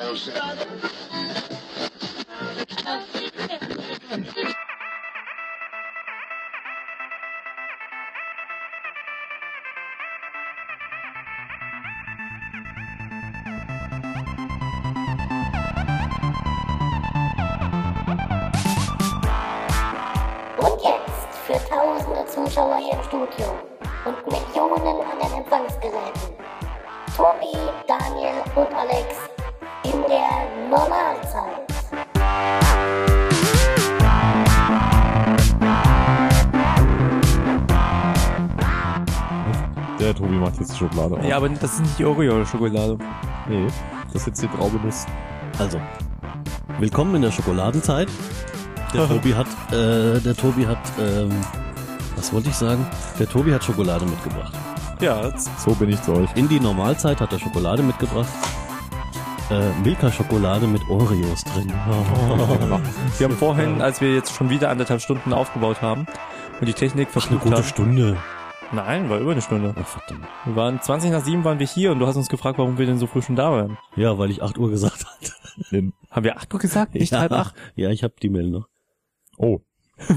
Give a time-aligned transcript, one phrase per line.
[0.00, 1.47] Und
[40.78, 41.24] Schokolade auf.
[41.24, 42.98] Ja, aber das ist nicht die Oreo-Schokolade.
[43.48, 43.66] Nee,
[44.12, 45.06] das ist jetzt die Traubenuss.
[45.58, 45.80] Also,
[46.78, 48.08] willkommen in der Schokoladenzeit.
[48.94, 51.30] Der Tobi hat, äh, der Tobi hat, ähm,
[52.16, 52.86] was wollte ich sagen?
[53.18, 54.52] Der Tobi hat Schokolade mitgebracht.
[55.00, 56.28] Ja, So bin ich zu euch.
[56.34, 58.28] In die Normalzeit hat er Schokolade mitgebracht.
[59.50, 61.68] Äh, Milka-Schokolade mit Oreos drin.
[63.18, 66.06] wir haben vorhin, als wir jetzt schon wieder anderthalb Stunden aufgebaut haben
[66.60, 67.64] und die Technik Ach, eine versucht gute haben.
[67.64, 68.16] Stunde.
[68.72, 69.74] Nein, war über eine Stunde.
[69.78, 70.26] Ach, verdammt.
[70.44, 72.86] Wir waren 20 nach 7 waren wir hier und du hast uns gefragt, warum wir
[72.86, 73.78] denn so früh schon da waren.
[73.96, 75.32] Ja, weil ich 8 Uhr gesagt hatte.
[76.10, 76.94] Haben wir 8 Uhr gesagt?
[76.94, 77.54] Nicht ja, halb 8?
[77.76, 78.68] Ja, ich habe die Mail noch.
[79.36, 79.60] oh,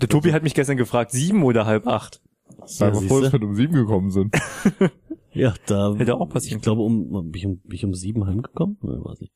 [0.00, 2.20] Der Tobi hat mich gestern gefragt, 7 oder halb 8?
[2.66, 4.34] sag mal vor, dass wir um sieben gekommen sind.
[5.36, 5.94] Ja, da.
[5.96, 8.78] Hätte auch passieren Ich glaube, um, bin ich um, bin ich um sieben heimgekommen?
[8.82, 9.30] Ja, weiß ich.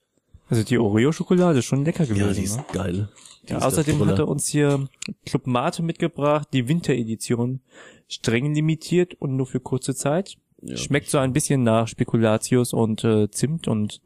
[0.48, 2.26] Also die Oreo-Schokolade ist schon lecker gewesen.
[2.26, 2.64] Ja, die ist ne?
[2.72, 3.08] geil.
[3.48, 4.88] Ja, außerdem hat er uns hier
[5.24, 7.60] Club Mate mitgebracht, die Winteredition.
[8.08, 10.36] Streng limitiert und nur für kurze Zeit.
[10.62, 10.77] Ja.
[10.77, 14.02] Schmeckt so ein bisschen nach Spekulatius und äh, Zimt und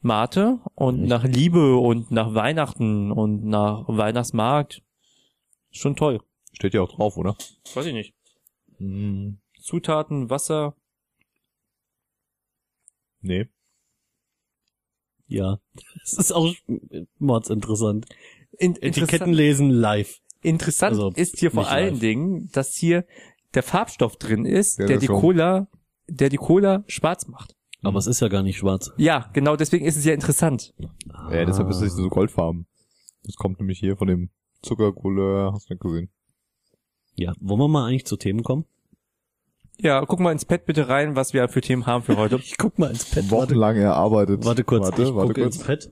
[0.00, 1.08] Mate und Echt?
[1.08, 4.82] nach Liebe und nach Weihnachten und nach Weihnachtsmarkt.
[5.70, 6.20] Schon toll.
[6.52, 7.36] Steht ja auch drauf, oder?
[7.74, 8.14] Weiß ich nicht.
[8.78, 10.74] Hm, Zutaten, Wasser.
[13.20, 13.48] nee.
[15.26, 15.60] Ja.
[16.02, 16.54] Es ist auch
[17.18, 18.06] mordsinteressant.
[18.56, 20.18] In, Etiketten lesen live.
[20.42, 22.00] Interessant Also, ist hier vor allen live.
[22.00, 23.04] Dingen, dass hier
[23.54, 25.20] der Farbstoff drin ist, Ja, der die schon.
[25.20, 25.68] Cola,
[26.08, 27.54] der die Cola schwarz macht.
[27.82, 28.90] Aber es ist ja gar nicht schwarz.
[28.96, 30.74] Ja, genau deswegen ist es ja interessant.
[31.30, 32.66] Ja, deshalb ist es so goldfarben.
[33.24, 34.30] Das kommt nämlich hier von dem
[34.62, 36.08] Zuckercouleur, hast du nicht gesehen.
[37.14, 38.64] Ja, wollen wir mal eigentlich zu Themen kommen?
[39.80, 42.36] Ja, guck mal ins Pad bitte rein, was wir für Themen haben für heute.
[42.42, 43.30] Ich guck mal ins Pad.
[43.30, 44.44] Wochenlang erarbeitet.
[44.44, 45.56] Warte kurz, Warte, ich warte gucke kurz.
[45.56, 45.90] ins Pad.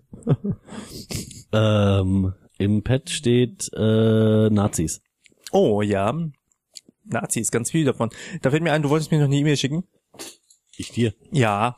[1.52, 5.02] ähm, Im Pad steht äh, Nazis.
[5.52, 6.14] Oh ja,
[7.04, 8.10] Nazis, ganz viel davon.
[8.42, 9.84] Da fällt mir ein, du wolltest mir noch eine E-Mail schicken.
[10.76, 11.14] Ich dir.
[11.30, 11.76] Ja,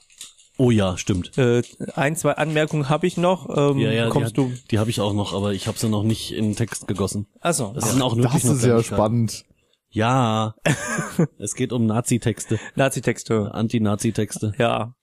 [0.60, 1.38] Oh ja, stimmt.
[1.38, 1.62] äh,
[1.94, 3.48] ein, zwei Anmerkungen habe ich noch.
[3.56, 4.52] Ähm, Ja, ja, kommst die, du?
[4.72, 7.28] Die habe ich auch noch, aber ich habe sie noch nicht in den Text gegossen.
[7.40, 7.90] Achso, Das ja.
[7.92, 9.44] sind auch Das ist ja spannend.
[9.90, 10.56] Ja.
[11.38, 13.54] es geht um Nazi-Texte, Nazi-Texte.
[13.54, 14.52] Anti-Nazi-Texte.
[14.58, 14.96] Ja,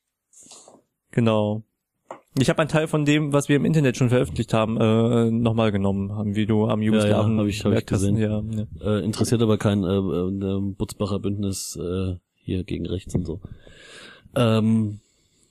[1.12, 1.64] genau.
[2.38, 5.72] Ich habe einen Teil von dem, was wir im Internet schon veröffentlicht haben, äh, nochmal
[5.72, 8.18] genommen, haben wie du am Jugoslawen ja, hab ich- hab ich gesehen.
[8.18, 8.66] Ja, ja.
[8.98, 13.40] Äh, interessiert aber kein äh, äh, Butzbacher Bündnis äh, hier gegen rechts und so.
[14.36, 15.00] Ähm,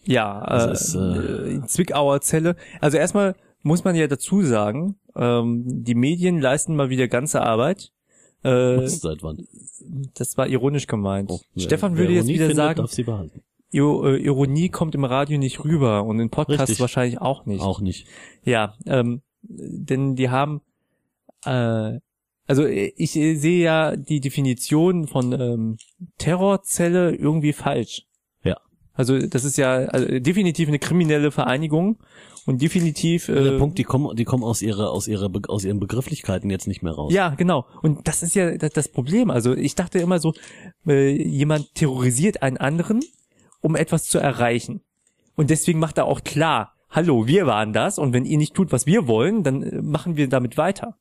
[0.04, 2.56] Ja, äh, ist, äh, äh, Zwickauer Zelle.
[2.82, 7.92] Also erstmal muss man ja dazu sagen, ähm, die Medien leisten mal wieder ganze Arbeit.
[8.42, 9.46] Äh, seit wann?
[10.16, 11.30] das war ironisch gemeint.
[11.30, 13.40] Oh, Stefan würde jetzt wieder findet, sagen, darf sie behalten.
[13.74, 16.80] Äh, Ironie kommt im Radio nicht rüber und in Podcasts Richtig.
[16.80, 17.60] wahrscheinlich auch nicht.
[17.60, 18.06] Auch nicht.
[18.44, 20.60] Ja, ähm, denn die haben,
[21.44, 21.98] äh,
[22.46, 25.76] also äh, ich äh, sehe ja die Definition von ähm,
[26.18, 28.06] Terrorzelle irgendwie falsch.
[28.42, 28.58] Ja.
[28.92, 31.98] Also das ist ja also, definitiv eine kriminelle Vereinigung
[32.46, 35.80] und definitiv äh, Der Punkt, die kommen, die kommen aus ihrer, aus ihrer, aus ihren
[35.80, 37.12] Begrifflichkeiten jetzt nicht mehr raus.
[37.12, 37.66] Ja, genau.
[37.82, 39.30] Und das ist ja das, das Problem.
[39.30, 40.34] Also ich dachte immer so,
[40.86, 43.00] äh, jemand terrorisiert einen anderen,
[43.64, 44.82] um etwas zu erreichen.
[45.36, 48.70] Und deswegen macht er auch klar, hallo, wir waren das und wenn ihr nicht tut,
[48.72, 50.96] was wir wollen, dann äh, machen wir damit weiter.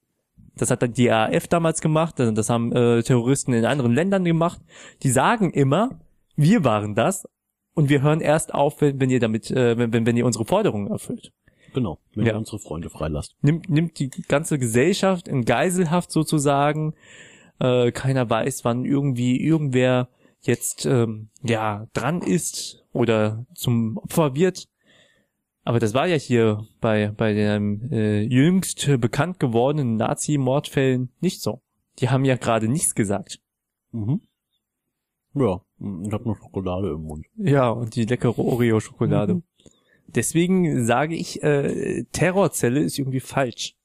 [0.56, 4.62] Das hat dann die RAF damals gemacht, das haben äh, Terroristen in anderen Ländern gemacht.
[5.02, 6.00] Die sagen immer,
[6.35, 7.28] wir waren das
[7.73, 10.46] und wir hören erst auf, wenn, wenn ihr damit, äh, wenn, wenn, wenn ihr unsere
[10.46, 11.32] Forderungen erfüllt
[11.73, 11.97] Genau.
[12.14, 12.34] Wenn Ja.
[12.34, 13.35] ihr unsere Freunde freilasst.
[13.41, 16.93] nimmt, nimmt die ganze Gesellschaft in Geiselhaft sozusagen.
[17.59, 20.08] Äh, keiner weiß, wann irgendwie irgendwer
[20.43, 24.67] jetzt ähm, ja dran ist oder zum Opfer wird.
[25.63, 31.61] Aber das war ja hier bei bei den äh, jüngst bekannt gewordenen Nazi-Mordfällen nicht so.
[31.99, 33.40] Die haben ja gerade nichts gesagt.
[33.91, 34.22] Mhm.
[35.35, 37.25] Ja, ich hab noch Schokolade im Mund.
[37.37, 39.35] Ja, und die leckere Oreo-Schokolade.
[39.35, 39.43] Mhm.
[40.07, 43.75] Deswegen sage ich, äh, Terrorzelle ist irgendwie falsch.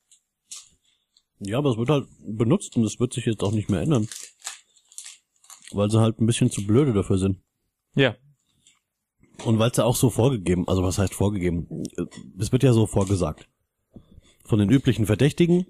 [1.40, 4.08] Ja, aber es wird halt benutzt und das wird sich jetzt auch nicht mehr ändern.
[5.72, 7.38] Weil sie halt ein bisschen zu blöde dafür sind.
[7.94, 8.14] Ja.
[9.44, 11.68] Und weil es ja auch so vorgegeben, also was heißt vorgegeben?
[12.38, 13.48] Es wird ja so vorgesagt.
[14.44, 15.66] Von den üblichen Verdächtigen,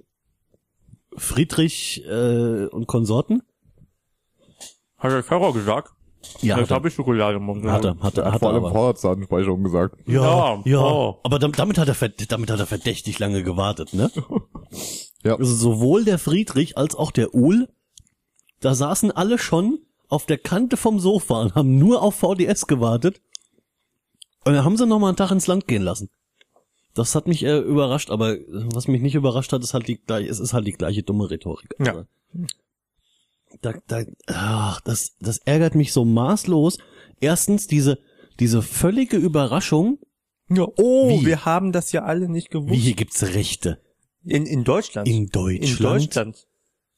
[1.16, 3.42] Friedrich äh, und Konsorten.
[4.96, 5.92] Hat der Terror gesagt?
[6.40, 7.64] Ja, er, habe ich Schokolade im Mund.
[7.64, 8.62] hat er, hat er, hat er Vor allem.
[8.62, 9.96] Vorratsdatenspeicherung gesagt.
[10.06, 10.80] Ja, Ja, ja.
[10.80, 11.20] oh.
[11.22, 14.10] Aber dam- damit hat er damit hat er verdächtig lange gewartet, ne?
[15.24, 15.36] Ja.
[15.36, 17.68] Also sowohl der Friedrich als auch der Uhl,
[18.60, 23.20] da saßen alle schon auf der Kante vom Sofa und haben nur auf VDS gewartet.
[24.44, 26.08] Und dann haben sie noch mal einen Tag ins Land gehen lassen.
[26.94, 29.96] Das hat mich äh, überrascht, aber äh, was mich nicht überrascht hat, ist halt die
[30.00, 31.68] gleiche, es ist halt die gleiche dumme Rhetorik.
[31.78, 31.92] Ja.
[31.92, 32.06] Also,
[33.62, 36.78] Da, da, ach, das, das ärgert mich so maßlos.
[37.20, 37.98] Erstens diese,
[38.40, 39.98] diese völlige Überraschung,
[40.50, 41.26] Ja, oh, Wie?
[41.26, 42.72] wir haben das ja alle nicht gewusst.
[42.72, 43.80] wie hier gibt's Rechte.
[44.24, 45.06] In, in Deutschland.
[45.08, 45.64] In Deutschland?
[45.64, 46.47] In Deutschland.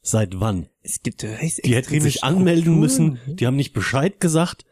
[0.03, 0.69] Seit wann?
[0.83, 1.29] Es gibt Die
[1.75, 4.65] hätten sich anmelden müssen, die haben nicht Bescheid gesagt.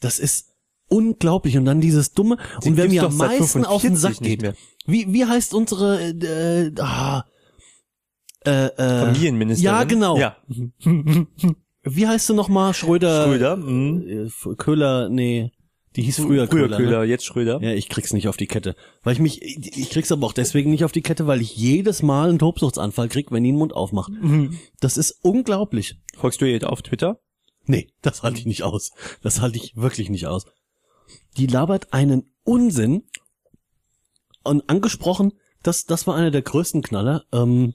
[0.00, 0.56] Das ist
[0.88, 1.56] unglaublich.
[1.56, 4.42] Und dann dieses dumme, Sie und wer mir am meisten auf den 45 Sack geht,
[4.42, 4.54] mehr.
[4.86, 7.24] wie, wie heißt unsere, äh, ah,
[8.44, 9.74] äh, äh, Familienministerin.
[9.74, 10.18] Ja, genau.
[10.18, 10.36] Ja.
[11.88, 12.74] Wie heißt du nochmal?
[12.74, 13.24] Schröder?
[13.24, 13.56] Schröder.
[13.56, 14.28] Mhm.
[14.28, 15.52] Äh, Köhler, nee,
[15.96, 16.76] die hieß früher, Früher Köhler.
[16.76, 17.04] Köhler, Ne?
[17.06, 17.60] jetzt Schröder.
[17.62, 18.76] Ja, ich krieg's nicht auf die Kette.
[19.02, 21.56] Weil ich mich, ich ich krieg's aber auch deswegen nicht auf die Kette, weil ich
[21.56, 24.12] jedes Mal einen Tobsuchtsanfall krieg, wenn die den Mund aufmacht.
[24.12, 24.58] Mhm.
[24.80, 25.96] Das ist unglaublich.
[26.16, 27.18] Folgst du ihr auf Twitter?
[27.64, 28.92] Nee, das halte ich nicht aus.
[29.22, 30.44] Das halte ich wirklich nicht aus.
[31.36, 33.02] Die labert einen Unsinn.
[34.44, 35.32] Und angesprochen,
[35.62, 37.24] das, das war einer der größten Knaller.
[37.32, 37.74] Ähm,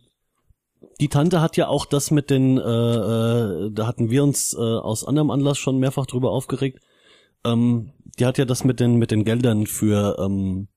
[1.01, 4.57] die Tante hat ja auch das mit den, äh, äh, da hatten wir uns äh,
[4.59, 6.79] aus anderem Anlass schon mehrfach drüber aufgeregt.
[7.43, 7.91] Ähm,
[8.21, 10.67] die hat ja das mit den mit den Geldern für ähm,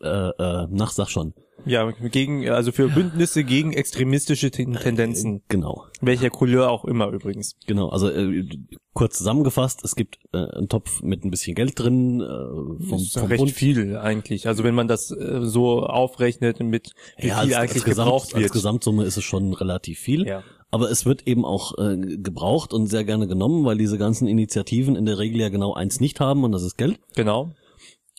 [0.00, 1.34] äh, äh, nach sag schon.
[1.66, 5.42] Ja, gegen, also für Bündnisse gegen extremistische Ten- Tendenzen.
[5.48, 5.84] Genau.
[6.00, 7.56] Welcher Couleur auch immer übrigens.
[7.66, 8.48] Genau, also äh,
[8.94, 13.02] kurz zusammengefasst, es gibt äh, einen Topf mit ein bisschen Geld drin äh, vom, Das
[13.02, 13.50] ist vom recht Bund.
[13.50, 14.46] viel eigentlich.
[14.48, 18.06] Also wenn man das äh, so aufrechnet mit wie Ja, viel als, eigentlich als, Gesamt,
[18.06, 18.52] gebraucht als wird.
[18.52, 20.26] Gesamtsumme ist es schon relativ viel.
[20.26, 20.42] Ja.
[20.72, 24.94] Aber es wird eben auch äh, gebraucht und sehr gerne genommen, weil diese ganzen Initiativen
[24.96, 27.00] in der Regel ja genau eins nicht haben und das ist Geld.
[27.16, 27.52] Genau.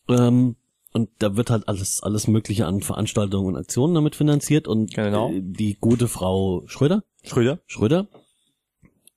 [0.09, 0.56] Ähm,
[0.94, 5.31] und da wird halt alles alles Mögliche an Veranstaltungen und Aktionen damit finanziert und Genau.
[5.31, 7.59] äh, die gute Frau Schröder Schröder.
[7.68, 8.07] Schröder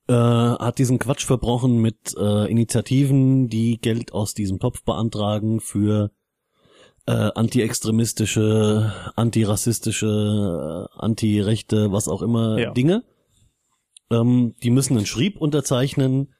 [0.07, 6.11] äh, hat diesen Quatsch verbrochen mit äh, Initiativen, die Geld aus diesem Topf beantragen für
[7.07, 12.71] äh, antiextremistische, antirassistische, äh, antirechte, was auch immer Ja.
[12.71, 13.03] Dinge.
[14.11, 16.33] Ähm, die müssen einen Schrieb unterzeichnen,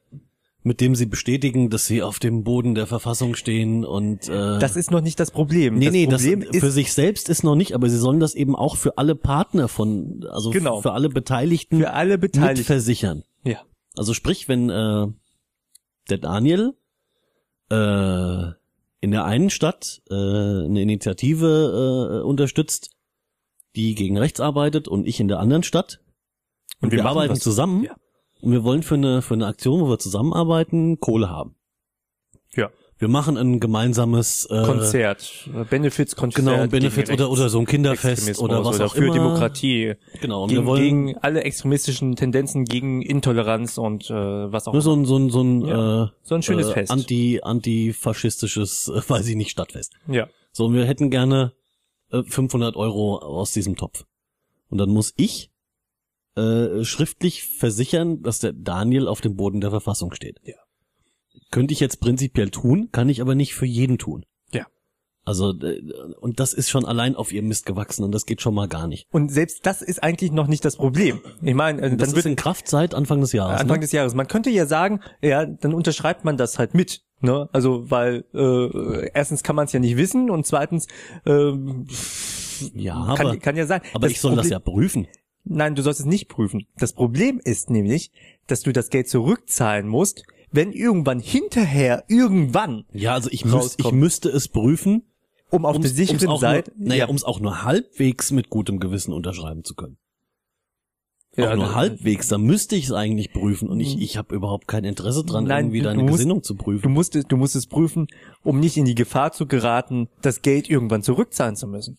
[0.64, 4.76] mit dem sie bestätigen, dass sie auf dem Boden der Verfassung stehen und äh, Das
[4.76, 5.76] ist noch nicht das Problem.
[5.76, 8.34] Nee, das nee, Problem das für sich selbst ist noch nicht, aber sie sollen das
[8.34, 10.82] eben auch für alle Partner von, also Genau.
[10.82, 12.60] für alle Beteiligten für alle Beteiligten.
[12.62, 13.24] mitversichern.
[13.44, 13.62] Ja.
[13.96, 15.06] Also sprich, wenn äh,
[16.10, 16.74] der Daniel
[17.72, 18.46] äh,
[19.02, 22.90] in der einen Stadt äh, eine Initiative äh, unterstützt,
[23.76, 26.00] die gegen rechts arbeitet und ich in der anderen Stadt
[26.86, 27.96] und, wir, machen arbeiten zusammen Ja.
[28.42, 31.56] und wir wollen für eine für eine Aktion, wo wir zusammenarbeiten, Kohle haben.
[32.56, 32.70] Ja.
[32.98, 36.46] Wir machen ein gemeinsames äh, Konzert, Benefits-Konzert.
[36.46, 39.14] Genau, Benefits oder, oder so ein Kinderfest oder was auch für immer.
[39.14, 39.96] Demokratie.
[40.22, 44.74] Genau, und Gegen, wir wollen gegen alle extremistischen Tendenzen, gegen Intoleranz und äh, was auch
[44.74, 46.92] nur so ein so ein so ein, Ja, äh, so ein schönes äh, Fest.
[46.92, 49.94] anti antifaschistisches, äh, weiß ich nicht, Stadtfest.
[50.08, 50.28] ja.
[50.54, 51.52] So, und wir hätten gerne
[52.12, 54.06] äh, 500 Euro aus diesem Topf.
[54.69, 55.52] Und dann muss ich
[56.35, 60.39] äh, schriftlich versichern, dass der Daniel auf dem Boden der Verfassung steht.
[60.44, 60.56] Ja.
[61.51, 64.25] Könnte ich jetzt prinzipiell tun, kann ich aber nicht für jeden tun.
[64.51, 64.65] Ja.
[65.23, 65.81] Also, äh,
[66.19, 68.87] und das ist schon allein auf ihr Mist gewachsen und das geht schon mal gar
[68.87, 69.07] nicht.
[69.11, 71.21] Und selbst das ist eigentlich noch nicht das Problem.
[71.42, 73.61] Ich meine, äh, Das dann ist wird in Kraft seit Anfang des Jahres.
[73.61, 73.81] Anfang ne?
[73.81, 74.13] des Jahres.
[74.13, 77.01] Man könnte ja sagen, ja, dann unterschreibt man das halt mit.
[77.21, 77.49] Ne?
[77.54, 80.87] Also, weil äh, erstens kann man es ja nicht wissen und zweitens
[81.25, 81.87] ähm,
[82.73, 83.81] Ja, aber, kann, kann ja sein.
[83.94, 85.07] aber ich soll das ja prüfen.
[85.45, 86.66] Nein, du sollst es nicht prüfen.
[86.78, 88.11] Das Problem ist nämlich,
[88.47, 93.92] dass du das Geld zurückzahlen musst, wenn irgendwann hinterher, irgendwann, Ja, also ich, müß, ich
[93.92, 95.04] müsste es prüfen,
[95.52, 99.64] um auf der sicheren Seite, naja, um es auch nur halbwegs mit gutem Gewissen unterschreiben
[99.64, 99.97] zu können.
[101.37, 104.33] Ja, auch nur ne- halbwegs, da müsste ich es eigentlich prüfen und ich, ich habe
[104.33, 106.92] überhaupt kein Interesse dran, Nein, irgendwie du- deine du musst- Gesinnung zu Du prüfen.
[106.94, 108.07] musst, es, du musst es prüfen,
[108.42, 111.97] um nicht in die Gefahr zu geraten, das Geld irgendwann zurückzahlen zu müssen.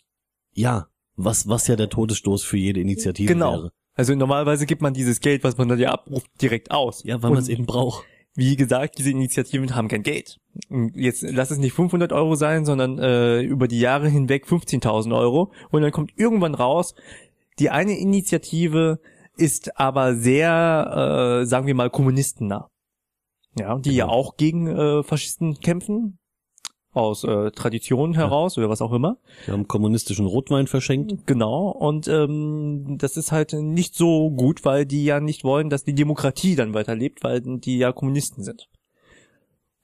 [0.54, 3.52] Ja, was, was ja der Todesstoß für jede Initiative Genau.
[3.52, 3.72] wäre.
[3.94, 7.02] Also normalerweise gibt man dieses Geld, was man dann ja abruft, direkt aus.
[7.04, 8.04] Ja, weil man es eben braucht.
[8.34, 10.36] Wie gesagt, diese Initiativen haben kein Geld.
[10.94, 15.52] Jetzt lass es nicht 500 Euro sein, sondern äh, über die Jahre hinweg 15.000 Euro.
[15.70, 16.94] Und dann kommt irgendwann raus,
[17.58, 19.00] die eine Initiative
[19.38, 22.68] ist aber sehr, äh, sagen wir mal, kommunistennah.
[23.58, 24.14] Ja, die ja Genau.
[24.16, 26.18] auch gegen äh, Faschisten kämpfen.
[26.96, 29.18] Aus äh, Tradition heraus oder was auch immer.
[29.46, 31.26] Die haben kommunistischen Rotwein verschenkt.
[31.26, 31.68] Genau.
[31.68, 35.94] Und ähm, das ist halt nicht so gut, weil die ja nicht wollen, dass die
[35.94, 38.68] Demokratie dann weiterlebt, weil die ja Kommunisten sind.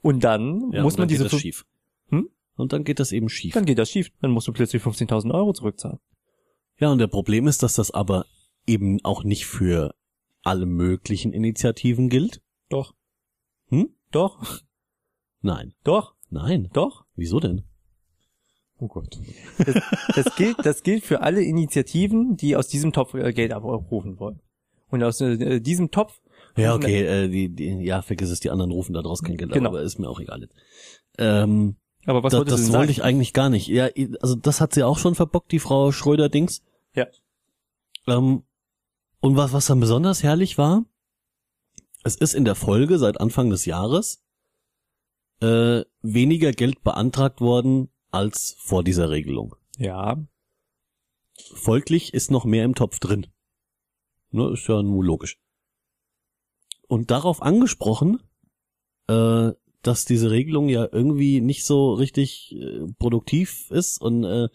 [0.00, 1.66] Und dann Ja, muss und man dann diese das fünf- schief.
[2.08, 2.28] Hm?
[2.56, 3.52] Und dann geht das eben schief.
[3.54, 4.10] dann geht das schief.
[4.20, 5.98] Dann musst du plötzlich 15.000 Euro zurückzahlen.
[6.78, 8.24] Ja, und der Problem ist, dass das aber
[8.66, 9.94] eben auch nicht für
[10.42, 12.40] alle möglichen Initiativen gilt.
[12.70, 12.94] Doch.
[13.68, 13.90] Hm?
[14.10, 14.60] Doch.
[15.40, 15.74] Nein.
[15.84, 16.14] Doch.
[16.32, 16.70] Nein.
[16.72, 17.04] Doch.
[17.14, 17.62] Wieso denn?
[18.78, 19.18] Oh Gott.
[20.16, 24.40] Das gilt, das gilt für alle Initiativen, die aus diesem Topf äh, Geld abrufen wollen.
[24.90, 26.20] Und aus äh, diesem Topf
[26.56, 29.52] Ja, okay, äh, die, die, ja, vergiss es, die anderen rufen da draus kein Geld,
[29.52, 29.68] Genau.
[29.68, 30.48] aber ist mir auch egal.
[31.18, 32.90] Ähm, Aber was da, das wollte sagen?
[32.90, 33.68] ich eigentlich gar nicht.
[33.68, 33.88] Ja,
[34.20, 36.62] also das hat sie auch schon verbockt, die Frau Schröder-Dings.
[36.94, 37.06] Ja.
[38.08, 38.42] Ähm,
[39.20, 40.84] und was, was dann besonders herrlich war,
[42.04, 44.24] es ist in der Folge seit Anfang des Jahres
[45.42, 49.56] äh, weniger Geld beantragt worden als vor dieser Regelung.
[49.76, 50.24] Ja.
[51.54, 53.26] Folglich ist noch mehr im Topf drin.
[54.30, 55.38] Ne, ist ja nur logisch.
[56.88, 58.20] Und darauf angesprochen,
[59.08, 59.50] äh,
[59.82, 64.48] dass diese Regelung ja irgendwie nicht so richtig äh, produktiv ist und äh,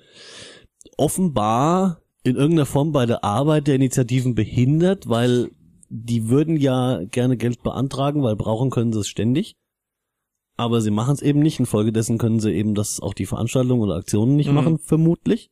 [0.96, 5.51] offenbar in irgendeiner Form bei der Arbeit der Initiativen behindert, weil
[5.89, 9.56] die würden ja gerne Geld beantragen, weil brauchen können sie es ständig.
[10.57, 11.59] Aber sie machen es eben nicht.
[11.59, 14.55] Infolgedessen können sie eben das auch die Veranstaltungen oder Aktionen nicht Mhm.
[14.55, 15.51] machen, vermutlich.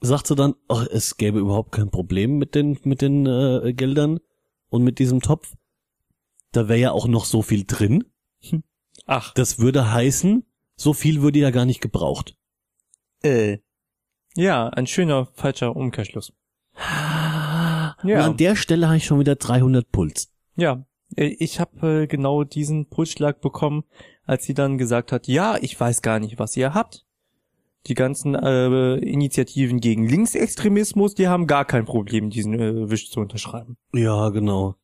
[0.00, 4.18] Sagt sie dann, ach, es gäbe überhaupt kein Problem mit den, mit den äh, Geldern
[4.70, 5.52] und mit diesem Topf.
[6.52, 8.04] Da wäre ja auch noch so viel drin.
[9.06, 10.44] Ach, Das würde heißen,
[10.76, 12.36] so viel würde ja gar nicht gebraucht.
[13.22, 13.58] äh.
[14.36, 16.32] Ja, ein schöner falscher Umkehrschluss.
[18.02, 20.32] Und an der Stelle habe ich schon wieder 300 Puls.
[20.56, 20.86] Ja,
[21.16, 23.84] ich habe äh, genau diesen Pulsschlag bekommen,
[24.24, 27.04] als sie dann gesagt hat, ja, ich weiß gar nicht, was ihr habt.
[27.86, 33.20] Die ganzen äh, Initiativen gegen Linksextremismus, die haben gar kein Problem, diesen äh, Wisch zu
[33.20, 33.76] unterschreiben.
[33.94, 34.76] Ja, genau.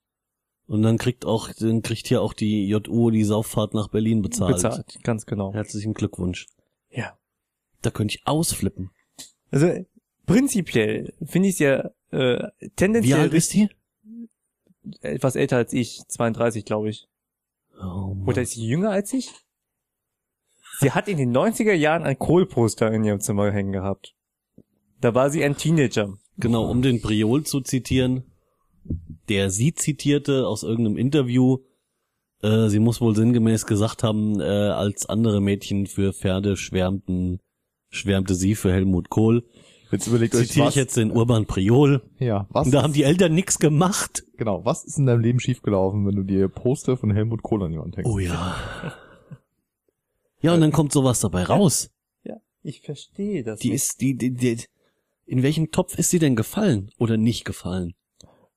[0.66, 4.54] Und dann kriegt auch, dann kriegt hier auch die JU die Sauffahrt nach Berlin bezahlt.
[4.54, 5.52] Bezahlt, ganz genau.
[5.52, 6.46] Herzlichen Glückwunsch.
[6.90, 7.16] Ja.
[7.82, 8.90] Da könnte ich ausflippen.
[9.50, 9.84] Also äh,
[10.24, 13.68] prinzipiell finde ich es ja äh, Wie tendenziell alt ist die?
[15.00, 17.08] Etwas älter als ich, 32 glaube ich.
[17.80, 18.16] Oh.
[18.26, 19.30] Oder ist sie jünger als ich?
[20.78, 24.14] Sie hat in den 90er Jahren ein Kohl-Poster in ihrem Zimmer hängen gehabt.
[25.00, 26.14] Da war sie ein Teenager.
[26.38, 28.24] Genau, um den Priol zu zitieren,
[29.28, 31.58] der sie zitierte aus irgendeinem Interview,
[32.42, 37.40] äh, sie muss wohl sinngemäß gesagt haben, äh, als andere Mädchen für Pferde schwärmten,
[37.90, 39.44] schwärmte sie für Helmut Kohl.
[39.92, 42.02] Jetzt überlegt euch, Zitiere ich jetzt den Urban Priol.
[42.18, 44.24] ja, was, Und da haben die Eltern nix gemacht.
[44.36, 47.72] genau, was ist in deinem Leben schiefgelaufen, wenn du dir Poster von Helmut Kohl an
[47.72, 48.10] die Wand hängst?
[48.10, 48.56] Oh ja.
[50.40, 51.90] Ja, und dann kommt sowas dabei raus.
[52.24, 53.60] Ja, ich verstehe das.
[53.60, 53.76] Die nicht.
[53.76, 54.58] ist, die, die, die,
[55.24, 57.94] in welchem Topf ist sie denn gefallen oder nicht gefallen?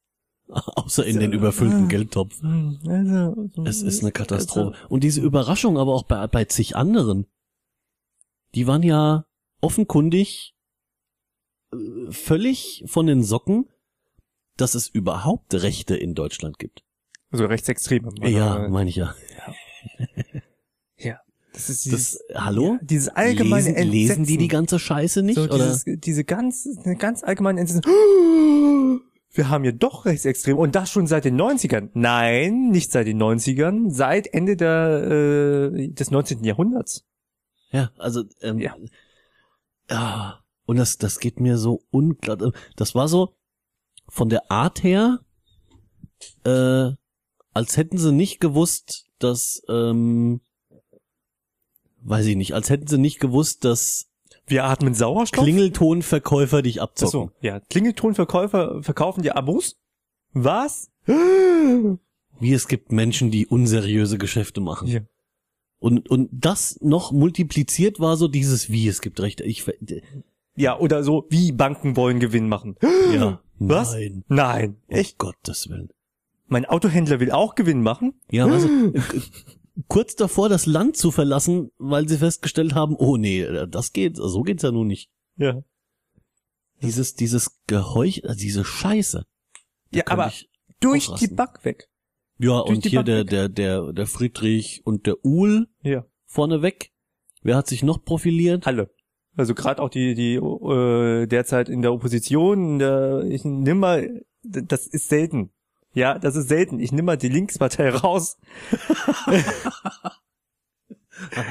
[0.50, 2.42] Außer in den überfüllten Geldtopf.
[2.42, 4.76] Hm, also, so- Es ist eine Katastrophe.
[4.90, 7.28] Und diese Überraschung aber auch bei, bei zig anderen.
[8.56, 9.26] Die waren ja
[9.62, 10.56] offenkundig
[12.10, 13.68] völlig von den Socken,
[14.58, 16.84] dass es überhaupt Rechte in Deutschland gibt.
[17.32, 18.10] Also Rechtsextreme.
[18.30, 19.16] ja, meine ich ja.
[20.98, 21.20] ja.
[21.54, 22.74] Das ist Das, dieses, hallo?
[22.74, 24.50] ja, dieses allgemeine lesen, lesen die die Entsetzen.
[24.50, 25.36] ganze Scheiße nicht?
[25.36, 25.58] so, oder?
[25.58, 26.68] dieses, diese ganz,
[27.00, 27.84] ganz allgemeine Entsetzen.
[29.32, 31.90] Wir haben hier doch Rechtsextreme und das schon seit den 90ern.
[31.94, 36.44] Nein, nicht seit den 90ern, seit Ende der, äh, des 19.
[36.44, 37.06] Jahrhunderts.
[37.72, 38.76] Ja, also ähm, Ja.
[39.90, 40.40] ja.
[40.70, 42.38] Und das, das geht mir so unklar.
[42.76, 43.34] Das war so
[44.08, 45.20] von der Art her,
[46.44, 46.92] äh,
[47.56, 50.42] als hätten sie nicht gewusst, dass, ähm,
[52.02, 54.12] weiß ich nicht, als hätten sie nicht gewusst, dass
[54.46, 55.44] Wir atmen Sauerstoff.
[55.44, 57.12] Klingeltonverkäufer dich Ach abzocken.
[57.12, 57.62] so, ja.
[57.62, 59.80] Klingeltonverkäufer verkaufen dir Abos?
[60.34, 60.92] Was?
[61.08, 64.88] Wie es gibt Menschen, die unseriöse Geschäfte machen.
[64.88, 65.00] Ja.
[65.80, 69.44] Und, und das noch multipliziert war so dieses Wie, es gibt Rechte.
[69.46, 69.66] Ich,
[70.56, 72.76] Ja, oder so, wie Banken wollen Gewinn machen.
[73.14, 73.42] ja.
[73.62, 73.92] Was?
[73.94, 74.24] Nein.
[74.30, 74.78] Nein.
[74.88, 75.18] Oh Echt?
[75.18, 75.90] Gottes Willen.
[76.48, 78.14] Mein Autohändler will auch Gewinn machen?
[78.32, 79.02] Ja, also, äh,
[79.90, 84.44] kurz davor das Land zu verlassen, weil sie festgestellt haben, oh nee, das geht, so
[84.44, 85.10] geht's ja nun nicht.
[85.36, 85.62] Ja.
[86.82, 89.26] Dieses, dieses Geheuch, also diese Scheiße.
[89.92, 90.32] Ja, aber
[90.80, 91.36] durch die ausrasten.
[91.36, 91.90] Bank weg.
[92.38, 93.28] ja, durch und die hier Bank der, weg.
[93.30, 96.06] der, der, der Friedrich und der Uhl Ja.
[96.26, 96.94] vorneweg.
[97.42, 98.66] Wer hat sich noch profiliert?
[98.68, 98.90] Alle.
[99.36, 104.24] Also gerade auch die, die äh, derzeit in der Opposition, in der, ich nimm mal,
[104.44, 105.52] das ist selten.
[105.94, 106.80] Ja, das ist selten.
[106.80, 108.38] Ich nehme mal die Linkspartei raus.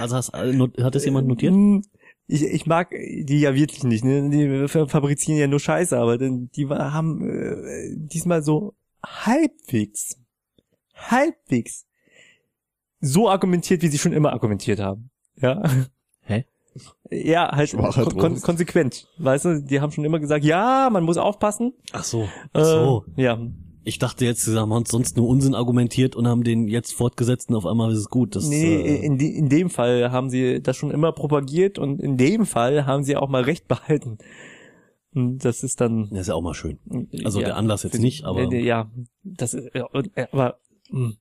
[0.01, 1.53] Also hast, hat das jemand notiert?
[1.53, 1.83] Hm,
[2.27, 4.05] Ich, ich mag die ja wirklich nicht.
[4.05, 4.31] Ne?
[4.31, 10.19] Die fabrizieren ja nur Scheiße, aber die haben äh, diesmal so halbwegs,
[10.95, 11.87] halbwegs
[13.01, 15.11] so argumentiert, wie sie schon immer argumentiert haben.
[15.37, 15.63] Ja.
[16.23, 16.45] Hä?
[17.11, 19.09] Ja, halt kon konsequent.
[19.19, 21.73] Weißt du, die haben schon immer gesagt, ja, man muss aufpassen.
[21.93, 22.29] Ach so.
[22.53, 23.05] Ach so.
[23.17, 23.39] Äh, ja.
[23.85, 27.49] Ich dachte jetzt, sie haben uns sonst nur Unsinn argumentiert und haben den jetzt fortgesetzt
[27.49, 28.37] und auf einmal ist es gut.
[28.37, 32.01] Das, Nee, äh, in, de, in dem Fall haben sie das schon immer propagiert und
[32.01, 34.19] in dem Fall haben sie auch mal recht behalten.
[35.15, 36.11] Und das ist dann.
[36.11, 36.79] das ist ja auch mal schön.
[37.25, 38.91] Also ja, der Anlass jetzt nicht, aber äh, Ja,
[39.25, 39.83] das ist, äh,
[40.31, 40.59] aber,
[40.91, 41.13] mh.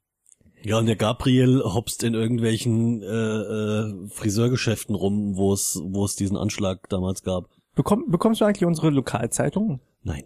[0.63, 6.15] Ja und der Gabriel hopst in irgendwelchen äh, äh, Friseurgeschäften rum, wo es wo es
[6.15, 7.45] diesen Anschlag damals gab.
[7.75, 9.79] Bekomm, bekommst du eigentlich unsere Lokalzeitung?
[10.03, 10.23] Nein.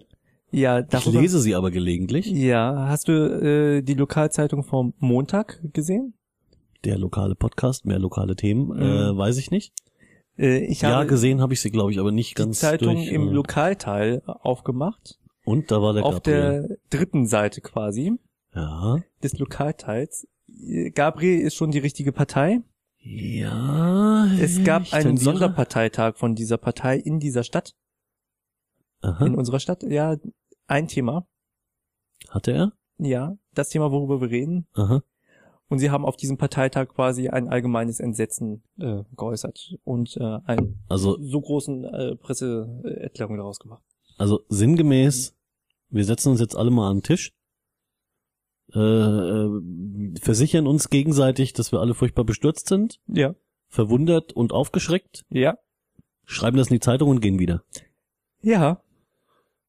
[0.51, 1.21] Ja, Ich darüber.
[1.21, 2.25] lese sie aber gelegentlich.
[2.27, 6.13] Ja, hast du äh, die Lokalzeitung vom Montag gesehen?
[6.83, 8.81] Der lokale Podcast, mehr lokale Themen, Mhm.
[8.81, 9.73] äh, weiß ich nicht.
[10.37, 12.95] Äh, ich ja, habe gesehen habe ich sie, glaube ich, aber nicht die ganz Zeitung
[12.95, 13.11] durch.
[13.11, 15.17] im äh, Lokalteil aufgemacht.
[15.45, 16.77] und da war der auf Gabriel.
[16.89, 18.13] der dritten Seite quasi
[18.53, 18.97] ja.
[19.23, 20.27] des Lokalteils.
[20.93, 22.61] Gabriel ist schon die richtige Partei.
[22.99, 24.27] Ja.
[24.39, 25.23] Es gab einen tendiere.
[25.23, 27.73] Sonderparteitag von dieser Partei in dieser Stadt,
[29.01, 29.25] Aha.
[29.25, 29.83] in unserer Stadt.
[29.83, 30.17] Ja,
[30.67, 31.27] ein Thema.
[32.29, 32.73] Hatte er?
[32.97, 34.67] Ja, das Thema, worüber wir reden.
[34.73, 35.01] Aha.
[35.67, 40.83] Und sie haben auf diesem Parteitag quasi ein allgemeines Entsetzen äh, geäußert und äh, einen
[40.89, 43.81] Also so großen äh, Presseerklärung daraus gemacht.
[44.17, 45.33] Also sinngemäß,
[45.89, 47.33] wir setzen uns jetzt alle mal an den Tisch,
[48.73, 49.61] äh, äh,
[50.21, 53.35] versichern uns gegenseitig, dass wir alle furchtbar bestürzt sind, Ja,
[53.69, 55.57] verwundert und aufgeschreckt, ja,
[56.25, 57.63] schreiben das in die Zeitung und gehen wieder.
[58.41, 58.81] ja.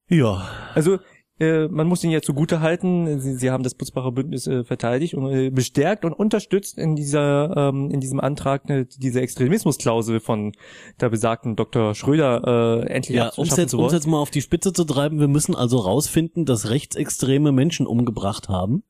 [0.09, 0.47] Ja.
[0.75, 0.99] Also
[1.41, 5.15] äh, man muss ihnen ja zugute halten, sie, sie haben das Butzbacher Bündnis äh, verteidigt
[5.15, 10.53] und äh, bestärkt und unterstützt in dieser ähm, in diesem Antrag ne, diese Extremismusklausel von
[11.01, 11.95] der besagten Dr.
[11.95, 15.29] Schröder äh, endlich Ja, um es um's jetzt mal auf die Spitze zu treiben, wir
[15.29, 18.85] müssen also rausfinden, dass rechtsextreme Menschen umgebracht haben.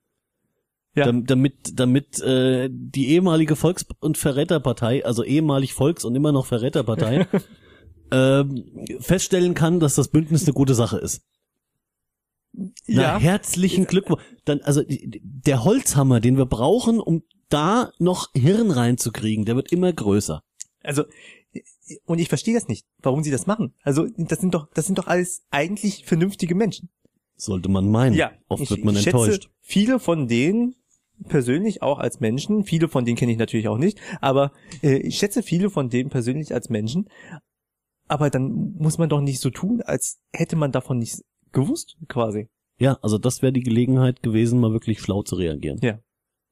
[0.94, 1.04] Ja.
[1.06, 6.44] Dam- Damit, damit äh, die ehemalige Volks- und Verräterpartei, also ehemalig Volks- und immer noch
[6.46, 7.26] Verräterpartei,
[8.12, 11.22] ähm, feststellen kann, dass das Bündnis eine gute Sache ist.
[12.86, 14.20] Na, ja, herzlichen Glückwunsch.
[14.44, 19.92] Dann, also der Holzhammer, den wir brauchen, um da noch Hirn reinzukriegen, der wird immer
[19.92, 20.42] größer.
[20.82, 21.04] also
[22.06, 23.74] und ich verstehe das nicht, warum sie das machen.
[23.82, 26.88] Also das sind doch das sind doch alles eigentlich vernünftige Menschen.
[27.36, 28.14] Sollte man meinen.
[28.14, 29.44] Ja, Oft ich, wird man ich enttäuscht.
[29.44, 30.74] Schätze viele von denen
[31.24, 35.18] persönlich auch als Menschen, viele von denen kenne ich natürlich auch nicht, aber äh, ich
[35.18, 37.08] schätze viele von denen persönlich als Menschen.
[38.08, 42.48] Aber dann muss man doch nicht so tun, als hätte man davon nichts gewusst, quasi.
[42.78, 45.78] Ja, also das wäre die Gelegenheit gewesen, mal wirklich schlau zu reagieren.
[45.82, 46.00] Ja.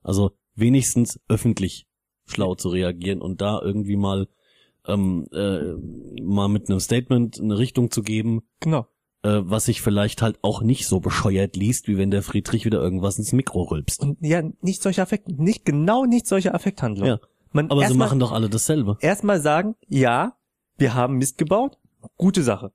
[0.02, 1.86] Also wenigstens öffentlich
[2.26, 4.28] schlau zu reagieren und da irgendwie mal
[4.86, 5.74] ähm, äh,
[6.22, 8.86] mal mit einem Statement eine Richtung zu geben, Genau.
[9.22, 12.80] Äh, was sich vielleicht halt auch nicht so bescheuert liest, wie wenn der Friedrich wieder
[12.80, 14.00] irgendwas ins Mikro rülpst.
[14.00, 17.18] Und ja, nicht solche Affekt, nicht genau nicht solche Affekthandlungen.
[17.20, 17.26] Ja.
[17.52, 18.96] Man Aber sie erstmal- machen doch alle dasselbe.
[19.00, 20.34] erstmal sagen, ja,
[20.78, 21.78] wir haben Mist gebaut,
[22.16, 22.72] gute Sache.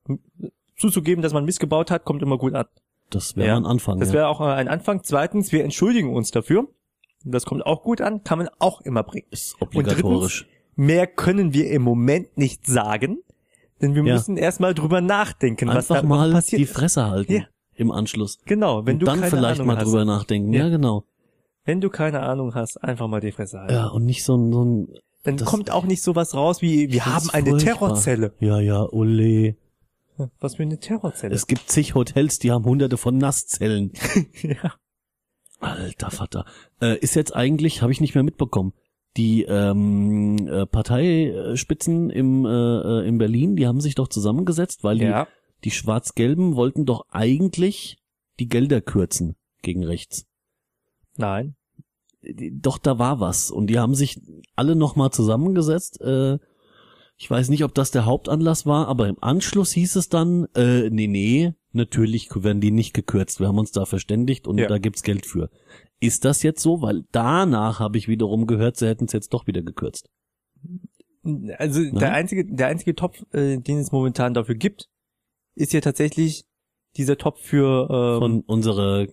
[0.77, 2.65] Zuzugeben, dass man Mist gebaut hat, kommt immer gut an.
[3.09, 3.99] Das wäre Ja, mal ein Anfang.
[3.99, 4.15] Das ja.
[4.15, 5.01] wäre auch äh, ein Anfang.
[5.03, 6.67] Zweitens, wir entschuldigen uns dafür.
[7.23, 9.25] Das kommt auch gut an, kann man auch immer bringen.
[9.31, 10.41] ist Und obligatorisch.
[10.45, 13.19] drittens, mehr können wir im Moment nicht sagen,
[13.81, 14.13] denn wir Ja.
[14.15, 16.59] müssen erstmal drüber nachdenken, was Einfach da mal passiert.
[16.61, 17.43] die Fresse halten Ja.
[17.75, 18.39] im Anschluss.
[18.45, 19.85] genau, wenn und du dann keine vielleicht Ahnung mal hast.
[19.85, 20.53] drüber nachdenken.
[20.53, 20.63] Ja.
[20.65, 21.03] Ja, genau.
[21.65, 23.73] Wenn du keine Ahnung hast, einfach mal die Fresse halten.
[23.73, 24.87] Ja, und nicht so ein, so ein
[25.23, 27.73] Dann kommt auch nicht sowas raus wie, wir haben eine furchtbar.
[27.73, 28.33] Terrorzelle.
[28.39, 29.55] Ja, ja, ole.
[30.39, 31.33] Was für eine Terrorzelle?
[31.35, 33.91] Es gibt zig Hotels, die haben hunderte von Nasszellen.
[34.43, 34.73] ja.
[35.59, 36.45] Alter Vater.
[36.81, 38.73] Äh, ist jetzt eigentlich, habe ich nicht mehr mitbekommen,
[39.17, 44.97] die ähm, äh, Parteispitzen im, äh, äh, in Berlin, die haben sich doch zusammengesetzt, weil
[44.99, 45.27] die, ja.
[45.63, 47.97] die Schwarz-Gelben wollten doch eigentlich
[48.39, 50.25] die Gelder kürzen gegen rechts.
[51.17, 51.55] Nein.
[52.21, 53.51] Die- Doch, da war was.
[53.51, 54.19] Und die haben sich
[54.55, 56.01] alle nochmal zusammengesetzt.
[56.01, 56.39] Äh,
[57.17, 60.89] ich weiß nicht, ob das der Hauptanlass war, aber im Anschluss hieß es dann, äh,
[60.89, 63.39] nee, nee, natürlich werden die nicht gekürzt.
[63.39, 64.67] Wir haben uns da verständigt und Ja.
[64.67, 65.49] da gibt's Geld für.
[66.05, 66.81] Ist das jetzt so?
[66.81, 70.09] Weil danach habe ich wiederum gehört, sie hätten es jetzt doch wieder gekürzt.
[71.57, 74.89] Also der einzige, der einzige Topf, äh, den es momentan dafür gibt,
[75.55, 76.45] ist ja tatsächlich
[76.97, 79.07] dieser Topf für ähm, Von unserer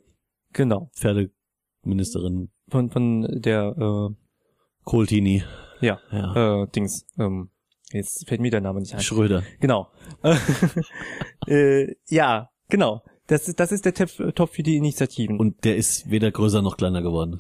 [0.53, 5.35] genau Pferdeministerin von von der äh,
[5.81, 6.63] ja Ja.
[6.63, 7.51] äh, Dings ähm,
[7.93, 9.43] jetzt fällt mir der Name nicht ein Schröder.
[9.61, 9.89] genau
[11.47, 13.03] äh, ja genau
[13.33, 15.41] Das ist, das ist der Top Top für die Initiativen.
[15.41, 17.39] Und der ist weder größer noch kleiner geworden.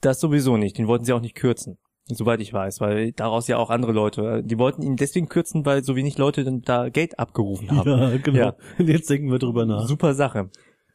[0.00, 0.78] Das sowieso nicht.
[0.78, 1.76] Den wollten sie auch nicht kürzen.
[2.06, 5.84] Soweit ich weiß, weil daraus ja auch andere Leute, die wollten ihn deswegen kürzen, weil
[5.84, 7.90] so wenig Leute dann da Geld abgerufen haben.
[7.90, 8.38] Ja, genau.
[8.38, 8.56] Ja.
[8.78, 9.86] Jetzt denken wir drüber nach.
[9.86, 10.48] Super Sache.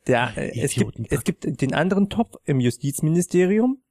[0.08, 3.84] Der, äh, es, gibt, es gibt den anderen Topf im Justizministerium.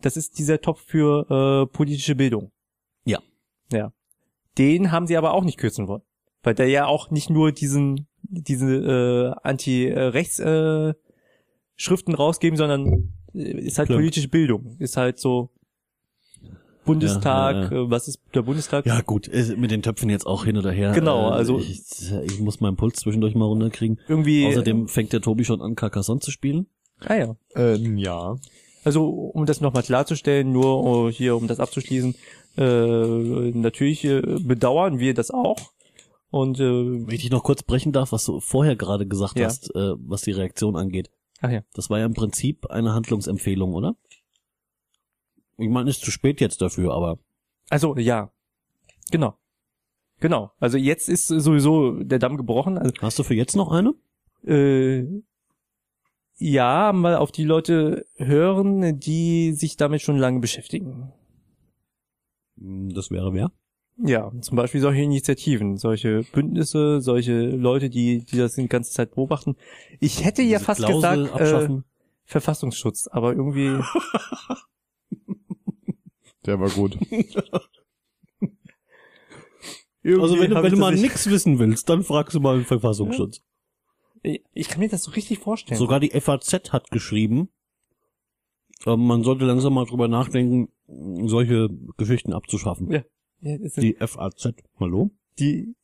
[0.00, 2.52] Das ist dieser Topf für äh, politische Bildung.
[3.04, 3.18] Ja.
[3.72, 3.92] Ja.
[4.56, 6.02] Den haben sie aber auch nicht kürzen wollen.
[6.44, 10.94] Weil der ja auch nicht nur diesen, diese äh, Anti-Rechts-Schriften äh,
[11.76, 13.98] Schriften rausgeben, sondern äh, ist halt Klar.
[13.98, 14.76] politische Bildung.
[14.78, 15.50] Ist halt so
[16.84, 18.86] Bundestag, Ja, ja, Äh, was ist der Bundestag?
[18.86, 20.92] Ja gut, mit den Töpfen jetzt auch hin oder her.
[20.92, 21.82] Genau, Äh, also- ich,
[22.24, 23.98] ich muss meinen Puls zwischendurch mal runterkriegen.
[24.08, 24.46] Irgendwie.
[24.46, 26.66] Außerdem fängt der Tobi schon an, Carcassonne zu spielen.
[27.04, 27.36] Ah ja.
[27.54, 28.36] Ähm, ja.
[28.84, 32.14] Also um das nochmal klarzustellen, nur hier um das abzuschließen,
[32.56, 32.62] äh,
[33.52, 35.56] natürlich äh, bedauern wir das auch.
[36.30, 39.46] Und äh, Wenn ich dich noch kurz brechen darf, was du vorher gerade gesagt Ja.
[39.46, 41.10] hast, äh, was die Reaktion angeht.
[41.40, 43.96] ach ja, Das war ja im Prinzip eine Handlungsempfehlung, oder?
[45.58, 47.18] Ich meine, ist zu spät jetzt dafür, aber
[47.68, 48.32] also ja,
[49.10, 49.34] genau,
[50.18, 50.52] genau.
[50.58, 52.78] Also jetzt ist sowieso der Damm gebrochen.
[52.78, 53.94] Also, hast du für jetzt noch eine?
[54.46, 55.04] äh,
[56.38, 61.12] ja, mal auf die Leute hören, die sich damit schon lange beschäftigen.
[62.58, 63.52] Hm, Das wäre wer?
[64.02, 69.14] Ja, zum Beispiel solche Initiativen, solche Bündnisse, solche Leute, die, die das die ganze Zeit
[69.14, 69.56] beobachten.
[70.00, 71.82] Ich hätte ja Diese fast Klausel gesagt, äh.
[72.24, 73.78] Verfassungsschutz, aber irgendwie,
[76.46, 76.96] Der war gut.
[80.04, 82.64] also wenn, du- wenn du mal nicht- nichts wissen willst, dann fragst du mal den
[82.64, 83.42] Verfassungsschutz.
[84.22, 85.78] Ich ich kann mir das so richtig vorstellen.
[85.78, 87.48] Sogar die FAZ hat geschrieben,
[88.86, 90.68] ähm, man sollte langsam mal drüber nachdenken,
[91.28, 92.90] solche Geschichten abzuschaffen.
[92.90, 93.02] Ja.
[93.40, 95.10] Ja, Die FAZ, hallo?
[95.40, 95.74] die,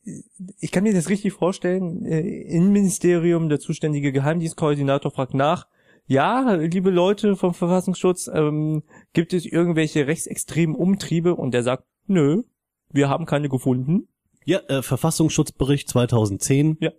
[0.59, 2.05] ich kann mir das richtig vorstellen.
[2.05, 5.67] Äh, Innenministerium, der zuständige Geheimdienstkoordinator fragt nach.
[6.05, 11.35] Ja, liebe Leute vom Verfassungsschutz, ähm, gibt es irgendwelche rechtsextremen Umtriebe?
[11.35, 12.43] Und der sagt, nö,
[12.91, 14.07] wir haben keine gefunden.
[14.45, 16.77] Ja, äh, Verfassungsschutzbericht 2010.
[16.79, 16.91] Ja.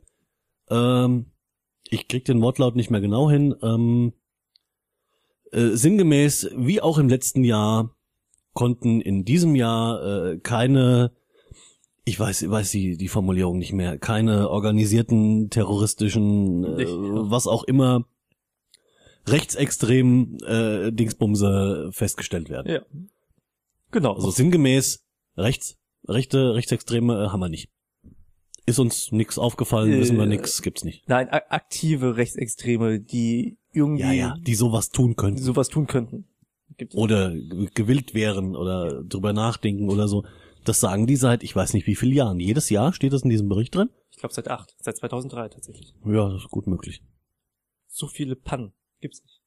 [0.68, 1.26] Ähm,
[1.88, 3.54] ich krieg den Wortlaut nicht mehr genau hin.
[3.62, 4.12] Ähm,
[5.52, 7.94] äh, sinngemäß, wie auch im letzten Jahr,
[8.58, 11.12] konnten in diesem Jahr äh, keine,
[12.04, 18.04] ich weiß, weiß die, die Formulierung nicht mehr, keine organisierten terroristischen, äh, was auch immer,
[19.28, 22.72] rechtsextremen äh, Dingsbumse festgestellt werden.
[22.72, 22.80] Ja.
[23.92, 24.14] Genau.
[24.14, 25.04] Also sinngemäß,
[25.36, 25.76] rechts,
[26.08, 27.70] rechte, rechtsextreme äh, haben wir nicht.
[28.66, 31.08] Ist uns nix aufgefallen, Äh, wissen wir nix, gibt's nicht.
[31.08, 35.40] Nein, aktive Rechtsextreme, die irgendwie Ja, ja, die sowas tun könnten.
[35.40, 36.26] sowas tun könnten.
[36.78, 36.98] Gibt es.
[36.98, 40.24] Oder ge- gewillt wären oder drüber nachdenken oder so.
[40.64, 42.40] Das sagen die seit, ich weiß nicht wie vielen Jahren.
[42.40, 43.90] Jedes Jahr steht das in diesem Bericht drin?
[44.10, 45.94] Ich glaube seit acht, seit 2003 tatsächlich.
[46.04, 47.02] Ja, das ist gut möglich.
[47.88, 49.40] So viele Pannen gibt's nicht.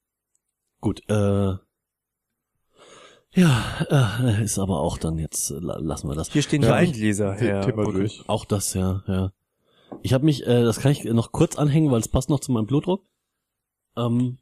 [0.80, 1.54] Gut, äh,
[3.34, 6.30] ja, äh, ist aber auch dann jetzt, äh, la- lassen wir das.
[6.32, 6.70] Hier stehen Ja.
[6.70, 8.22] Weingläser, Herr Thema durch.
[8.28, 9.32] Auch das, ja, ja.
[10.02, 12.52] Ich habe mich, äh, das kann ich noch kurz anhängen, weil es passt noch zu
[12.52, 13.06] meinem Blutdruck.
[13.96, 14.38] Ähm,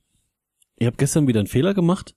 [0.76, 2.16] ich habe gestern wieder einen Fehler gemacht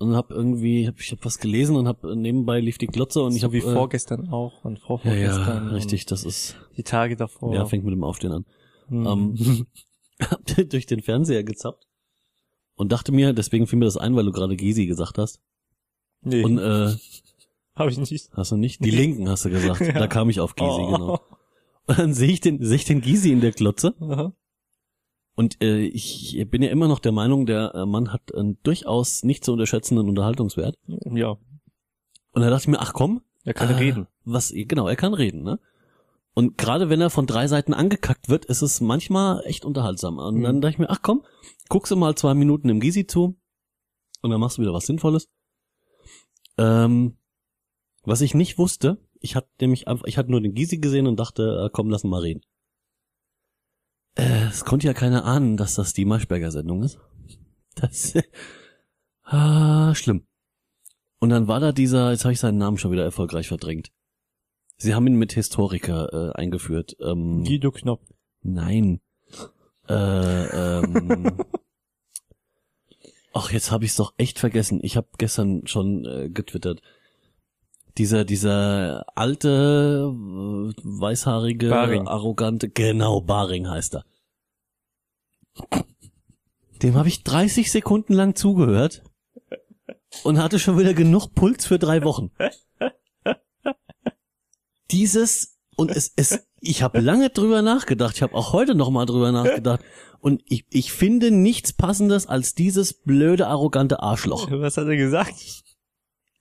[0.00, 3.34] und habe irgendwie, hab, ich habe was gelesen und habe nebenbei lief die Glotze und
[3.34, 5.66] ich so habe wie äh, vorgestern auch und ja, vorvorgestern.
[5.68, 7.54] ja, richtig, das ist, Die Tage davor.
[7.54, 8.44] ja, fängt mit dem Aufstehen an.
[8.88, 9.06] Hm.
[9.06, 9.66] Ähm,
[10.22, 11.86] hab durch den Fernseher gezappt
[12.74, 15.40] und dachte mir, deswegen fiel mir das ein, weil du gerade Gysi gesagt hast.
[16.22, 16.94] nee, Und äh,
[17.76, 18.30] habe ich nicht.
[18.32, 18.84] hast du nicht?
[18.84, 18.90] Die.
[18.90, 19.80] Linken hast du gesagt.
[19.86, 19.92] Ja.
[19.92, 20.92] Da kam ich auf Gysi, Oh.
[20.92, 21.20] genau.
[21.86, 24.32] Und dann sehe ich den, sehe ich den Gysi in der Glotze Aha.
[25.40, 29.22] Und äh, ich bin ja immer noch der Meinung, der äh, Mann hat einen durchaus
[29.22, 30.76] nicht zu unterschätzenden Unterhaltungswert.
[30.86, 31.30] Ja,
[32.32, 34.06] Und da dachte ich mir, ach komm, er kann äh, reden.
[34.24, 35.58] Was, genau, er kann reden, ne?
[36.34, 40.18] Und gerade wenn er von drei Seiten angekackt wird, ist es manchmal echt unterhaltsam.
[40.18, 40.42] Und Mhm.
[40.42, 41.24] dann dachte ich mir, ach komm,
[41.70, 43.38] guckst du mal zwei Minuten im Gysi zu
[44.20, 45.30] und dann machst du wieder was Sinnvolles.
[46.58, 47.16] Ähm,
[48.02, 51.18] was ich nicht wusste, ich hatte nämlich einfach, ich hatte nur den Gysi gesehen und
[51.18, 52.42] dachte, äh, komm, lass ihn mal reden.
[54.16, 56.98] Äh, es konnte ja keiner ahnen, dass das die Maischberger-Sendung ist.
[57.74, 58.14] Das,
[59.24, 60.26] ah, schlimm.
[61.18, 63.90] Und dann war da dieser, jetzt habe ich seinen Namen schon wieder erfolgreich verdrängt.
[64.78, 66.96] Sie haben ihn mit Historiker äh, eingeführt.
[67.00, 68.00] Ähm, Guido Knopp.
[68.42, 69.00] Nein.
[69.88, 69.94] Äh,
[70.82, 71.36] ähm,
[73.34, 74.80] ach, jetzt habe ich es doch echt vergessen.
[74.82, 76.80] Ich habe gestern schon äh, getwittert.
[77.98, 82.06] Dieser, dieser alte, äh, weißhaarige, Baring.
[82.06, 84.04] arrogante, genau, Baring heißt er.
[86.82, 89.02] Dem habe ich 30 Sekunden lang zugehört
[90.24, 92.30] und hatte schon wieder genug Puls für drei Wochen.
[94.90, 98.16] Dieses, und es, es, Ich habe lange drüber nachgedacht.
[98.16, 99.80] Ich habe auch heute noch mal drüber nachgedacht.
[100.20, 104.50] Und ich, ich finde nichts Passendes als dieses blöde, arrogante Arschloch.
[104.50, 105.34] Was hat er gesagt?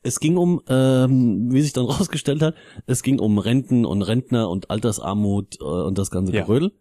[0.01, 4.49] Es ging um, ähm, wie sich dann rausgestellt hat, es ging um Renten und Rentner
[4.49, 6.43] und Altersarmut äh, und das ganze Ja.
[6.43, 6.71] Gerödel.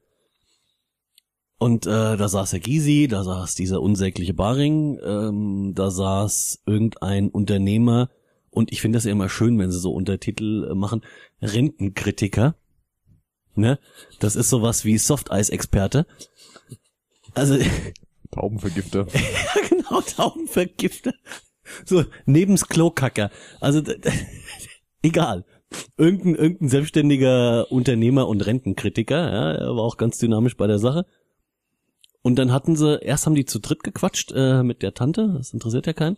[1.61, 7.31] Und äh, da saß der Gysi, da saß dieser unsägliche Baring, ähm, da saß irgendein
[7.31, 8.11] Unternehmer
[8.51, 11.03] und ich finde das ja immer schön, wenn sie so Untertitel äh, machen,
[11.43, 12.55] Rentenkritiker.
[13.57, 13.81] Ne?
[14.21, 16.07] Das ist sowas wie Softeis-Experte.
[17.35, 17.59] Also
[18.31, 19.07] Taubenvergifter.
[19.13, 21.13] ja, genau, Taubenvergifter.
[21.85, 23.31] So, nebens Klokacker.
[23.61, 23.83] Also,
[25.03, 25.45] egal.
[25.99, 31.05] Irgendein, irgendein selbstständiger Unternehmer und Rentenkritiker, ja, er war auch ganz dynamisch bei der Sache.
[32.23, 35.53] Und dann hatten sie, erst haben die zu dritt gequatscht äh, mit der Tante, das
[35.53, 36.17] interessiert ja keinen.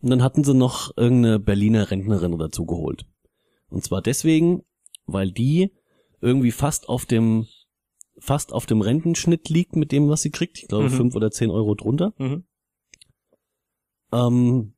[0.00, 3.04] Und dann hatten sie noch irgendeine Berliner Rentnerin dazu geholt.
[3.68, 4.62] Und zwar deswegen,
[5.06, 5.72] weil die
[6.22, 7.46] irgendwie fast auf dem
[8.18, 10.58] fast auf dem Rentenschnitt liegt mit dem, was sie kriegt.
[10.58, 10.90] Ich glaube, Mhm.
[10.90, 12.12] fünf oder zehn Euro drunter.
[12.18, 12.44] Mhm.
[14.12, 14.74] Ähm,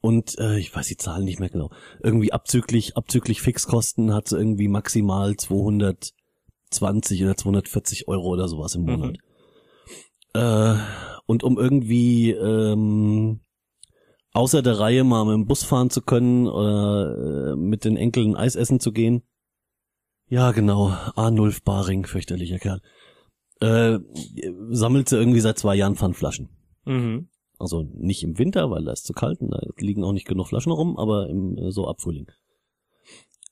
[0.00, 1.70] und äh, ich weiß die Zahlen nicht mehr genau.
[2.02, 8.82] Irgendwie abzüglich abzüglich Fixkosten hat sie irgendwie maximal 220 oder 240 Euro oder sowas im
[8.82, 9.18] Monat.
[10.34, 10.76] Äh,
[11.26, 13.40] und um irgendwie ähm,
[14.32, 18.36] außer der Reihe mal mit dem Bus fahren zu können oder äh, mit den Enkeln
[18.36, 19.22] Eis essen zu gehen.
[20.28, 20.96] Ja, genau.
[21.16, 22.80] Arnulf Baring, fürchterlicher Kerl.
[23.60, 23.98] Äh,
[24.70, 26.50] sammelt sie irgendwie seit zwei Jahren Pfandflaschen.
[26.84, 27.28] Mhm.
[27.58, 30.48] Also nicht im Winter, weil da ist zu kalt und da liegen auch nicht genug
[30.48, 32.30] Flaschen rum, aber im, äh, so ab Frühling.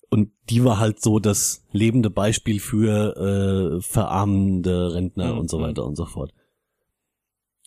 [0.09, 5.39] Und die war halt so das lebende Beispiel für äh, verarmende Rentner Mhm.
[5.41, 6.33] und so weiter und so fort.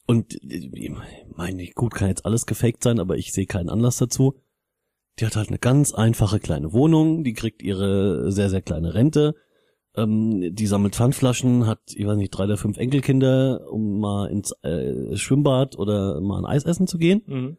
[0.08, 0.91] Und äh, ich
[1.36, 4.36] meine, gut, kann jetzt alles gefaked sein, aber ich sehe keinen Anlass dazu.
[5.19, 9.36] Die hat halt eine ganz einfache kleine Wohnung, die kriegt ihre sehr, sehr kleine Rente,
[10.00, 14.52] ähm, die sammelt Pfandflaschen, hat, ich weiß nicht, drei oder fünf Enkelkinder, um mal ins
[14.64, 17.22] äh, Schwimmbad oder mal ein Eis essen zu gehen.
[17.26, 17.58] Mhm.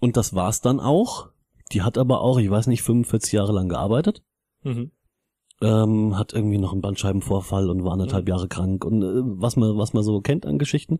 [0.00, 1.30] Und das war's dann auch.
[1.72, 4.22] Die hat aber auch, ich weiß nicht, 45 Jahre lang gearbeitet.
[4.62, 4.90] Mhm.
[5.62, 9.78] Ähm, hat irgendwie noch einen Bandscheibenvorfall und war anderthalb Jahre krank und äh, was man,
[9.78, 10.98] was man so kennt an Geschichten.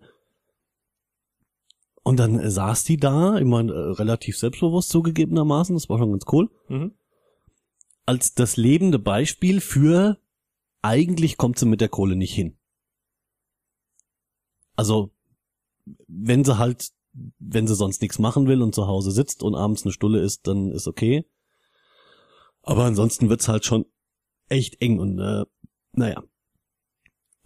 [2.02, 6.12] Und dann äh, saß die da, ich meine, äh, relativ selbstbewusst zugegebenermaßen, das war schon
[6.12, 6.92] ganz cool, Mhm.
[8.06, 10.18] als das lebende Beispiel für
[10.84, 12.58] eigentlich kommt sie mit der Kohle nicht hin.
[14.76, 15.12] Also,
[16.06, 16.90] wenn sie halt,
[17.38, 20.46] wenn sie sonst nichts machen will und zu Hause sitzt und abends eine Stulle isst,
[20.46, 21.24] dann ist okay.
[22.62, 23.86] Aber ansonsten wird's halt schon
[24.48, 25.44] echt eng und äh,
[25.92, 26.22] naja.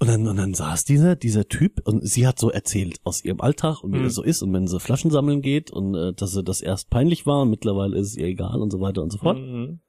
[0.01, 3.41] Und dann, und dann saß dieser, dieser Typ und sie hat so erzählt aus ihrem
[3.41, 4.05] Alltag und wie Mhm.
[4.05, 6.89] das so ist und wenn sie Flaschen sammeln geht und äh, dass sie das erst
[6.91, 9.39] peinlich war und mittlerweile ist es ihr egal und so weiter und so fort.
[9.39, 9.81] Mhm.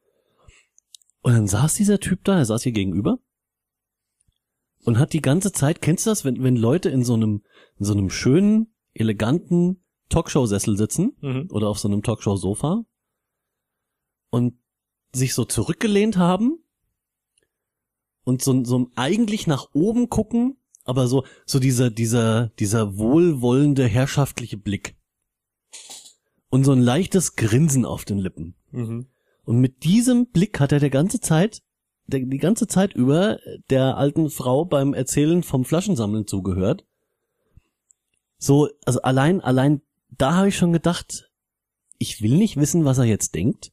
[1.21, 3.19] Und dann saß dieser Typ da, er saß hier gegenüber
[4.89, 7.43] und hat die ganze Zeit, kennst du das, wenn, wenn Leute in so einem,
[7.77, 11.47] in so einem schönen, eleganten Talkshow-Sessel sitzen Mhm.
[11.51, 12.85] oder auf so einem Talkshow-Sofa
[14.31, 14.55] und
[15.13, 16.57] sich so zurückgelehnt haben
[18.23, 24.57] und so, so eigentlich nach oben gucken, aber so, so dieser, dieser, dieser wohlwollende, herrschaftliche
[24.57, 24.95] Blick.
[26.49, 28.55] Und so ein leichtes Grinsen auf den Lippen.
[28.71, 29.05] Mhm.
[29.43, 31.61] Und mit diesem Blick hat er der ganze Zeit,
[32.09, 36.85] die ganze Zeit über der alten Frau beim Erzählen vom Flaschensammeln zugehört.
[38.37, 41.29] So, also allein, allein da habe ich schon gedacht,
[41.97, 43.71] ich will nicht wissen, was er jetzt denkt.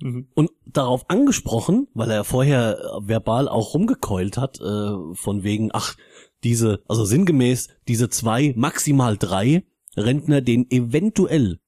[0.00, 0.28] Mhm.
[0.34, 5.96] Und darauf angesprochen, weil er vorher verbal auch rumgekeult hat, äh, von wegen, ach,
[6.42, 9.64] diese, also sinngemäß, diese zwei, maximal drei
[9.96, 11.60] Rentner, denen eventuell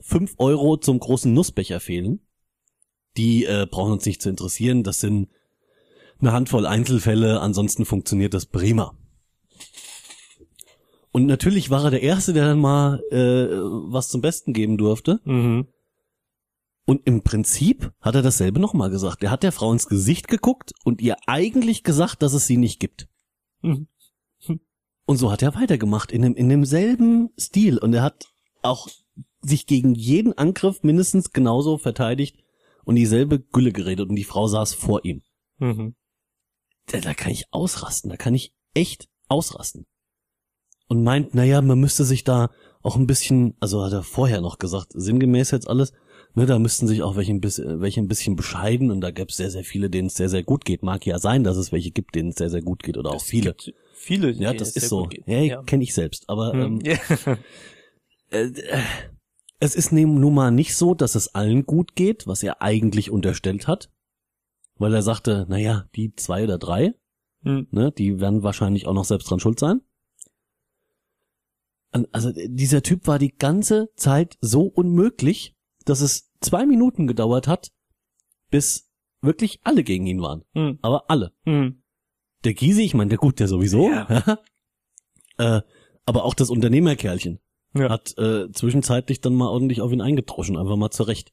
[0.00, 2.25] fünf Euro zum großen Nussbecher fehlen,
[3.16, 4.82] die äh, brauchen uns nicht zu interessieren.
[4.82, 5.28] Das sind
[6.20, 8.96] eine Handvoll Einzelfälle, ansonsten funktioniert das prima.
[11.12, 13.48] Und natürlich war er der Erste, der dann mal äh,
[13.90, 15.20] was zum Besten geben durfte.
[15.24, 15.66] Mhm.
[16.84, 19.22] Und im Prinzip hat er dasselbe nochmal gesagt.
[19.22, 22.80] Er hat der Frau ins Gesicht geguckt und ihr eigentlich gesagt, dass es sie nicht
[22.80, 23.08] gibt.
[23.62, 23.88] Mhm.
[25.06, 27.78] Und so hat er weitergemacht, in, dem, in demselben Stil.
[27.78, 28.26] Und er hat
[28.62, 28.88] auch
[29.40, 32.42] sich gegen jeden Angriff mindestens genauso verteidigt
[32.86, 34.08] und dieselbe Gülle geredet.
[34.08, 35.20] Und die Frau saß vor ihm.
[35.58, 35.94] Mhm.
[36.86, 39.84] Da, da kann ich ausrasten, da kann ich echt ausrasten.
[40.88, 42.48] Und meint, naja, man müsste sich da
[42.82, 45.92] auch ein bisschen, also hat er vorher noch gesagt, sinngemäß jetzt alles,
[46.34, 49.28] ne, da müssten sich auch welche ein bisschen, welche ein bisschen bescheiden und da gäbe
[49.30, 50.84] es sehr, sehr viele, denen es sehr, sehr gut geht.
[50.84, 53.22] Mag ja sein, dass es welche gibt, denen es sehr, sehr gut geht oder auch
[53.22, 53.56] viele.
[53.94, 54.30] Viele.
[54.30, 55.06] Ja, das es ist sehr so.
[55.06, 55.26] geht.
[55.26, 55.62] Ja, Ja.
[55.64, 56.28] kenne ich selbst.
[56.28, 56.80] Aber ähm, Mhm.
[56.86, 57.38] Ja.
[58.30, 58.82] äh, äh,
[59.60, 63.10] es ist ne- nun mal nicht so, dass es allen gut geht, was er eigentlich
[63.10, 63.90] unterstellt hat.
[64.78, 66.94] weil er sagte, naja, die zwei oder drei,
[67.44, 67.66] Hm.
[67.70, 69.80] ne, die werden wahrscheinlich auch noch selbst dran schuld sein.
[72.12, 75.54] Also dieser Typ war die ganze Zeit so unmöglich,
[75.86, 77.72] dass es zwei Minuten gedauert hat,
[78.50, 78.90] bis
[79.22, 80.44] wirklich alle gegen ihn waren.
[80.54, 80.78] Hm.
[80.82, 81.32] Aber alle.
[81.44, 81.82] Hm.
[82.44, 83.88] Der Gysi, ich meine, der gut, der sowieso.
[83.88, 84.38] Ja.
[85.38, 85.62] äh,
[86.04, 87.40] aber auch das Unternehmerkerlchen
[87.78, 87.90] Ja.
[87.90, 91.32] hat äh, zwischenzeitlich dann mal ordentlich auf ihn eingetroschen, einfach mal zurecht.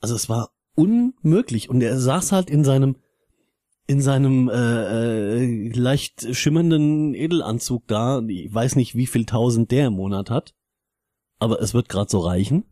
[0.00, 2.96] Also es war unmöglich und er saß halt in seinem
[3.86, 8.22] in seinem äh, äh, leicht schimmernden Edelanzug da.
[8.26, 10.54] Ich weiß nicht, wie viel tausend der im Monat hat,
[11.38, 12.64] aber es wird gerade so reichen.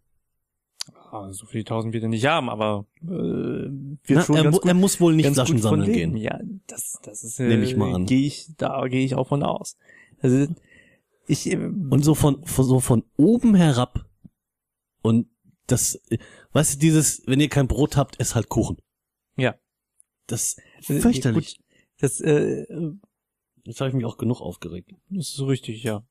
[1.13, 4.55] Ah, so viele tausend wird er nicht haben, aber äh, wird Na, schon er, ganz
[4.55, 6.17] mu gut, er muss wohl nicht Flaschen sammeln gehen.
[6.17, 8.07] Ja, das, das ist, äh, Nehme ich mal an.
[8.07, 9.77] Gehe ich, da gehe ich auch von aus.
[10.21, 10.47] Also
[11.31, 14.07] ich, äh, Und so von, von so von oben herab.
[15.03, 15.29] Und
[15.67, 16.01] das,
[16.53, 18.77] weißt du, dieses, wenn ihr kein Brot habt, esst halt Kuchen.
[19.37, 19.55] Ja.
[20.27, 20.57] Das
[20.89, 21.57] äh, fürchterlich.
[21.57, 21.67] Gut,
[22.01, 22.67] das äh,
[23.65, 24.95] Jetzt habe ich mich auch genug aufgeregt.
[25.11, 26.03] Das ist so richtig, ja.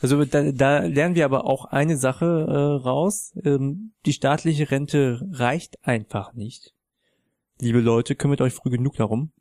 [0.00, 3.32] Also da, da lernen wir aber auch eine Sache äh, raus.
[3.44, 6.72] Ähm, die staatliche Rente reicht einfach nicht.
[7.60, 9.32] Liebe Leute, kümmert euch früh genug darum.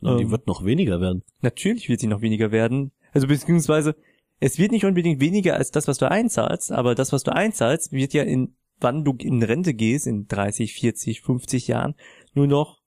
[0.00, 0.30] Und die Ähm.
[0.32, 1.22] wird noch weniger werden.
[1.42, 2.90] Natürlich wird sie noch weniger werden.
[3.12, 3.96] Also beziehungsweise,
[4.40, 7.92] es wird nicht unbedingt weniger als das, was du einzahlst, aber das, was du einzahlst,
[7.92, 11.94] wird ja in, wann du in Rente gehst, in 30, 40, 50 Jahren,
[12.34, 12.80] nur noch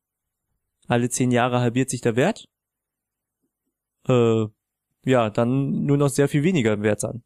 [0.88, 2.48] alle 10 Jahre halbiert sich der Wert.
[4.08, 4.46] Äh,
[5.06, 7.24] ja, dann nur noch sehr viel weniger wert sein.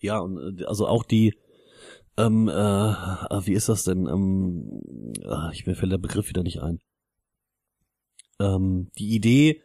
[0.00, 1.34] Ja, und äh, also auch die,
[2.16, 4.06] ähm, äh, wie ist das denn?
[4.06, 4.80] Ähm,
[5.22, 6.80] äh, ich mir fällt der Begriff wieder nicht ein.
[8.40, 9.62] Ähm, die Idee,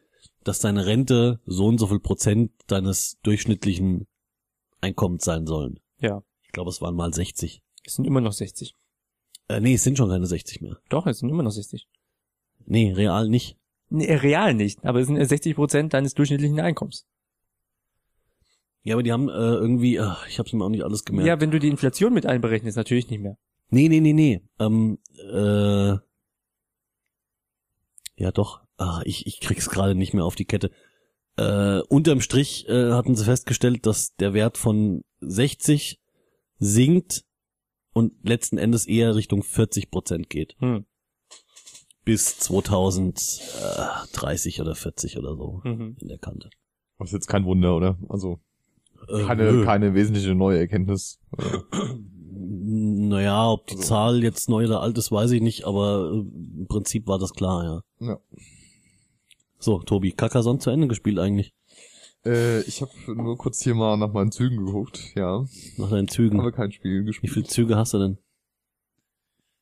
[0.47, 4.07] dass deine Rente so und so viel Prozent deines durchschnittlichen
[4.81, 5.79] Einkommens sein sollen.
[5.99, 6.23] Ja.
[6.43, 7.61] Ich glaube, es waren mal 60.
[7.85, 8.73] Es sind immer noch 60.
[9.49, 10.77] Äh, nee, es sind schon keine 60 mehr.
[10.89, 11.87] Doch, es sind immer noch 60.
[12.65, 13.57] Nee, real nicht.
[13.89, 17.05] Nee, real nicht, aber es sind 60 Prozent deines durchschnittlichen Einkommens.
[18.83, 21.27] Ja, aber die haben äh, irgendwie, äh, ich habe mir auch nicht alles gemerkt.
[21.27, 23.37] Ja, wenn du die Inflation mit einberechnest, natürlich nicht mehr.
[23.69, 24.41] Nee, nee, nee, nee.
[24.59, 25.97] Ähm, äh,
[28.15, 28.66] ja doch.
[28.77, 30.71] Ah, ich, ich krieg's gerade nicht mehr auf die Kette.
[31.35, 35.99] Äh, unterm Strich äh, hatten sie festgestellt, dass der Wert von 60
[36.59, 37.23] sinkt
[37.93, 40.55] und letzten Endes eher Richtung 40 Prozent geht.
[40.59, 40.85] Hm.
[42.05, 45.97] Bis 2030 oder 40 oder so Mhm.
[45.99, 46.49] in der Kante.
[46.99, 47.97] Das ist jetzt kein Wunder, oder?
[48.09, 48.39] Also
[49.09, 49.65] Äh, keine, nö.
[49.65, 51.19] keine wesentliche neue Erkenntnis.
[51.37, 51.59] Äh,
[52.69, 56.17] Naja, ob die Also- Zahl jetzt neu oder alt ist, weiß ich nicht, aber äh,
[56.19, 57.81] im Prinzip war das klar, ja.
[58.07, 58.19] Ja.
[59.59, 61.53] So, Tobi, Carcassonne zu Ende gespielt eigentlich.
[62.25, 65.45] Äh, ich habe nur kurz hier mal nach meinen Zügen geguckt, ja.
[65.77, 66.39] Nach deinen Zügen.
[66.39, 67.33] Aber kein Spiel Wie gespielt.
[67.33, 68.17] viele Züge hast du denn?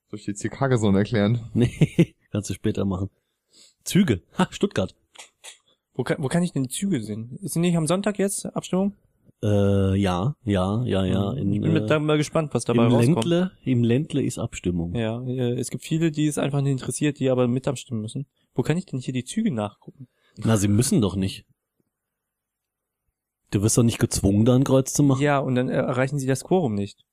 [0.10, 1.40] Soll ich jetzt hier Carcassonne erklären?
[1.54, 3.10] Nee, kannst du später machen.
[3.84, 4.22] Züge.
[4.38, 4.96] Ha, Stuttgart.
[5.94, 7.38] Wo kann, wo kann ich denn die Züge sehen?
[7.42, 8.94] Ist nicht am Sonntag jetzt Abstimmung?
[9.44, 11.34] Äh, ja, ja, ja, ja.
[11.34, 13.26] In, ich bin mit, da äh, mal gespannt, was dabei im rauskommt.
[13.26, 14.96] Ländle, im Ländle ist Abstimmung.
[14.96, 18.26] Ja, äh, es gibt viele, die es einfach nicht interessiert, die aber mit abstimmen müssen.
[18.56, 20.08] Wo kann ich denn hier die Züge nachgucken?
[20.38, 21.46] Na, sie müssen doch nicht.
[23.52, 25.22] Du wirst doch nicht gezwungen, da ein Kreuz zu machen.
[25.22, 27.06] Ja, und dann erreichen sie das Quorum nicht.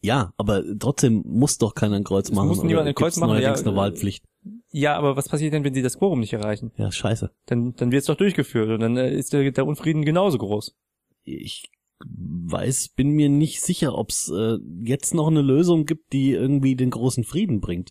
[0.00, 2.48] Ja, aber trotzdem muss doch keiner ein Kreuz Es machen.
[2.48, 4.24] muss niemand ein Kreuz machen, Neuerdings ja, eine Wahlpflicht.
[4.70, 6.72] Ja, aber was passiert denn, wenn sie das Quorum nicht erreichen?
[6.76, 7.30] Ja, scheiße.
[7.46, 10.76] Dann, dann wird es doch durchgeführt und dann äh, ist der, der Unfrieden genauso groß.
[11.22, 11.70] Ich
[12.04, 16.76] weiß, bin mir nicht sicher, ob es äh, jetzt noch eine Lösung gibt, die irgendwie
[16.76, 17.90] den großen Frieden bringt.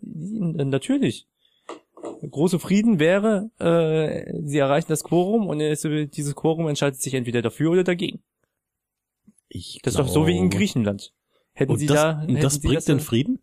[0.00, 1.26] Natürlich.
[2.28, 7.42] Große Frieden wäre, äh, sie erreichen das Quorum und es, dieses Quorum entscheidet sich entweder
[7.42, 8.22] dafür oder dagegen.
[9.48, 11.12] Ich Das ist doch so wie in Griechenland.
[11.52, 13.40] Hätten Und sie das, da, hätten das sie bringt das, den Frieden?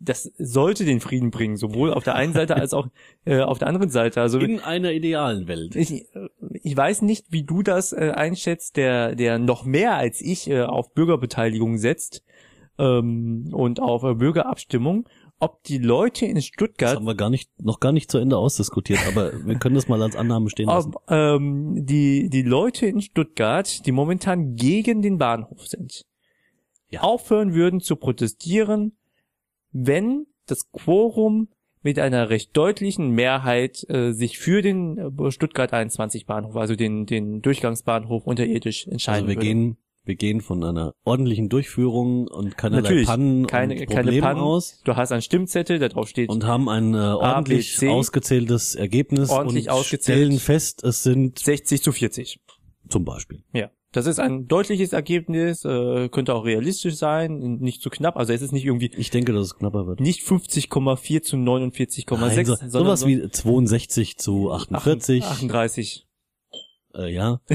[0.00, 2.88] das sollte den Frieden bringen, sowohl auf der einen Seite als auch
[3.24, 4.20] äh, auf der anderen Seite.
[4.20, 5.76] Also In einer idealen Welt.
[5.76, 6.06] ich,
[6.50, 10.62] ich weiß nicht, wie du das äh, einschätzt, der der noch mehr als ich äh,
[10.62, 12.22] auf Bürgerbeteiligung setzt
[12.78, 15.08] ähm, und auf äh, Bürgerabstimmung,
[15.40, 18.38] ob die Leute in Das Stuttgart haben wir gar nicht, noch gar nicht zu Ende
[18.38, 20.94] ausdiskutiert, aber wir können das mal als Annahme stehen lassen.
[20.94, 26.04] ob ähm, die die Leute in Stuttgart, die momentan gegen den Bahnhof sind,
[26.90, 27.00] Ja.
[27.02, 28.96] aufhören würden zu protestieren,
[29.72, 31.48] wenn das Quorum
[31.82, 37.04] mit einer recht deutlichen Mehrheit äh, sich für den äh, Stuttgart 21 Bahnhof, also den
[37.04, 39.46] den Durchgangsbahnhof unterirdisch entscheiden Also wir würde.
[39.46, 44.22] gehen, wir gehen von einer ordentlichen Durchführung und keinerlei Natürlich, Pannen keine, und keine Problemen
[44.22, 44.40] Pannen.
[44.40, 47.88] aus Du hast einen Stimmzettel, da drauf steht und haben ein äh, ordentlich C.
[47.88, 50.18] ausgezähltes Ergebnis Ordentlich und ausgezählt.
[50.18, 52.40] stellen fest, es sind 60 zu 40.
[52.88, 53.42] zum Beispiel.
[53.52, 53.70] Ja.
[53.92, 58.16] Das ist ein deutliches Ergebnis, äh, könnte auch realistisch sein, nicht zu knapp.
[58.16, 60.00] Also es ist nicht irgendwie Ich denke, dass es knapper wird.
[60.00, 65.22] nicht 50,4 zu 49,6, Nein, so, sondern sowas so wie 62 zu 48.
[65.24, 66.06] 38.
[66.94, 67.40] Äh, ja.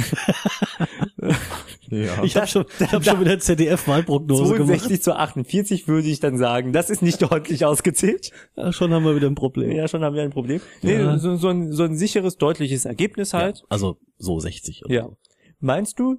[1.92, 2.24] Ja.
[2.24, 4.68] Ich habe schon, ich hab schon wieder ZDF-Wahlprognose gemacht.
[4.82, 6.72] 62 zu 48 würde ich dann sagen.
[6.72, 8.32] Das ist nicht deutlich ausgezählt.
[8.56, 9.72] Ja, schon haben wir wieder ein Problem.
[9.72, 10.62] Ja, schon haben wir ein Problem.
[10.84, 11.18] Nee, Ja.
[11.18, 13.60] so, so, ein, so ein sicheres, deutliches Ergebnis halt.
[13.60, 15.04] Ja, also so 60 oder Ja.
[15.06, 15.18] so.
[15.60, 16.18] Meinst du,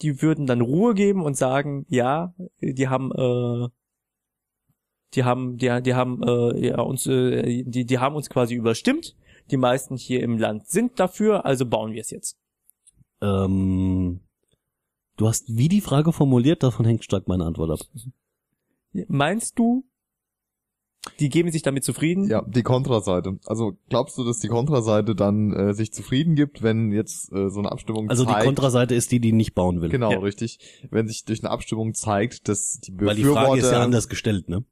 [0.00, 3.68] die würden dann Ruhe geben und sagen, ja, die haben, äh,
[5.14, 9.14] die haben, die, die haben äh, ja, uns, äh, die, die haben uns quasi überstimmt.
[9.52, 12.38] Die meisten hier im Land sind dafür, also bauen wir es jetzt.
[13.22, 14.20] Ähm,
[15.16, 17.86] du hast wie die Frage formuliert, davon hängt stark meine Antwort ab.
[19.08, 19.84] Meinst du,
[21.18, 22.28] die geben sich damit zufrieden?
[22.28, 23.38] Ja, die Kontraseite.
[23.46, 27.58] Also glaubst du, dass die Kontraseite dann äh, sich zufrieden gibt, wenn jetzt äh, so
[27.60, 29.88] eine Abstimmung Also die zeigt, Kontraseite ist die, die nicht bauen will.
[29.88, 30.18] Genau, Ja.
[30.18, 30.58] richtig.
[30.90, 34.08] Wenn sich durch eine Abstimmung zeigt, dass die Weil die Befürworter Frage ist ja anders
[34.08, 34.64] gestellt, ne?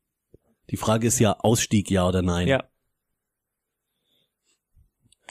[0.71, 2.47] Die Frage ist ja Ausstieg, ja oder nein.
[2.47, 2.65] Ja.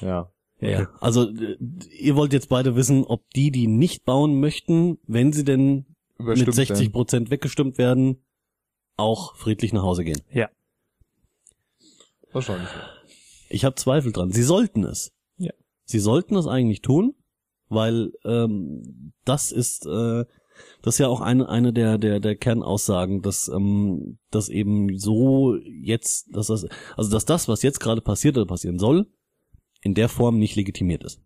[0.02, 0.32] ja.
[0.62, 0.90] Ja, ja.
[1.00, 1.58] Also äh,
[1.98, 5.86] ihr wollt jetzt beide wissen, ob die, die nicht bauen möchten, wenn sie denn
[6.18, 6.92] Überstimmt mit 60 werden.
[6.92, 8.24] Prozent weggestimmt werden,
[8.98, 10.22] auch friedlich nach Hause gehen.
[10.32, 10.50] Ja.
[12.32, 12.70] Wahrscheinlich.
[13.50, 14.32] Ich habe Zweifel dran.
[14.32, 15.12] Sie sollten es.
[15.38, 15.52] Ja.
[15.86, 17.16] Sie sollten es eigentlich tun,
[17.70, 20.26] weil ähm, das ist äh,
[20.82, 25.56] das ist ja auch eine eine der der der Kernaussagen, dass ähm, dass eben so
[25.56, 29.08] jetzt, dass das also dass das, was jetzt gerade passiert oder passieren soll,
[29.82, 31.22] in der Form nicht legitimiert ist.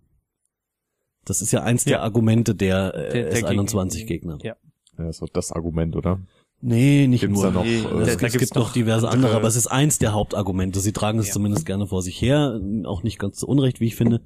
[1.25, 2.01] Das ist ja eins der Ja.
[2.01, 4.39] Argumente der, äh, Der- der S21-Gegner.
[4.43, 4.55] Ja.
[4.97, 6.21] Ja, ist doch das Argument, oder?
[6.61, 7.45] Nee, nicht Gibt's nur.
[7.45, 9.47] da noch, Nee, äh, da- es, da es gibt noch noch diverse andere- andere, aber
[9.47, 10.79] es ist eins der Hauptargumente.
[10.79, 11.33] Sie tragen es Ja.
[11.33, 14.21] zumindest gerne vor sich her, auch nicht ganz zu Unrecht, wie ich finde.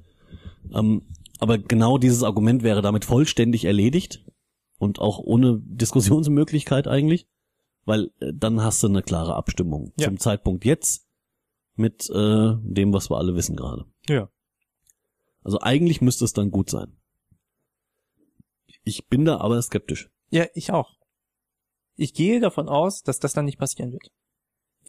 [0.72, 1.02] Ähm,
[1.40, 4.24] aber genau dieses Argument wäre damit vollständig erledigt
[4.78, 7.26] und auch ohne Diskussionsmöglichkeit eigentlich,
[7.84, 10.06] weil äh, dann hast du eine klare Abstimmung Ja.
[10.08, 11.06] zum Zeitpunkt jetzt
[11.76, 13.84] mit äh, dem, was wir alle wissen gerade.
[14.08, 14.30] Ja.
[15.42, 16.98] Also eigentlich müsste es dann gut sein.
[18.84, 20.10] Ich bin da aber skeptisch.
[20.30, 20.96] Ja, ich auch.
[21.96, 24.10] Ich gehe davon aus, dass das dann nicht passieren wird.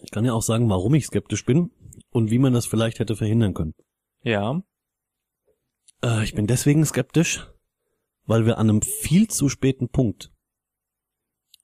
[0.01, 1.71] Ich kann ja auch sagen, warum ich skeptisch bin
[2.11, 3.73] und wie man das vielleicht hätte verhindern können.
[4.23, 4.61] Ja.
[6.03, 7.47] Äh, ich bin deswegen skeptisch,
[8.25, 10.31] weil wir an einem viel zu späten Punkt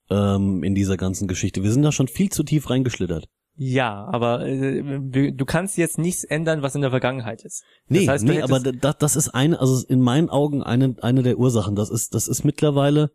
[0.10, 1.64] ähm, in dieser ganzen Geschichte.
[1.64, 3.30] Wir sind da schon viel zu tief reingeschlittert.
[3.58, 7.64] Ja, aber äh, du kannst jetzt nichts ändern, was in der Vergangenheit ist.
[7.88, 11.24] Nee, das heißt, nee, aber da, das ist eine, also in meinen Augen eine, eine
[11.24, 11.76] der Ursachen.
[11.76, 13.12] Das ist, das ist mittlerweile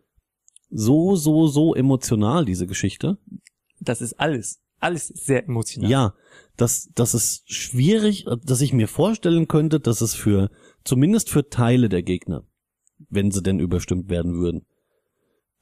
[0.70, 3.18] so, so, so emotional, diese Geschichte.
[3.80, 4.60] das ist alles.
[4.78, 5.90] Alles sehr emotional.
[5.90, 6.14] Ja,
[6.56, 10.50] das, das ist schwierig, dass ich mir vorstellen könnte, dass es für,
[10.84, 12.44] zumindest für Teile der Gegner,
[13.10, 14.64] wenn sie denn überstimmt werden würden,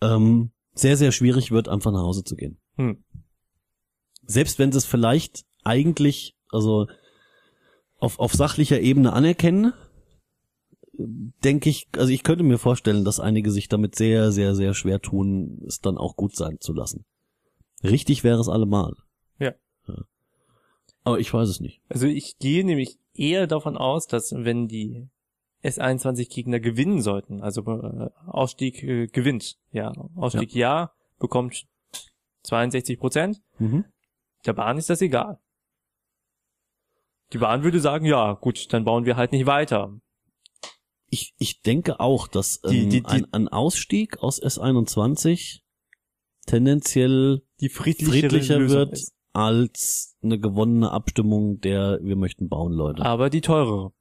[0.03, 2.61] ähm, sehr, sehr schwierig wird, einfach nach Hause zu gehen.
[2.77, 3.03] Hm.
[4.29, 6.87] Selbst wenn sie es vielleicht eigentlich, also
[7.99, 9.73] auf, auf sachlicher Ebene anerkennen,
[10.99, 15.01] denke ich, also ich könnte mir vorstellen, dass einige sich damit sehr, sehr, sehr schwer
[15.01, 17.07] tun, es dann auch gut sein zu lassen.
[17.83, 18.95] Richtig wäre es allemal.
[19.39, 19.55] Ja.
[21.05, 21.81] Aber ich weiß es nicht.
[21.89, 25.09] Also ich gehe nämlich eher davon aus, dass wenn die
[25.65, 30.93] S21-Gegner gewinnen sollten, also äh, Ausstieg äh, gewinnt, ja, Ausstieg ja.
[31.19, 31.67] bekommt
[32.43, 33.87] 62 Prozent, Mhm.
[34.49, 35.39] Der Bahn ist das egal.
[37.33, 40.01] Die Bahn würde sagen, ja, gut, dann bauen wir halt nicht weiter.
[41.11, 45.61] Ich, ich denke auch, dass ähm, Die- die- die- ein, ein Ausstieg aus S21
[46.47, 49.15] tendenziell Die friedlichere friedlicher Lösung wird ist.
[49.35, 53.05] als eine gewonnene Abstimmung der wir möchten bauen, Leute.
[53.05, 53.93] Aber die teurere.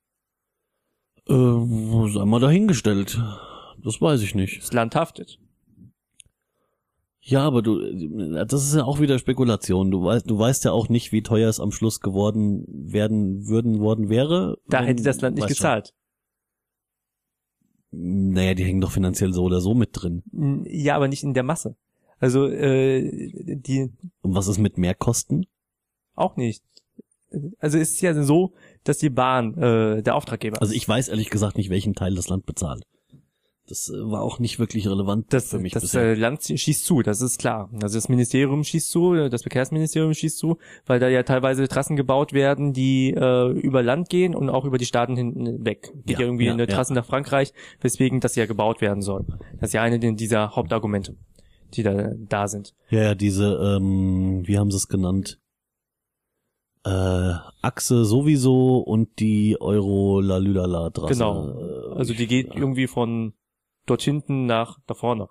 [1.28, 3.20] Äh, sei mal dahingestellt.
[3.84, 4.62] Das weiß ich nicht.
[4.62, 5.40] Das Land haftet.
[7.30, 9.92] Ja, aber du, das ist ja auch wieder Spekulation.
[9.92, 13.82] Du weißt, du weißt ja auch nicht, wie teuer es am Schluss geworden werden würden
[13.82, 14.58] worden wäre.
[14.70, 15.94] Da hätte das Land nicht gezahlt.
[17.92, 18.34] Schon.
[18.34, 20.24] Naja, die hängen doch finanziell so oder so mit drin.
[20.70, 21.76] Ja, aber nicht in der Masse.
[22.18, 23.12] Also äh,
[23.58, 25.48] die Und was ist mit Mehrkosten?
[26.16, 26.64] auch nicht.
[27.60, 28.54] Also es ist ja so,
[28.86, 32.30] dass die Bahn äh, der Auftraggeber Also ich weiß ehrlich gesagt nicht, welchen Teil das
[32.30, 32.86] Land bezahlt.
[33.70, 36.02] Das äh, war auch nicht wirklich relevant Das, für mich das bisher.
[36.02, 37.70] äh, Land schießt zu, das ist klar.
[37.82, 41.98] Also das Ministerium schießt zu, äh, das Verkehrsministerium schießt zu, weil da ja teilweise Trassen
[41.98, 45.92] gebaut werden, die äh, über Land gehen und auch über die Staaten hinten weg.
[46.06, 46.68] Geht ja, Ja, irgendwie ja, eine ja.
[46.74, 49.26] Trasse nach Frankreich, weswegen das ja gebaut werden soll.
[49.60, 51.18] Das ist ja eine dieser Hauptargumente,
[51.74, 52.74] die da, da sind.
[52.90, 55.40] Ja, ja, diese, ähm, wie haben sie es genannt?
[56.86, 61.14] Äh, Achse sowieso und die Euro Lalülala Trasse.
[61.16, 61.92] Genau.
[61.96, 63.34] Also die geht irgendwie von
[63.90, 65.28] dort hinten nach da vorne.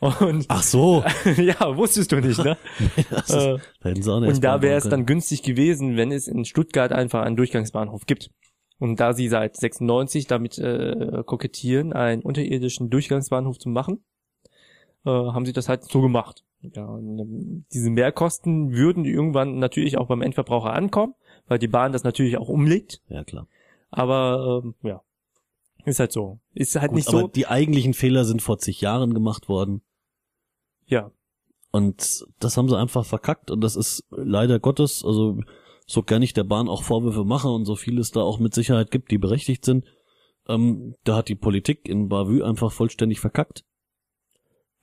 [0.00, 1.04] Und Ach so.
[1.36, 2.56] ja, wusstest du nicht, ne?
[3.10, 7.36] Ist, Äh, und da wäre es dann günstig gewesen, wenn es in Stuttgart einfach einen
[7.36, 8.30] Durchgangsbahnhof gibt.
[8.78, 14.02] Und da sie seit 96 damit äh, kokettieren, einen unterirdischen Durchgangsbahnhof zu machen,
[15.04, 16.44] äh, haben sie das halt so gemacht.
[16.62, 21.14] Ja, und, ähm, diese Mehrkosten würden irgendwann natürlich auch beim Endverbraucher ankommen,
[21.46, 23.02] weil die Bahn das natürlich auch umlegt.
[23.08, 23.46] Ja, klar.
[23.90, 25.02] Aber ähm, ja,
[25.84, 26.40] ist halt so.
[26.54, 27.28] Ist halt Gut, nicht aber so.
[27.28, 29.82] die eigentlichen Fehler sind vor zig Jahren gemacht worden.
[30.86, 31.10] Ja,
[31.70, 35.38] Und das haben sie einfach verkackt und das ist leider Gottes, also
[35.86, 38.54] so gar nicht der Bahn auch Vorwürfe mache und so viel es da auch mit
[38.54, 39.84] Sicherheit gibt, die berechtigt sind.
[40.48, 43.64] Ähm, da hat die Politik in Bavü einfach vollständig verkackt.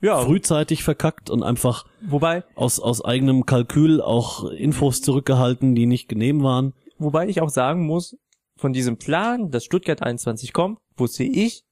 [0.02, 0.20] ja.
[0.22, 6.42] Frühzeitig verkackt und einfach Wobei, aus, aus eigenem Kalkül auch Infos zurückgehalten, die nicht genehm
[6.44, 6.74] waren.
[7.00, 8.16] Wobei ich auch sagen muss,
[8.56, 11.64] von diesem Plan, dass Stuttgart 21 kommt, wusste ich,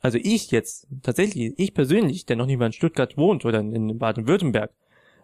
[0.00, 3.98] also ich jetzt, tatsächlich, ich persönlich, der noch nicht mal in Stuttgart wohnt oder in
[3.98, 4.72] Baden-Württemberg,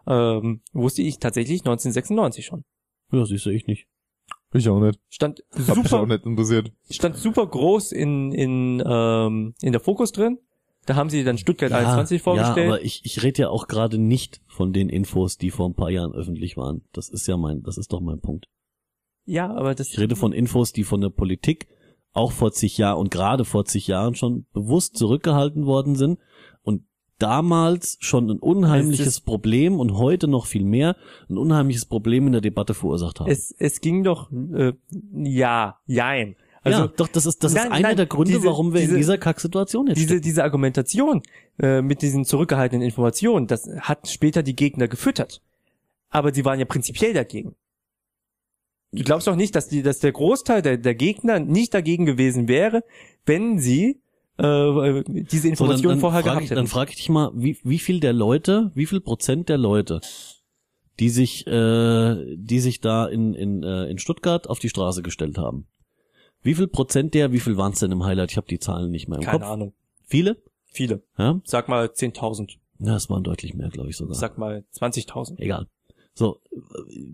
[0.06, 2.64] ähm, wusste ich tatsächlich 1996 schon.
[3.12, 3.86] Ja, siehst du, ich nicht.
[4.54, 4.98] Ich auch nicht.
[5.10, 6.72] Stand Hab mich auch super, nicht interessiert.
[6.90, 10.38] stand super groß in, in, ähm, in der Fokus drin.
[10.86, 12.66] Da haben sie dann Stuttgart 21 Ja, vorgestellt.
[12.68, 15.90] aber ich, ich rede ja auch gerade nicht von den Infos, die vor ein paar
[15.90, 16.82] Jahren öffentlich waren.
[16.92, 18.46] Das ist ja mein, das ist doch mein Punkt.
[19.26, 21.68] ja, aber das, Ich rede von Infos, die von der Politik
[22.12, 26.18] auch vor zig Jahren und gerade vor zig Jahren schon bewusst zurückgehalten worden sind
[26.62, 26.82] und
[27.18, 30.96] damals schon ein unheimliches Problem und heute noch viel mehr
[31.28, 33.30] ein unheimliches Problem in der Debatte verursacht haben.
[33.30, 34.72] es, es ging doch, äh,
[35.12, 36.36] ja, jein.
[36.62, 38.80] Also, ja, doch, das ist, das Nein, ist einer nein, der Gründe, diese- warum wir
[38.80, 41.22] diese- in dieser Kacksituation jetzt diese, diese Argumentation
[41.60, 45.40] äh, mit diesen zurückgehaltenen Informationen, das hat später die Gegner gefüttert.
[46.10, 47.54] Aber sie waren ja prinzipiell dagegen.
[48.92, 52.48] Du glaubst doch nicht, dass die, dass der Großteil der, der Gegner nicht dagegen gewesen
[52.48, 52.82] wäre,
[53.26, 54.00] wenn sie
[54.38, 56.56] äh, diese So, Informationen dann, vorher dann frag gehabt ich, hätten.
[56.56, 60.00] Dann frage ich dich mal, wie, wie viel der Leute, wie viel Prozent der Leute,
[61.00, 65.38] die sich, äh, die sich da in, in, äh, in Stuttgart auf die Straße gestellt
[65.38, 65.66] haben,
[66.42, 68.30] wie viel Prozent der, wie viel waren es denn im Highlight?
[68.30, 69.48] Ich habe die Zahlen nicht mehr im Keine Kopf.
[69.50, 69.74] Ahnung.
[70.06, 70.40] Viele?
[70.66, 71.02] Viele.
[71.18, 71.40] Ja?
[71.44, 72.56] Sag mal 10.000.
[72.78, 74.14] ja, es waren deutlich mehr, glaube ich sogar.
[74.14, 75.38] Sag mal 20.000.
[75.38, 75.66] Egal.
[76.18, 76.40] So,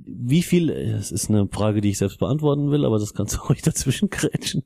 [0.06, 3.50] wie viel, es ist eine Frage, die ich selbst beantworten will, aber das kannst du
[3.50, 4.64] euch dazwischen grätschen.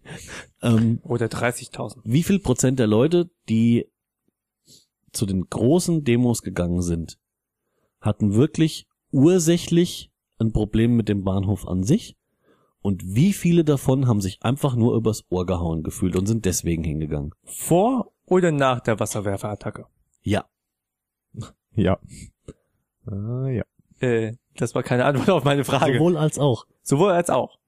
[0.62, 2.02] Ähm, Oder 30.000.
[2.04, 3.88] wie viel Prozent der Leute, die
[5.10, 7.18] zu den großen Demos gegangen sind,
[8.00, 12.16] hatten wirklich ursächlich ein Problem mit dem Bahnhof an sich?
[12.80, 16.84] Und wie viele davon haben sich einfach nur übers Ohr gehauen gefühlt und sind deswegen
[16.84, 17.34] hingegangen?
[17.42, 19.86] Vor oder nach der Wasserwerferattacke?
[20.22, 20.44] Ja.
[21.74, 21.98] Ja.
[23.04, 23.64] Ah, ja.
[24.00, 25.94] Äh, das war keine Antwort auf meine Frage.
[25.98, 26.66] Sowohl als auch.
[26.82, 27.58] Sowohl als auch.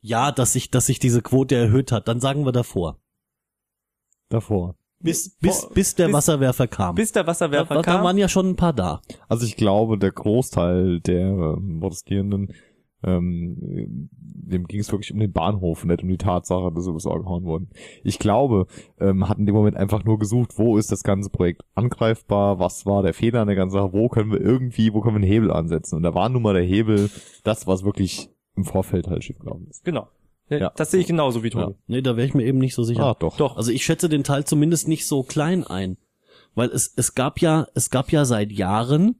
[0.00, 2.98] Ja, dass sich, dass sich diese Quote erhöht hat, dann sagen wir davor.
[4.28, 4.76] Davor.
[4.98, 6.94] Bis, bis, bis der bis- Wasserwerfer kam.
[6.94, 8.02] Bis der da, Wasserwerfer da kam.
[8.04, 9.02] waren ja schon ein paar da.
[9.28, 12.52] Also ich glaube, der Großteil der ähm, Protestierenden,
[13.02, 17.20] ähm, dem ging es wirklich um den Bahnhof, nicht um die Tatsache, dass übers Ohr
[17.22, 17.68] gehauen wurden.
[18.04, 18.66] Ich glaube,
[18.98, 22.86] ähm, hat in dem Moment einfach nur gesucht, wo ist das ganze Projekt angreifbar, was
[22.86, 25.32] war der Fehler an der ganzen Sache, wo können wir irgendwie, wo können wir einen
[25.32, 25.96] Hebel ansetzen.
[25.96, 27.10] Und da war nun mal der Hebel
[27.44, 29.84] das, was wirklich im Vorfeld halt schiefgelaufen ist.
[29.84, 30.08] Genau.
[30.48, 30.72] Ja, Ja.
[30.76, 31.64] Das sehe ich genauso wie Ja.
[31.64, 31.74] Toni.
[31.86, 33.02] Nee, da wäre ich mir eben nicht so sicher.
[33.04, 33.36] Ah, doch.
[33.36, 33.56] Doch.
[33.56, 35.96] Also ich schätze den Teil zumindest nicht so klein ein.
[36.54, 39.16] Weil es, es gab ja, es gab ja seit Jahren,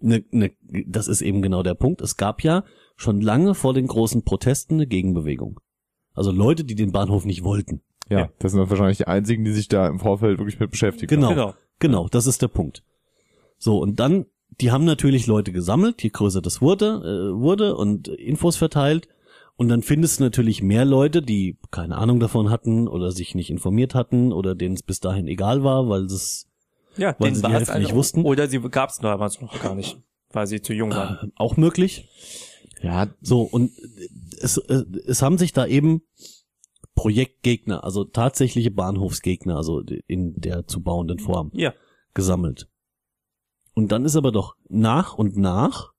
[0.00, 0.52] ne, ne,
[0.86, 2.64] das ist eben genau der Punkt, es gab ja
[2.96, 5.60] schon lange vor den großen Protesten eine Gegenbewegung.
[6.14, 7.80] Also Leute, die den Bahnhof nicht wollten.
[8.08, 8.30] Ja, Ja.
[8.38, 11.28] das sind dann wahrscheinlich die einzigen, die sich da im Vorfeld wirklich mit beschäftigt Genau.
[11.28, 11.34] haben.
[11.36, 11.54] Genau.
[11.80, 12.82] Genau, das ist der Punkt.
[13.58, 14.26] So, und dann,
[14.60, 16.86] die haben natürlich Leute gesammelt, je größer das wurde,
[17.36, 19.06] äh, wurde und Infos verteilt.
[19.56, 23.50] Und dann findest du natürlich mehr Leute, die keine Ahnung davon hatten oder sich nicht
[23.50, 26.47] informiert hatten oder denen es bis dahin egal war, weil es
[26.98, 28.24] Ja, Weil sie die Hälfte nicht einfach- wussten?
[28.24, 29.98] Oder sie gab es damals noch gar nicht,
[30.30, 31.28] weil sie zu jung waren.
[31.28, 32.08] äh, auch möglich.
[32.82, 33.70] Ja, So, und
[34.40, 36.02] es, äh, es haben sich da eben
[36.94, 41.72] Projektgegner, also tatsächliche Bahnhofsgegner, also in der zu bauenden Form, Ja.
[42.14, 42.68] gesammelt.
[43.74, 45.92] Und dann ist aber doch nach und nach,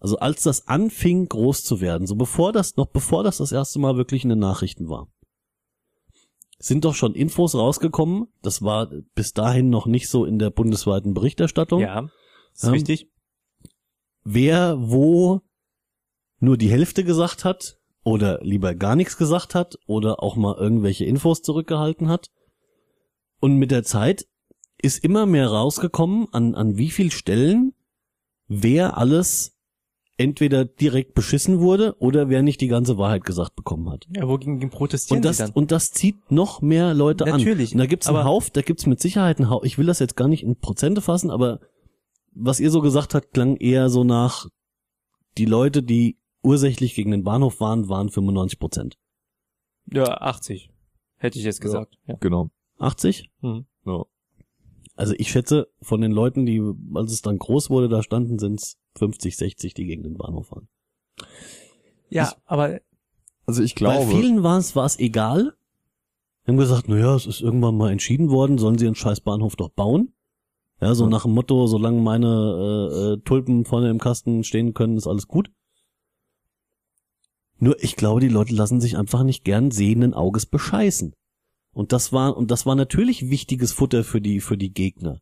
[0.00, 3.78] also als das anfing groß zu werden, so bevor das, noch bevor das das erste
[3.78, 5.08] Mal wirklich in den Nachrichten war,
[6.58, 11.14] sind doch schon Infos rausgekommen, das war bis dahin noch nicht so in der bundesweiten
[11.14, 12.08] Berichterstattung, Ja.
[12.52, 13.08] Ist Ähm, wichtig.
[14.24, 15.40] wer wo
[16.40, 21.04] nur die Hälfte gesagt hat oder lieber gar nichts gesagt hat oder auch mal irgendwelche
[21.04, 22.30] Infos zurückgehalten hat.
[23.40, 24.26] Und mit der Zeit
[24.80, 27.74] ist immer mehr rausgekommen, an, an wie viel Stellen
[28.48, 29.57] wer alles
[30.18, 34.06] entweder direkt beschissen wurde oder wer nicht die ganze Wahrheit gesagt bekommen hat.
[34.14, 35.52] Ja, wogegen protestieren Und das, sie dann?
[35.52, 37.76] und das zieht noch mehr Leute Natürlich, an.
[37.76, 39.64] Und da gibt's einen aber- Hauf, da gibt's mit Sicherheit einen Hauf.
[39.64, 41.60] Ich will das jetzt gar nicht in Prozente fassen, aber
[42.34, 44.46] was ihr so gesagt habt, klang eher so nach,
[45.38, 48.98] die Leute, die ursächlich gegen den Bahnhof waren, waren 95 Prozent.
[49.86, 50.70] Ja, 80.
[51.16, 51.96] Hätte ich jetzt gesagt.
[52.06, 52.16] Ja.
[52.20, 52.50] Genau.
[52.78, 53.30] 80?
[53.40, 53.66] Mhm.
[53.86, 54.04] Ja.
[54.98, 56.60] Also ich schätze, von den Leuten, die,
[56.94, 60.68] als es dann groß wurde, da standen, sind's 50, 60, die gegen den Bahnhof waren.
[62.08, 62.80] Ja, aber
[63.46, 64.04] Also ich glaube.
[64.06, 65.54] Bei vielen war es, war es egal.
[66.44, 69.54] Die haben gesagt, naja, es ist irgendwann mal entschieden worden, sollen sie einen scheiß Bahnhof
[69.54, 70.14] doch bauen.
[70.80, 71.10] Ja, so Ja.
[71.10, 72.26] nach dem Motto, solange meine
[72.90, 75.50] äh, äh, Tulpen vorne im Kasten stehen können, ist alles gut.
[77.60, 81.14] Nur ich glaube, die Leute lassen sich einfach nicht gern sehenden Auges bescheißen.
[81.78, 85.20] Und das war, und das war natürlich wichtiges Futter für die, für die Gegner.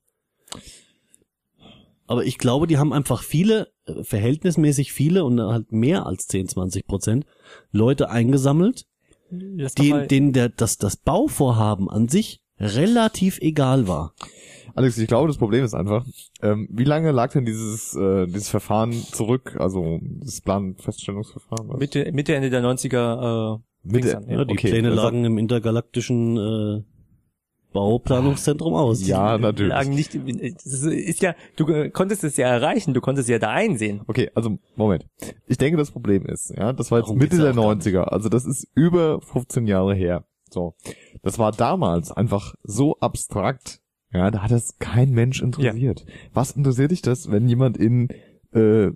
[2.07, 6.49] Aber ich glaube, die haben einfach viele, äh, verhältnismäßig viele und halt mehr als 10,
[6.49, 7.27] 20 Prozent
[7.73, 8.87] Leute eingesammelt,
[9.31, 14.15] denen, denen der, das, das Bauvorhaben an sich relativ egal war.
[14.75, 16.07] Alex, ich glaube, das Problem ist einfach,
[16.41, 21.69] ähm, wie lange lag denn dieses, äh, dieses Verfahren zurück, also das Planfeststellungsverfahren?
[21.69, 21.79] was?
[21.79, 23.59] Mitte, Mitte, Ende der 90er, äh,
[23.91, 26.83] Fing's an, Ja, die okay, Pläne das hat- lagen im intergalaktischen äh,
[27.73, 29.07] Bauplanungszentrum aus.
[29.07, 29.71] Ja, äh, natürlich.
[29.71, 33.39] lagen nicht, das ist, ja, du äh, konntest es ja erreichen, du konntest es ja
[33.39, 34.01] da einsehen.
[34.07, 35.07] Okay, also Moment.
[35.47, 38.01] Ich denke, das Problem ist, ja, das war jetzt Darum Mitte der auch gar 90er,
[38.05, 40.25] also das ist über 15 Jahre her.
[40.49, 40.75] So.
[41.23, 43.81] Das war damals einfach so abstrakt.
[44.13, 46.07] Ja, da hat es kein Mensch interessiert.
[46.33, 48.09] Was interessiert dich das, wenn jemand in
[48.53, 48.91] äh,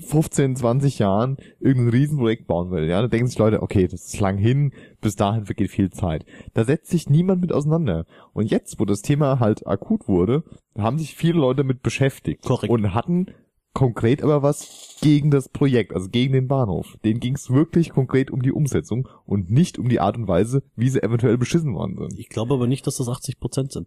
[0.00, 2.88] 15, 20 Jahren irgendein Riesenprojekt bauen will?
[2.88, 6.24] Ja, da denken sich Leute, okay, das ist lang hin, bis dahin vergeht viel Zeit.
[6.54, 8.06] Da setzt sich niemand mit auseinander.
[8.32, 10.44] Und jetzt, wo das Thema halt akut wurde,
[10.76, 12.72] haben sich viele Leute mit beschäftigt Korrekt.
[12.72, 13.26] und hatten
[13.72, 16.96] konkret aber was gegen das Projekt, also gegen den Bahnhof.
[17.04, 20.62] Denen ging es wirklich konkret um die Umsetzung und nicht um die Art und Weise,
[20.76, 22.18] wie sie eventuell beschissen worden sind.
[22.18, 23.86] Ich glaube aber nicht, dass das 80 Prozent sind.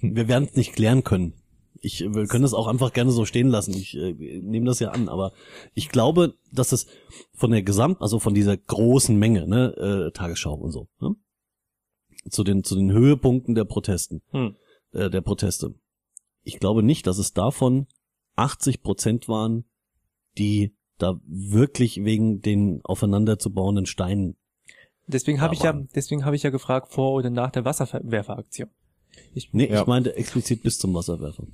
[0.00, 1.32] Wir werden es nicht klären können.
[1.80, 3.74] Ich, wir können es auch einfach gerne so stehen lassen.
[3.74, 5.32] Ich äh, nehme das ja an, aber
[5.74, 6.86] ich glaube, dass es
[7.34, 9.74] von der Gesamt, also von dieser großen Menge, ne,
[10.08, 11.14] äh, Tagesschau und so, ne,
[12.30, 14.56] zu den zu den Höhepunkten der Protesten, Hm.
[14.92, 15.74] äh, der Proteste.
[16.42, 17.86] Ich glaube nicht, dass es davon
[18.36, 19.64] 80 Prozent waren,
[20.38, 24.36] die da wirklich wegen den aufeinander zu bauenden Steinen.
[25.06, 28.70] Deswegen habe ich ja, deswegen habe ich ja gefragt vor oder nach der Wasserwerferaktion.
[29.34, 29.82] Ich, Nee, Ja.
[29.82, 31.46] ich meinte explizit bis zum Wasserwerfer.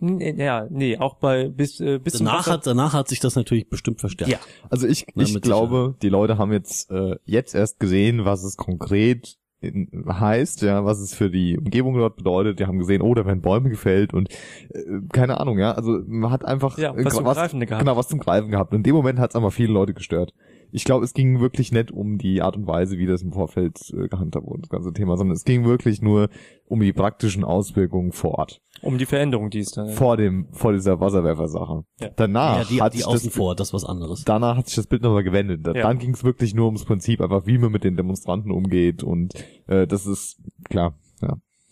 [0.00, 3.68] Nee, ja, nee, auch bei bis äh, bis Danach hat, danach hat sich das natürlich
[3.68, 4.32] bestimmt verstärkt.
[4.32, 4.38] ja,
[4.70, 8.56] Also ich, Na, ich glaube, die Leute haben jetzt äh, jetzt erst gesehen, was es
[8.56, 12.60] konkret in, heißt, ja, was es für die Umgebung dort bedeutet.
[12.60, 14.28] Die haben gesehen, oh, da werden Bäume gefällt und
[14.70, 14.82] äh,
[15.12, 15.72] keine Ahnung, ja.
[15.72, 17.80] Also man hat einfach Ja, äh, was zum Greifen gehabt.
[17.80, 18.72] Genau, was zum Greifen gehabt.
[18.72, 20.32] Und in dem Moment hat es einfach viele Leute gestört.
[20.70, 23.78] Ich glaube, es ging wirklich nicht um die Art und Weise, wie das im Vorfeld
[23.96, 26.28] äh, gehandhabt wurde, das ganze Thema, sondern es ging wirklich nur
[26.66, 28.60] um die praktischen Auswirkungen vor Ort.
[28.82, 31.84] um die Veränderung, die es dann Vor dem, vor dieser Wasserwerfersache.
[32.00, 32.08] Ja.
[32.16, 34.24] Danach Ja, die, hat die sich außen das, vor, das ist was anderes.
[34.24, 35.66] danach hat sich das Bild nochmal gewendet.
[35.66, 35.82] Da- Ja.
[35.82, 39.32] Dann ging es wirklich nur ums Prinzip, einfach wie man mit den Demonstranten umgeht und
[39.66, 40.38] äh, das ist
[40.68, 40.94] klar.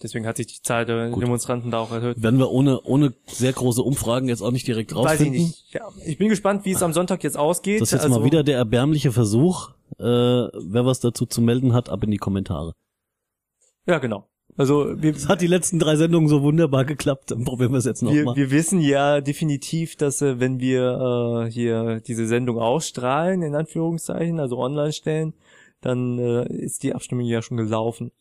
[0.03, 1.23] Deswegen hat sich die Zahl der Gut.
[1.23, 2.23] Demonstranten da auch erhöht.
[2.23, 5.43] Werden wir ohne, ohne sehr große Umfragen jetzt auch nicht direkt Weiß ich rausfinden.
[5.43, 5.73] nicht.
[5.73, 7.81] Ja, ich bin gespannt, wie es am Sonntag jetzt ausgeht.
[7.81, 9.71] Das ist jetzt also, mal wieder der erbärmliche Versuch.
[9.99, 12.75] Äh, wer was dazu zu melden hat, ab in die Kommentare.
[13.87, 14.29] Ja, genau.
[14.57, 17.85] Also wir, Es hat die letzten drei Sendungen so wunderbar geklappt, dann probieren wir es
[17.85, 18.37] jetzt wir, nochmal.
[18.37, 24.41] wir wissen ja definitiv, dass äh, wenn wir äh, hier diese Sendung ausstrahlen, in Anführungszeichen,
[24.41, 25.35] also online stellen,
[25.83, 28.13] dann äh, ist die Abstimmung ja schon gelaufen.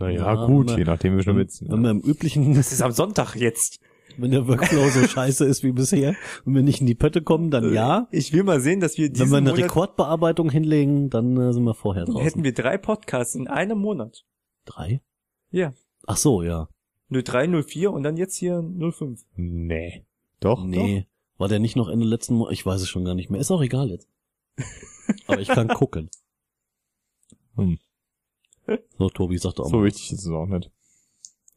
[0.00, 1.52] Naja, Ja, gut, wenn je nachdem wie schon mit.
[1.62, 3.78] Wenn wir im üblichen, Das ist am Sonntag jetzt.
[4.16, 7.50] wenn der Workflow so scheiße ist wie bisher, wenn wir nicht in die Pötte kommen,
[7.50, 8.08] dann ja.
[8.10, 11.52] Ich will mal sehen, dass wir Wenn diesen wir eine Monat Rekordbearbeitung hinlegen, dann äh,
[11.52, 12.20] sind wir vorher draußen.
[12.22, 14.24] hätten wir drei Podcasts in einem Monat.
[14.64, 15.00] Drei?
[15.50, 15.72] Ja.
[16.06, 16.68] Ach so, ja.
[17.10, 19.20] 03, 04 und dann jetzt hier 05.
[19.36, 20.06] Nee.
[20.40, 20.64] Doch?
[20.64, 21.06] Nee.
[21.38, 22.52] War der nicht noch Ende letzten Monat?
[22.52, 23.40] Ich weiß es schon gar nicht mehr.
[23.40, 24.08] Ist auch egal jetzt.
[25.26, 26.08] Aber ich kann gucken.
[27.56, 27.78] Hm.
[28.98, 29.84] So, Tobi, sag doch So mal.
[29.84, 30.70] wichtig ist es auch nicht.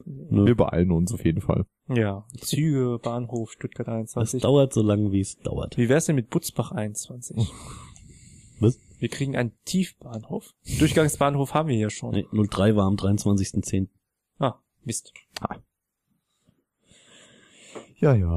[0.05, 0.45] Nö.
[0.47, 1.65] Wir beeilen uns auf jeden Fall.
[1.87, 2.25] Ja.
[2.37, 4.41] Züge, Bahnhof, Stuttgart Es 21.
[4.41, 5.77] dauert so lange, wie es dauert.
[5.77, 7.37] Wie wär's denn mit Butzbach 21?
[8.59, 8.79] Was?
[8.99, 10.53] Wir kriegen einen Tiefbahnhof.
[10.79, 12.11] Durchgangsbahnhof haben wir ja schon.
[12.11, 13.87] Nee, 03 war am 23.10.
[14.39, 15.13] Ah, Mist.
[17.99, 18.27] Ja, ja.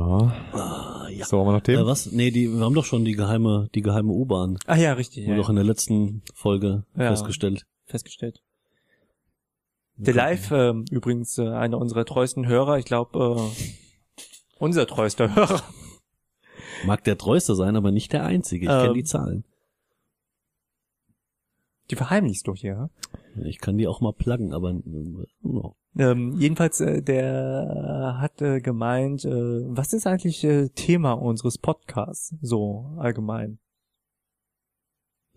[0.53, 1.25] Ah, ja.
[1.25, 1.87] So, haben wir noch Äh, Themen?
[1.87, 2.13] was?
[2.13, 4.59] Nee, die, wir haben doch schon die geheime, die geheime U-Bahn.
[4.67, 5.25] Ah ja, richtig.
[5.25, 7.09] Wurde Ja, doch in der letzten Folge Ja.
[7.11, 7.67] festgestellt.
[7.85, 8.43] festgestellt.
[9.99, 13.63] Der Live, ähm, übrigens äh, einer unserer treuesten Hörer, ich glaube, äh,
[14.59, 15.63] unser treuester Hörer,
[16.85, 18.67] Mag der treueste sein, aber nicht der einzige.
[18.67, 18.81] Ich Ähm.
[18.81, 19.45] kenne die Zahlen.
[21.91, 22.91] Die verheimlichst du hier.
[23.45, 24.83] Ich kann die auch mal pluggen, aber äh,
[25.41, 25.77] no.
[25.97, 32.35] Ähm, jedenfalls, äh, der hat äh, gemeint, äh, was ist eigentlich äh, Thema unseres Podcasts
[32.43, 33.59] so allgemein?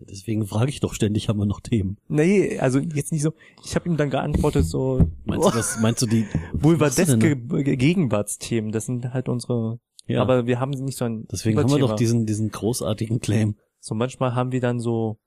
[0.08, 1.96] Deswegen frage ich doch ständig, haben wir noch Themen?
[2.08, 3.32] Nee, also jetzt nicht so.
[3.64, 5.78] Ich habe ihm dann geantwortet so Meinst du das?
[5.80, 6.26] Meinst du die?
[7.18, 8.72] Ge- Gegenwartsthemen.
[8.72, 9.78] Das sind halt unsere.
[10.06, 10.22] Ja.
[10.22, 11.26] Aber wir haben nicht so ein.
[11.30, 13.56] deswegen haben wir doch diesen diesen großartigen Claim.
[13.78, 15.18] So manchmal haben wir dann so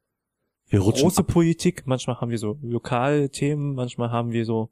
[0.67, 1.27] Wir rutschen große ab.
[1.27, 4.69] Politik, manchmal haben wir so lokale Themen, manchmal haben wir so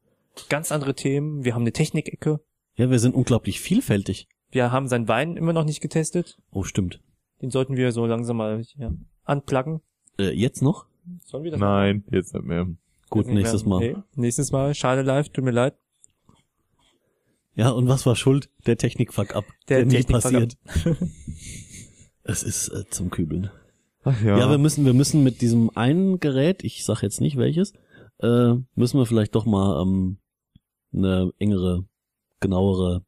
[0.49, 1.43] ganz andere Themen.
[1.45, 2.39] Wir haben eine Technikecke.
[2.75, 4.27] Ja, wir sind unglaublich vielfältig.
[4.49, 6.37] Wir haben seinen Wein immer noch nicht getestet.
[6.51, 6.99] Oh, stimmt.
[7.41, 8.91] Den sollten wir so langsam mal ja,
[9.23, 9.81] anpluggen.
[10.19, 10.85] Äh, jetzt noch?
[11.25, 12.67] Sollen wir das Nein, jetzt nicht mehr.
[13.09, 13.79] Gut, nicht nächstes mehr?
[13.79, 13.87] Mal.
[13.89, 14.73] Nee, nächstes Mal.
[14.73, 15.75] Schade live, tut mir leid.
[17.55, 18.49] Ja, und was war schuld?
[18.65, 19.43] Der Technikfuck ab.
[19.67, 20.57] Der Der, nie Technikfuck passiert.
[22.23, 23.49] es ist äh, zum Kübeln.
[24.03, 24.37] Ach Ja.
[24.37, 24.49] ja.
[24.49, 27.73] wir müssen, wir müssen mit diesem einen Gerät, ich sag jetzt nicht welches,
[28.19, 30.17] äh, müssen wir vielleicht doch mal ähm,
[30.93, 31.85] eine engere,
[32.39, 33.03] genauere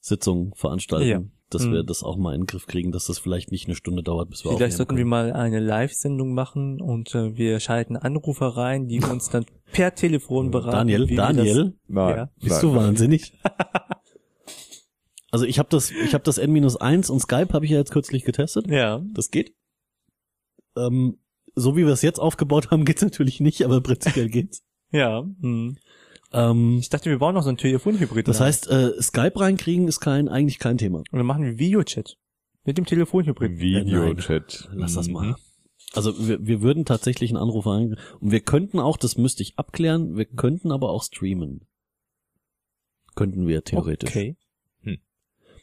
[0.00, 1.22] Sitzung veranstalten, Ja.
[1.54, 1.72] Dass Mhm.
[1.72, 4.28] wir das auch mal in den Griff kriegen, dass das vielleicht nicht eine Stunde dauert,
[4.30, 5.10] bis wir Vielleicht aufnehmen sollten wir können.
[5.10, 10.50] mal eine Live-Sendung machen und äh, wir schalten Anrufer rein, die uns dann per Telefon
[10.50, 10.76] beraten.
[10.88, 12.16] Daniel, wir Daniel, Nein.
[12.16, 12.30] Ja.
[12.40, 12.76] bist nein, du nein.
[12.76, 13.32] wahnsinnig?
[15.30, 18.24] also ich habe das, ich habe das N-1 und Skype habe ich ja jetzt kürzlich
[18.24, 18.66] getestet.
[18.66, 19.54] Das, ja, Das geht.
[20.76, 21.18] Ähm,
[21.56, 24.62] so wie wir es jetzt aufgebaut haben, geht's natürlich nicht, aber prinzipiell geht's.
[24.90, 25.24] ja.
[25.40, 25.76] Hm.
[26.34, 28.28] Ähm, Ich dachte, wir bauen noch so einen Telefonhybrid.
[28.28, 28.48] das rein.
[28.48, 30.98] heißt, äh, Skype reinkriegen ist kein eigentlich kein Thema.
[30.98, 32.16] Und dann machen wir Videochat.
[32.64, 33.58] Mit dem Telefonhybrid.
[33.58, 34.68] Videochat.
[34.72, 35.12] Lass das Mhm.
[35.12, 35.36] mal.
[35.92, 39.56] Also wir, wir würden tatsächlich einen Anruf rein und wir könnten auch, das müsste ich
[39.58, 41.66] abklären, wir könnten aber auch streamen.
[43.14, 44.10] Könnten wir theoretisch.
[44.10, 44.36] Okay.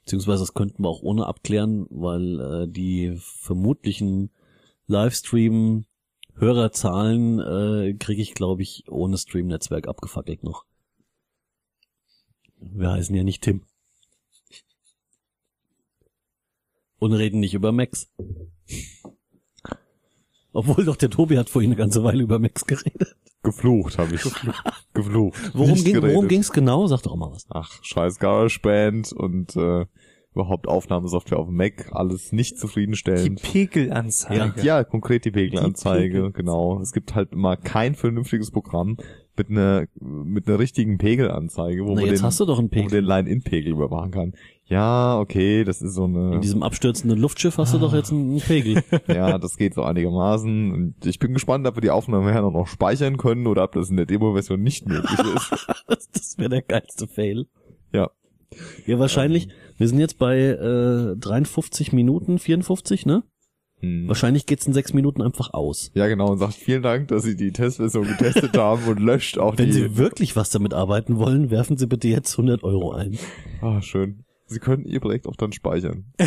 [0.03, 4.31] Beziehungsweise das könnten wir auch ohne abklären, weil äh, die vermutlichen
[4.87, 5.85] Livestream
[6.41, 10.65] Hörerzahlen äh, kriege ich, glaube ich, ohne Stream-Netzwerk abgefackelt noch.
[12.59, 13.61] Wir heißen ja nicht Tim.
[16.97, 18.11] Und reden nicht über Max.
[20.51, 23.15] Obwohl doch der Tobi hat vorhin eine ganze Weile über Max geredet.
[23.43, 24.23] Geflucht habe ich.
[24.93, 25.39] Geflucht.
[25.53, 26.87] Worum, ging, worum ging's genau?
[26.87, 27.45] Sag doch mal was.
[27.49, 29.85] Ach, scheiß GarageBand und äh,
[30.33, 33.41] überhaupt Aufnahmesoftware auf dem Mac, alles nicht Die zufriedenstellend.
[33.41, 34.61] Pegelanzeige.
[34.63, 36.31] Ja, konkret die Pegelanzeige, Pegel.
[36.31, 36.79] genau.
[36.81, 38.97] Es gibt halt immer kein vernünftiges Programm
[39.37, 42.89] mit einer mit einer richtigen Pegelanzeige, wo Na, man den, wo man Pegel.
[42.89, 44.33] den Line-In-Pegel überwachen kann.
[44.65, 48.39] Ja, okay, das ist so eine In diesem abstürzenden Luftschiff hast du doch jetzt einen
[48.39, 48.81] Pegel.
[49.07, 50.71] Ja, das geht so einigermaßen.
[50.71, 53.89] Und ich bin gespannt, ob wir die Aufnahme nachher noch speichern können oder ob das
[53.89, 55.67] in der Demo-Version nicht möglich ist.
[56.13, 57.47] das wäre der geilste Fail.
[57.91, 58.11] Ja.
[58.85, 59.49] Ja, wahrscheinlich.
[59.81, 63.23] Wir sind jetzt bei äh, 53 Minuten, 54, ne?
[63.79, 64.07] Hm.
[64.07, 65.89] Wahrscheinlich geht's in sechs Minuten einfach aus.
[65.95, 66.31] Ja, genau.
[66.31, 69.73] Und sagt vielen Dank, dass Sie die Testversion getestet haben und löscht auch Wenn die.
[69.73, 73.17] Sie wirklich was damit arbeiten wollen, werfen Sie bitte jetzt 100 Euro ein.
[73.61, 74.23] Ah, schön.
[74.45, 76.05] Sie können Ihr Projekt auch dann speichern.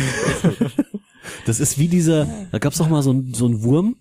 [1.45, 3.95] Das ist wie dieser, da gab's doch mal so ein, so ein Wurm,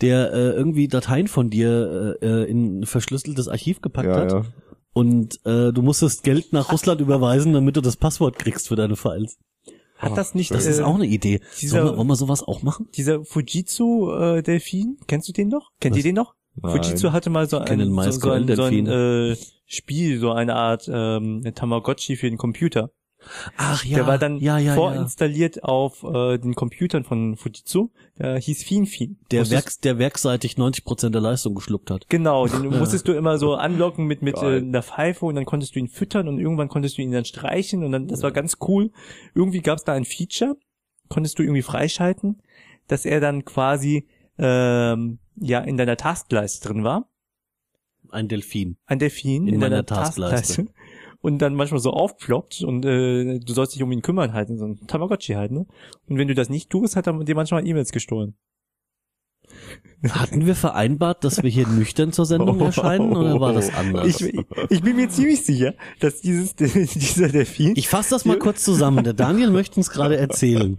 [0.00, 4.32] der äh, irgendwie Dateien von dir äh, äh, in ein verschlüsseltes Archiv gepackt Ja, hat.
[4.32, 4.44] ja.
[4.94, 8.96] Und äh, du musstest Geld nach Russland überweisen, damit du das Passwort kriegst für deine
[8.96, 9.38] Files.
[9.96, 11.40] Hat das nicht Das äh, ist auch eine Idee.
[11.60, 12.88] dieser- Sollen wir, wollen wir sowas auch machen?
[12.94, 14.98] dieser Fujitsu-Delfin?
[15.06, 15.70] Kennst du den noch?
[15.80, 15.98] Kennt Was?
[15.98, 16.34] ihr den noch?
[16.56, 16.72] Nein.
[16.82, 20.90] Fujitsu hatte mal so ein, so, so ein, so ein äh, Spiel, so eine Art
[20.92, 22.90] ähm, Tamagotchi für den Computer.
[23.56, 24.74] Ach Der war dann ja, ja, ja.
[24.74, 27.90] vorinstalliert auf äh, den Computern von Fujitsu.
[28.18, 29.18] Der hieß FinFin.
[29.30, 32.08] Der, Werks, der werkseitig 90% der Leistung geschluckt hat.
[32.08, 35.74] Genau, den musstest du immer so anlocken mit mit äh, einer Pfeife und dann konntest
[35.74, 38.56] du ihn füttern und irgendwann konntest du ihn dann streichen und dann das war ganz
[38.68, 38.90] cool.
[39.34, 40.56] Irgendwie gab es da ein Feature,
[41.08, 42.42] konntest du irgendwie freischalten,
[42.88, 44.08] dass er dann quasi
[44.38, 47.08] ähm, ja in deiner Taskleiste drin war,
[48.10, 48.76] Ein Delfin.
[48.86, 50.36] ein Delfin In in, meiner deiner Taskleiste.
[50.64, 50.81] Taskleiste
[51.22, 54.66] und dann manchmal so aufploppt und äh, du sollst dich um ihn kümmern halt, so
[54.66, 55.66] ein Tamagotchi halt, ne?
[56.08, 58.34] Und wenn du das nicht tust, hat er dir manchmal E-Mails gestohlen.
[60.10, 64.20] Hatten wir vereinbart, dass wir hier nüchtern zur Sendung erscheinen oder war das anders?
[64.20, 64.34] Ich,
[64.68, 69.04] ich bin mir ziemlich sicher, dass dieses dieser Delfin Ich fasse das mal kurz zusammen.
[69.04, 70.76] Der Daniel möchte uns gerade erzählen,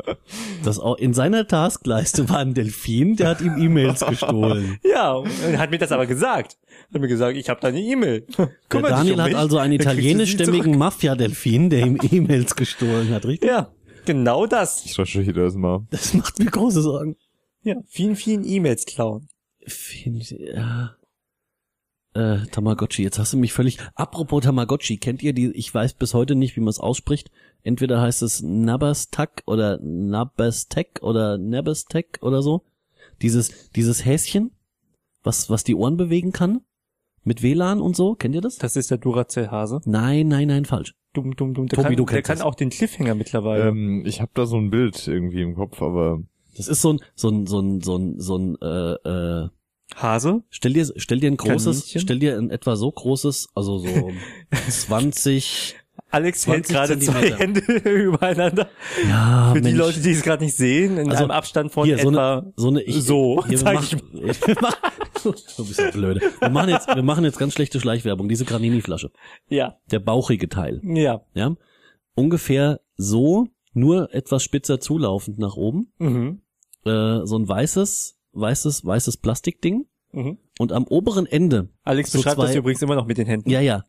[0.66, 4.78] dass auch in seiner Taskleiste war ein Delfin, der hat ihm E-Mails gestohlen.
[4.84, 6.58] Ja, und er hat mir das aber gesagt.
[6.94, 8.26] Hat mir gesagt, ich habe da eine E-Mail.
[8.38, 13.50] Der Daniel um hat also einen italienischstämmigen Mafia-Delfin, der ihm E-Mails gestohlen hat, richtig?
[13.50, 13.70] Ja,
[14.06, 14.84] genau das.
[14.86, 15.86] Ich recherchiere das mal.
[15.92, 17.16] Das macht mir große Sorgen.
[17.64, 19.28] Ja, vielen, vielen E-Mails klauen.
[19.66, 20.96] Find- ja.
[22.16, 23.80] Äh, Tamagotchi, jetzt hast du mich völlig.
[23.96, 25.52] Apropos Tamagotchi, kennt ihr die?
[25.52, 27.32] Ich weiß bis heute nicht, wie man es ausspricht.
[27.64, 32.62] Entweder heißt es Nabastak oder Nabastek oder Nabastek oder so.
[33.22, 34.52] Dieses, dieses Häschen,
[35.24, 36.62] was, was die Ohren bewegen kann.
[37.24, 38.16] Mit WLAN und so.
[38.16, 38.58] Kennt ihr das?
[38.58, 39.80] Das ist der Duracell-Hase.
[39.86, 40.94] Nein, nein, nein, falsch.
[41.14, 41.68] Dumm, dumm, dumm.
[41.68, 42.46] Der, Tobi, kann, du der kennst kann das.
[42.46, 43.70] auch den Cliffhanger mittlerweile.
[43.70, 46.22] Ähm, ich habe da so ein Bild irgendwie im Kopf, aber
[46.58, 48.94] Das ist so ein, so ein, so ein, so ein, so ein, äh,
[49.44, 49.50] äh,
[49.96, 50.44] Hase?
[50.50, 52.02] Stell dir, stell dir ein großes, Kaninchen?
[52.02, 54.12] stell dir ein etwa so großes, also so
[54.70, 55.76] 20,
[56.10, 57.38] Alex hält 20 gerade zwei.
[57.38, 58.70] Hände übereinander.
[59.08, 59.78] ja, Für die Mensch.
[59.78, 62.54] Leute, die es gerade nicht sehen, in Also, einem Abstand von hier, so etwa eine,
[62.56, 64.92] so eine, ich, so, hier, wir machen, wir machen,
[65.24, 66.22] du bist ja blöde.
[66.40, 68.28] Wir machen jetzt, wir machen jetzt ganz schlechte Schleichwerbung.
[68.30, 69.12] Diese Granini-Flasche.
[69.50, 70.82] ja, Der bauchige Teil.
[70.84, 71.22] ja.
[71.34, 71.56] Ja.
[72.16, 75.92] Ungefähr so, nur etwas spitzer zulaufend nach oben.
[75.98, 76.42] Mhm.
[76.86, 79.86] Äh, so ein weißes, weißes, weißes Plastikding.
[80.12, 80.38] Mhm.
[80.60, 83.50] Und am oberen Ende Alex So beschreibt das zwei- übrigens immer noch mit den Händen.
[83.50, 83.84] Ja, ja.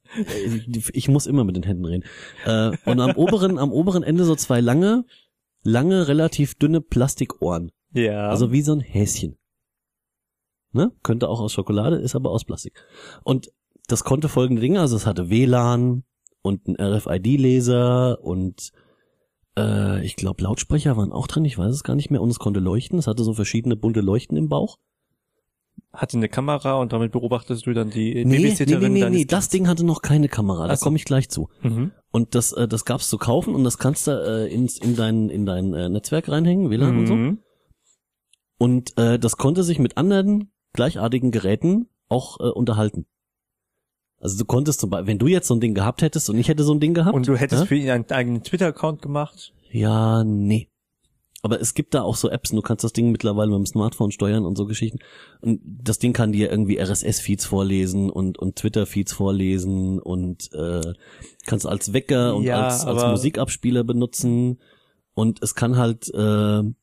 [0.95, 2.05] Ich muss immer mit den Händen reden.
[2.47, 5.05] Äh, Und am oberen, am oberen Ende so zwei lange,
[5.63, 7.73] lange, relativ dünne Plastikohren.
[7.93, 8.29] Ja.
[8.31, 9.37] Also wie so ein Häschen.
[10.73, 10.93] Ne?
[11.03, 12.73] Könnte auch aus Schokolade, ist aber aus Plastik.
[13.23, 13.53] Und
[13.87, 16.05] das konnte folgende Dinge, also es hatte WLAN
[16.43, 18.73] und ein RFID-Laser und
[19.59, 22.21] äh, ich glaube Lautsprecher waren auch drin, ich weiß es gar nicht mehr.
[22.23, 24.79] Und es konnte leuchten, es hatte so verschiedene bunte Leuchten im Bauch.
[25.93, 29.19] hatte eine Kamera und damit beobachtest du dann die Nee, nee, Babysitterin nee, nee, deines
[29.19, 30.85] nee, das Ding hatte noch keine Kamera, da so.
[30.85, 31.49] komme ich gleich zu.
[31.63, 31.93] Mhm.
[32.11, 35.29] Und das, äh, das gab's zu kaufen und das kannst du äh, ins, in dein,
[35.31, 37.15] in dein äh, Netzwerk reinhängen, WLAN und so.
[37.15, 37.39] Mhm.
[38.59, 43.07] Und äh, das konnte sich mit anderen gleichartigen Geräten auch äh, unterhalten.
[44.25, 46.49] Also du konntest zum Beispiel, wenn du jetzt so ein Ding gehabt hättest und ich
[46.49, 47.15] hätte so ein Ding gehabt.
[47.15, 47.67] Und du hättest ja?
[47.67, 49.53] für ihn einen eigenen Twitter-Account gemacht.
[49.71, 50.71] Ja, nee.
[51.43, 53.67] Aber es gibt da auch so Apps, und du kannst das Ding mittlerweile mit dem
[53.67, 55.01] Smartphone steuern und so Geschichten.
[55.43, 60.95] Und das Ding kann dir irgendwie RSS-Feeds vorlesen und, und Twitter-Feeds vorlesen und äh,
[61.45, 64.59] kannst als Wecker und Ja, als, als Musikabspieler benutzen.
[65.13, 66.75] Und es kann halt, äh, und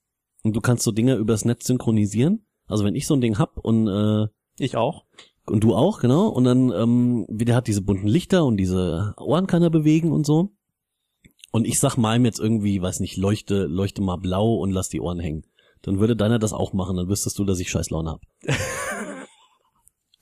[0.43, 2.45] du kannst so Dinge übers Netz synchronisieren.
[2.67, 4.27] Also wenn ich so ein Ding hab und äh,
[4.59, 5.05] Ich auch.
[5.51, 6.27] Und du auch, genau.
[6.29, 10.11] Und dann, ähm, wie der hat diese bunten Lichter und diese Ohren kann er bewegen
[10.11, 10.53] und so.
[11.51, 15.01] Und ich sag meinem jetzt irgendwie, weiß nicht, leuchte, leuchte mal blau und lass die
[15.01, 15.43] Ohren hängen.
[15.81, 18.21] Dann würde deiner das auch machen, dann wüsstest du, dass ich scheiß Laune hab.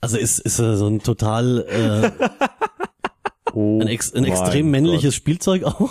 [0.00, 2.10] also ist, ist so ein total, äh,
[3.52, 5.90] oh ein, ex, ein extrem männliches Spielzeug auch.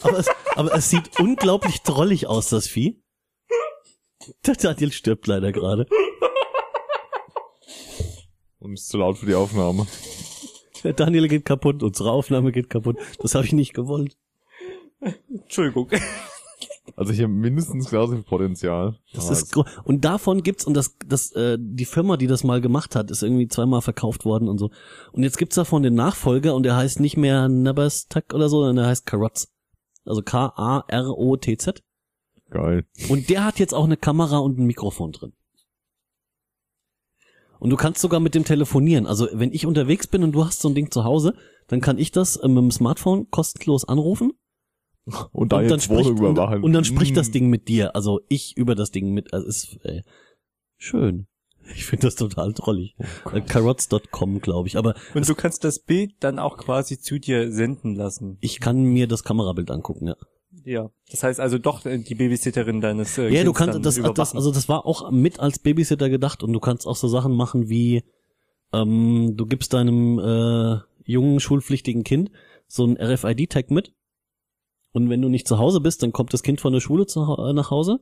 [0.00, 0.26] aber, es,
[0.56, 3.02] aber es sieht unglaublich drollig aus, das Vieh.
[4.46, 5.86] Der Daniel stirbt leider gerade.
[8.58, 9.86] Und ist zu laut für die Aufnahme.
[10.84, 12.96] Der Daniel geht kaputt, unsere Aufnahme geht kaputt.
[13.18, 14.16] Das habe ich nicht gewollt.
[15.28, 15.90] Entschuldigung.
[16.96, 18.98] Also ich habe mindestens genauso viel Potenzial.
[19.14, 22.94] Das ist und davon gibt's und das das äh, die Firma, die das mal gemacht
[22.96, 24.70] hat, ist irgendwie zweimal verkauft worden und so.
[25.12, 28.76] Und jetzt gibt's davon den Nachfolger und der heißt nicht mehr Nabastak oder so, sondern
[28.76, 29.52] der heißt Carrots.
[30.04, 31.82] Also K A R O T Z
[32.50, 32.84] geil.
[33.08, 35.32] und der hat jetzt auch eine Kamera und ein Mikrofon drin.
[37.58, 39.06] Und du kannst sogar mit dem telefonieren.
[39.06, 41.34] Also wenn ich unterwegs bin und du hast so ein Ding zu Hause,
[41.68, 44.32] dann kann ich das äh, mit dem Smartphone kostenlos anrufen
[45.32, 47.32] Und da und dann spricht, und, und dann spricht das Mm.
[47.32, 47.94] Ding mit dir.
[47.94, 49.34] Also ich über das Ding mit.
[49.34, 50.02] Also ist äh,
[50.78, 51.26] schön.
[51.74, 52.96] Ich finde das total drollig.
[53.32, 54.76] Äh, Carrots.com, glaube ich.
[54.78, 58.38] Aber Und du kannst das Bild dann auch quasi zu dir senden lassen.
[58.40, 60.16] ich kann mir das Kamerabild angucken, ja.
[60.64, 60.90] Ja.
[61.10, 64.50] Das heißt also doch äh, die Babysitterin deines äh, Ja, du kannst das, das, also
[64.52, 68.02] das war auch mit als Babysitter gedacht und du kannst auch so Sachen machen wie,
[68.72, 72.30] ähm, du gibst deinem äh, jungen schulpflichtigen Kind
[72.66, 73.92] so ein RFID-Tag mit
[74.92, 77.20] und wenn du nicht zu Hause bist, dann kommt das Kind von der Schule zu,
[77.20, 78.00] äh, nach Hause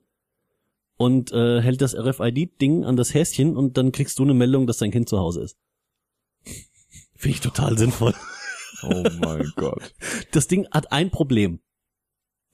[0.97, 4.79] und äh, hält das RFID-Ding an das Häschen und dann kriegst du eine Meldung, dass
[4.79, 5.57] dein Kind zu Hause ist.
[7.15, 8.15] Finde ich total sinnvoll.
[8.83, 9.93] Oh mein Gott.
[10.31, 11.61] Das Ding hat ein Problem.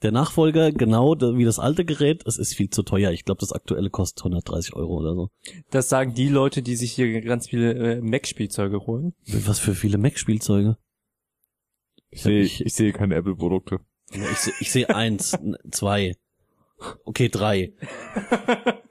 [0.04, 3.10] Der Nachfolger, genau wie das alte Gerät, es ist viel zu teuer.
[3.10, 5.30] Ich glaube, das aktuelle kostet 130 Euro oder so.
[5.70, 9.14] Das sagen die Leute, die sich hier ganz viele äh, Mac-Spielzeuge holen.
[9.26, 10.76] Was für viele Mac-Spielzeuge.
[12.10, 13.80] Ich sehe ich- ich sehe keine Apple-Produkte.
[14.12, 15.36] Ich, seh- ich sehe eins,
[15.72, 16.16] zwei,
[17.04, 17.72] okay, drei.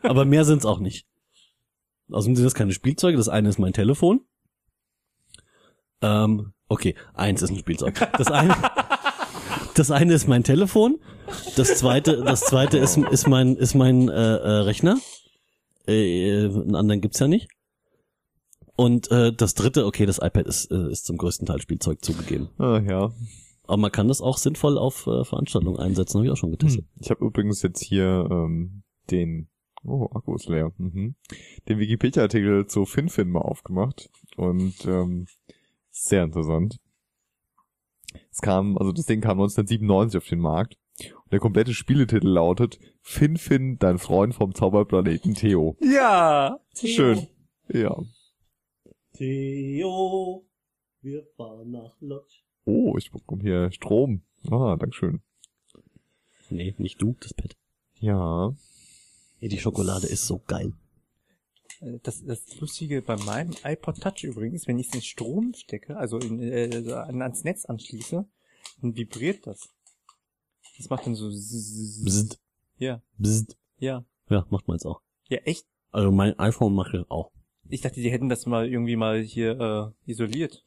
[0.02, 1.06] Aber mehr sind's auch nicht.
[2.12, 3.18] Außerdem sind das keine Spielzeuge.
[3.18, 4.22] Das eine ist mein Telefon.
[6.02, 7.96] Ähm, okay, eins ist ein Spielzeug.
[8.18, 8.56] Das eine,
[9.76, 11.00] das eine ist mein Telefon.
[11.56, 15.00] Das zweite, das zweite ist, ist mein, ist mein äh, äh, Rechner.
[15.88, 17.48] Äh, einen anderen gibt's ja nicht.
[18.76, 22.50] Und äh, das dritte, okay, das iPad ist, äh, ist zum größten Teil Spielzeug zugegeben.
[22.58, 23.14] Ah, ja.
[23.66, 26.86] Aber man kann das auch sinnvoll auf äh, Veranstaltungen einsetzen, habe ich auch schon getestet.
[27.00, 29.48] Ich habe übrigens jetzt hier ähm, den
[29.86, 30.72] Oh, Akku ist leer.
[30.78, 31.16] Mhm.
[31.68, 35.28] Den Wikipedia-Artikel zu FinFin mal aufgemacht und ähm,
[35.92, 36.80] sehr interessant.
[38.32, 42.80] Es kam, also das Ding kam 1997 auf den Markt und der komplette Spieletitel lautet
[43.02, 45.78] FinFin, dein Freund vom Zauberplaneten Theo.
[45.82, 46.60] Ja.
[46.76, 47.28] Schön.
[47.70, 47.98] Ja.
[49.14, 50.46] Theo,
[51.02, 52.42] wir fahren nach Lodge.
[52.66, 54.24] Oh, ich bekomme hier Strom.
[54.50, 55.22] Ah, Dankeschön.
[56.50, 57.56] Nee, nicht du, das Pet.
[58.00, 58.54] Ja.
[59.40, 60.74] Ey, die Schokolade ist so geil.
[62.04, 66.18] Das, das Lustige bei meinem iPod Touch übrigens, wenn ich es in Strom stecke, also
[66.18, 68.26] in, äh, an, ans Netz anschließe,
[68.82, 69.70] dann vibriert das.
[70.78, 72.04] Das macht dann so zzz.
[72.04, 72.40] Bzzt,
[72.78, 73.58] Ja, bzzt.
[73.78, 74.06] ja.
[74.30, 75.02] Ja, macht man jetzt auch.
[75.30, 75.68] Ja, echt?
[75.92, 77.32] Also mein iPhone macht das auch.
[77.70, 80.64] Ich dachte, die hätten das mal irgendwie mal hier äh, isoliert.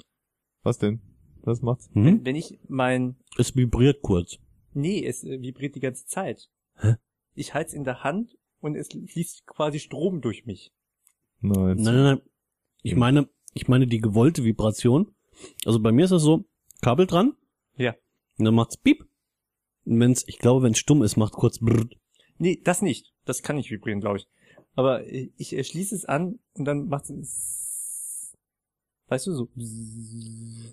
[0.63, 1.01] Was denn?
[1.43, 1.89] Was macht's?
[1.95, 2.05] Hm?
[2.05, 4.39] Wenn, wenn ich mein Es vibriert kurz.
[4.75, 6.51] Nee, es äh, vibriert die ganze Zeit.
[6.77, 6.97] Hä?
[7.35, 10.73] Ich halte es in der Hand und es fließt quasi Strom durch mich.
[11.41, 11.77] Nein.
[11.77, 12.21] Nein, nein, nein.
[12.83, 15.15] Ich meine, ich meine die gewollte Vibration.
[15.65, 16.45] Also bei mir ist das so,
[16.83, 17.35] Kabel dran.
[17.77, 17.95] Ja.
[18.39, 19.07] Und dann macht's piep.
[19.85, 21.89] Und wenn's, ich glaube, wenn's stumm ist, macht kurz brrr.
[22.39, 23.13] Nee, das nicht.
[23.25, 24.29] Das kann nicht vibrieren, glaube ich.
[24.75, 28.35] Aber ich äh, schließe es an und dann macht es...
[29.09, 29.49] Weißt du, so...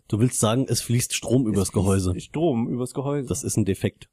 [0.07, 2.19] Du willst sagen, es fließt Strom übers Es fließt Gehäuse.
[2.19, 3.27] Strom übers Gehäuse.
[3.27, 4.09] Das ist ein Defekt.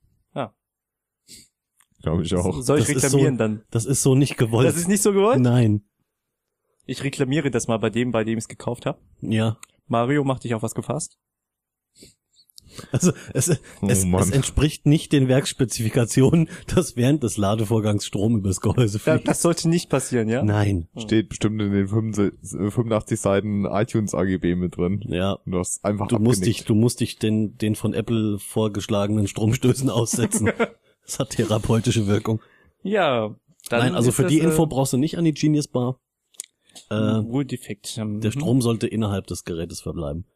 [2.02, 2.62] Glaube ich auch.
[2.62, 3.62] Soll ich das reklamieren so- dann?
[3.70, 4.66] Das ist so nicht gewollt.
[4.66, 5.40] Das ist nicht so gewollt?
[5.40, 5.84] Nein.
[6.86, 8.98] Ich reklamiere das mal bei dem, bei dem ich es gekauft habe.
[9.20, 9.58] Ja.
[9.86, 11.18] Mario, macht dich auf was gefasst?
[12.92, 19.00] Also es, Oh es, entspricht nicht den Werksspezifikationen, dass während des Ladevorgangs Strom übers Gehäuse
[19.04, 19.28] Ja, fließt.
[19.28, 20.42] das sollte nicht passieren, ja?
[20.42, 20.88] Nein.
[20.96, 25.02] Steht bestimmt in den 85 äh, 85 Seiten iTunes AGB mit drin.
[25.08, 25.38] Ja.
[25.46, 29.90] Du hast einfach Du musst dich, du musst dich den, den von Apple vorgeschlagenen Stromstößen
[29.90, 30.50] aussetzen.
[31.06, 32.40] Das hat therapeutische Wirkung.
[32.84, 33.34] Ja.
[33.68, 35.98] dann Nein, also für die das, Info äh, brauchst du nicht an die Genius Bar.
[36.90, 37.96] Äh, wohl defekt.
[37.98, 40.26] Ähm, der Strom sollte innerhalb des Gerätes verbleiben.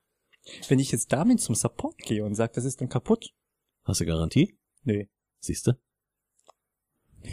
[0.69, 3.35] Wenn ich jetzt damit zum Support gehe und sage, das ist dann kaputt.
[3.85, 4.57] Hast du Garantie?
[4.83, 5.09] Nee.
[5.41, 5.79] Siehste?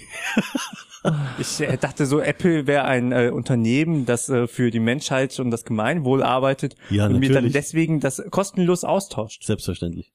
[1.40, 5.50] Ich äh, dachte so, Apple wäre ein äh, Unternehmen, das äh, für die Menschheit und
[5.50, 9.44] das Gemeinwohl arbeitet Ja, und mir dann deswegen das kostenlos austauscht.
[9.44, 10.14] Selbstverständlich.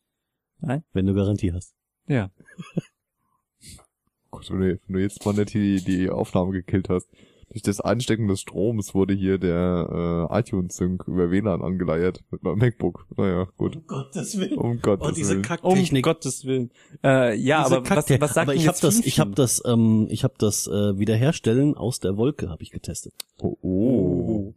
[0.60, 0.84] Nein?
[0.92, 1.74] Wenn du Garantie hast.
[2.06, 2.30] Ja.
[4.30, 7.08] Gut, wenn du, wenn du jetzt mal nicht die, die Aufnahme gekillt hast.
[7.56, 12.42] Durch das Einstecken des Stroms wurde hier der äh, iTunes Sync über WLAN angeleiert mit
[12.42, 13.06] meinem MacBook.
[13.16, 13.76] Naja, gut.
[13.76, 14.58] Um Gottes Willen.
[14.58, 15.38] Um Gottes Oh, diese Willen.
[15.38, 16.04] Um Kacktechnik.
[16.04, 16.70] Gottes Willen.
[17.02, 18.20] Äh, ja, Diese aber was, Kacktechnik.
[18.20, 20.98] was sagt aber ich habe jetzt das, ich habe das, ähm, ich habe das äh,
[20.98, 23.14] Wiederherstellen aus der Wolke habe ich getestet.
[23.40, 24.54] Oh, oh.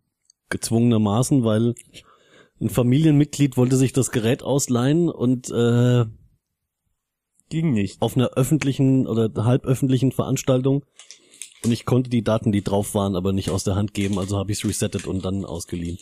[0.50, 1.76] Gezwungenermaßen, weil
[2.60, 6.04] ein Familienmitglied wollte sich das Gerät ausleihen und äh,
[7.48, 8.02] Ging nicht.
[8.02, 10.84] auf einer öffentlichen oder halböffentlichen Veranstaltung
[11.64, 14.38] und ich konnte die Daten, die drauf waren, aber nicht aus der Hand geben, also
[14.38, 15.98] habe ich es resettet und dann ausgeliehen.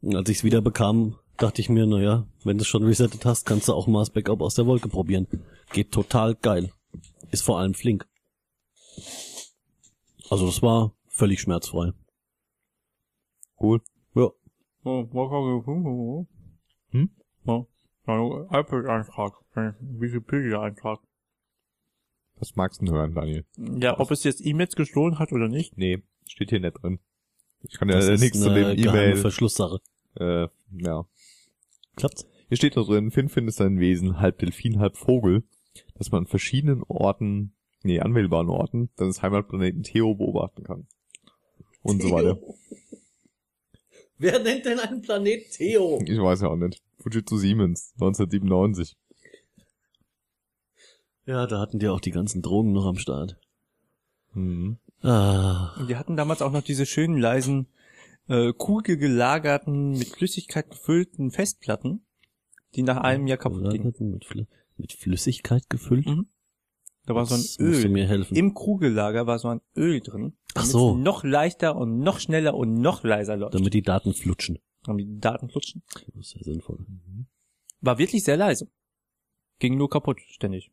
[0.00, 3.24] Und als ich es wieder bekam, dachte ich mir, naja, wenn du es schon resettet
[3.24, 5.26] hast, kannst du auch mal das Backup aus der Wolke probieren.
[5.72, 6.70] Geht total geil.
[7.30, 8.06] Ist vor allem flink.
[10.30, 11.92] Also das war völlig schmerzfrei.
[13.60, 13.80] Cool.
[14.14, 14.30] Ja.
[16.90, 17.10] Hm?
[18.50, 19.34] Apple-Eintrag,
[19.80, 21.00] Wikipedia-Eintrag.
[22.38, 23.44] Was magst du denn hören, Daniel?
[23.56, 25.76] Ja, ob es jetzt E-Mails gestohlen hat oder nicht?
[25.76, 27.00] Nee, steht hier nicht drin.
[27.62, 29.16] Ich kann ja Das ist nichts zu dem E-Mail.
[29.16, 29.80] Verschlusssache.
[30.18, 31.04] Äh, ja.
[31.96, 32.26] Klappt's?
[32.48, 35.42] Hier steht da drin, Finfin ist ein Wesen, halb Delfin, halb Vogel,
[35.96, 40.86] das man an verschiedenen Orten, nee, anwählbaren Orten, seines Heimatplaneten Theo beobachten kann.
[41.82, 42.38] Und so weiter.
[44.16, 46.00] Wer nennt denn einen Planet Theo?
[46.04, 46.82] Ich weiß ja auch nicht.
[46.98, 48.96] Fujitsu Siemens, 1997.
[51.28, 53.36] Ja, da hatten die auch die ganzen Drogen noch am Start.
[54.32, 54.78] Mhm.
[55.02, 55.74] Ah.
[55.78, 57.66] Und die hatten damals auch noch diese schönen leisen,
[58.28, 62.00] äh, kugelgelagerten, mit Flüssigkeit gefüllten Festplatten,
[62.74, 63.92] die nach einem Jahr kaputt gingen.
[63.98, 64.46] Mit, Fl
[64.78, 66.06] mit Flüssigkeit gefüllt?
[66.06, 66.28] Mhm.
[67.04, 67.90] Da war so ein Das musst du Öl.
[67.90, 68.34] mir helfen.
[68.34, 70.32] Im Kugellager war so ein Öl drin.
[70.54, 70.96] Ach so.
[70.96, 73.52] noch leichter und noch schneller und noch leiser läuft.
[73.54, 74.60] damit die Daten flutschen.
[74.84, 75.82] Damit die Daten flutschen.
[76.14, 76.86] Das ist ja sinnvoll.
[77.82, 78.70] War wirklich sehr leise.
[79.58, 80.70] Ging nur kaputt, ständig.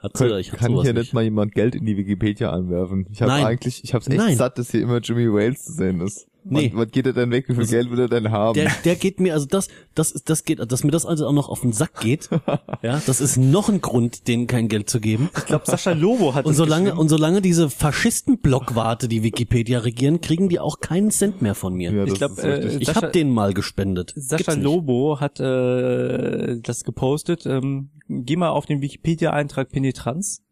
[0.00, 0.94] Hat Kann, ich kann hier nicht.
[0.94, 3.06] nicht mal jemand Geld in die Wikipedia einwerfen?
[3.10, 4.36] Ich habe eigentlich, ich hab's echt Nein.
[4.36, 6.28] satt, dass hier immer Jimmy Wales zu sehen ist.
[6.48, 6.70] Nee.
[6.74, 7.48] Was, was geht er denn weg?
[7.48, 8.54] Wie viel Das- Geld will er denn haben?
[8.54, 11.32] Der, der geht mir, also das, das ist, das geht, dass mir das also auch
[11.32, 12.30] noch auf den Sack geht.
[12.82, 15.28] ja, das ist noch ein Grund, denen kein Geld zu geben.
[15.36, 20.48] Ich glaube, Sascha Lobo hat Und solange, und solange diese Faschisten-Blockwarte die Wikipedia regieren, kriegen
[20.48, 21.92] die auch keinen Cent mehr von mir.
[21.92, 24.12] ja, ich das glaub, ist äh, ich Sascha- hab denen mal gespendet.
[24.16, 24.52] Sascha.
[24.54, 27.44] Lobo hat äh, das gepostet.
[27.46, 30.42] Ähm, geh mal auf den Wikipedia-Eintrag Penetranz.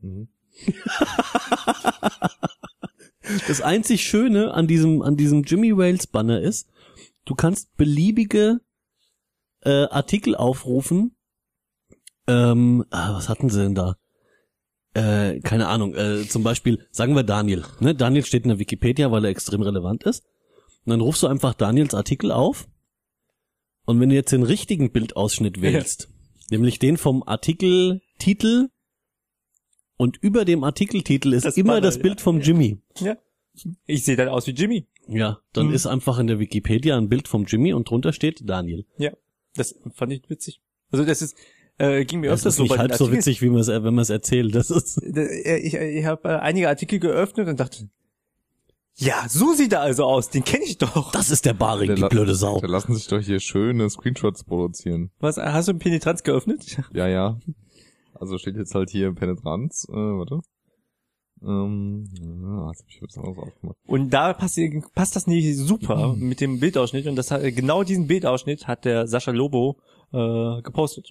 [0.00, 0.28] Mhm.
[3.48, 6.68] Das einzig Schöne an diesem, an diesem Jimmy Wales Banner ist,
[7.24, 8.60] du kannst beliebige
[9.62, 11.16] äh, Artikel aufrufen.
[12.26, 13.96] Ähm, ah, was hatten sie denn da?
[14.94, 17.64] Äh, keine Ahnung, äh, zum Beispiel, sagen wir Daniel.
[17.80, 17.94] Ne?
[17.94, 20.24] Daniel steht in der Wikipedia, weil er extrem relevant ist.
[20.84, 22.68] Und dann rufst du einfach Daniels Artikel auf.
[23.86, 26.08] Und wenn du jetzt den richtigen Bildausschnitt wählst,
[26.50, 28.68] nämlich den vom Artikeltitel
[29.96, 32.02] und über dem Artikeltitel ist Das immer das ja.
[32.02, 32.78] Bild vom Jimmy.
[32.98, 33.16] Ja.
[33.86, 34.86] Ich sehe dann aus wie Jimmy.
[35.06, 35.74] Ja, dann Mhm.
[35.74, 38.84] ist einfach in der Wikipedia ein Bild vom Jimmy und drunter steht Daniel.
[38.98, 39.12] Ja.
[39.54, 40.60] Das fand ich witzig.
[40.90, 41.36] Also das ist,
[41.78, 43.60] äh, ging mir Das öfters ist so nicht bei den halb so witzig, wie man
[43.60, 44.54] es, wenn man es erzählt.
[44.54, 47.88] Das ist Äh, Ich, ich habe äh, einige Artikel geöffnet und dachte,
[48.96, 51.10] ja, so sieht er also aus, den kenne ich doch.
[51.12, 52.60] das ist der Baring, die blöde Sau.
[52.60, 55.10] Da lassen sich doch hier schöne Screenshots produzieren.
[55.18, 56.76] Was, hast du einen Penetranz geöffnet?
[56.92, 57.38] Ja, ja.
[58.14, 60.40] Also steht jetzt halt hier Penetranz, äh, warte.
[61.42, 63.76] Ähm, ja, jetzt hab ich was anderes aufgemacht.
[63.86, 64.58] Und da passt,
[64.94, 69.06] passt das nicht super mit dem Bildausschnitt und das hat, genau diesen Bildausschnitt hat der
[69.06, 69.78] Sascha Lobo
[70.12, 71.10] äh, gepostet.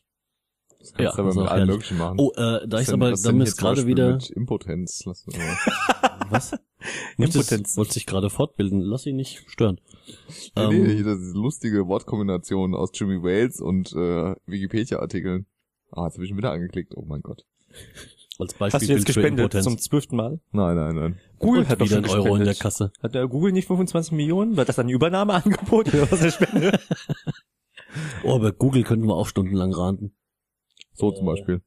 [0.80, 1.74] Das kannst Ja, du aber ist mit allem herrlich.
[1.76, 2.20] möglichen machen.
[2.20, 5.04] Oh, äh, da ist aber, da ist gerade wieder, Mit Impotenz.
[5.06, 5.58] Lass uns mal.
[6.30, 6.56] was?
[7.18, 7.78] Impotenz.
[7.78, 9.80] Wollte sich gerade fortbilden, lass ihn nicht stören.
[10.56, 15.46] Nee, Ähm, nee, hier diese lustige Wortkombination aus Jimmy Wales und äh, Wikipedia-Artikeln.
[15.96, 16.96] Ah, jetzt habe ich ihn wieder angeklickt.
[16.96, 17.44] Oh mein Gott.
[18.40, 20.40] als Hast Beispiel du jetzt gespendet zum zwölften Mal?
[20.52, 21.20] Nein, nein, nein.
[21.40, 22.56] Google Und hat doch wieder schon ein Euro in der.
[22.56, 22.92] Kasse.
[23.02, 24.58] Hat der Google nicht 25 Millionen?
[24.58, 26.80] War das ein Übernahmeangebot oder was eine Spende?
[28.24, 30.16] Oh, aber Google könnten wir auch stundenlang raten.
[30.94, 31.62] So zum Beispiel.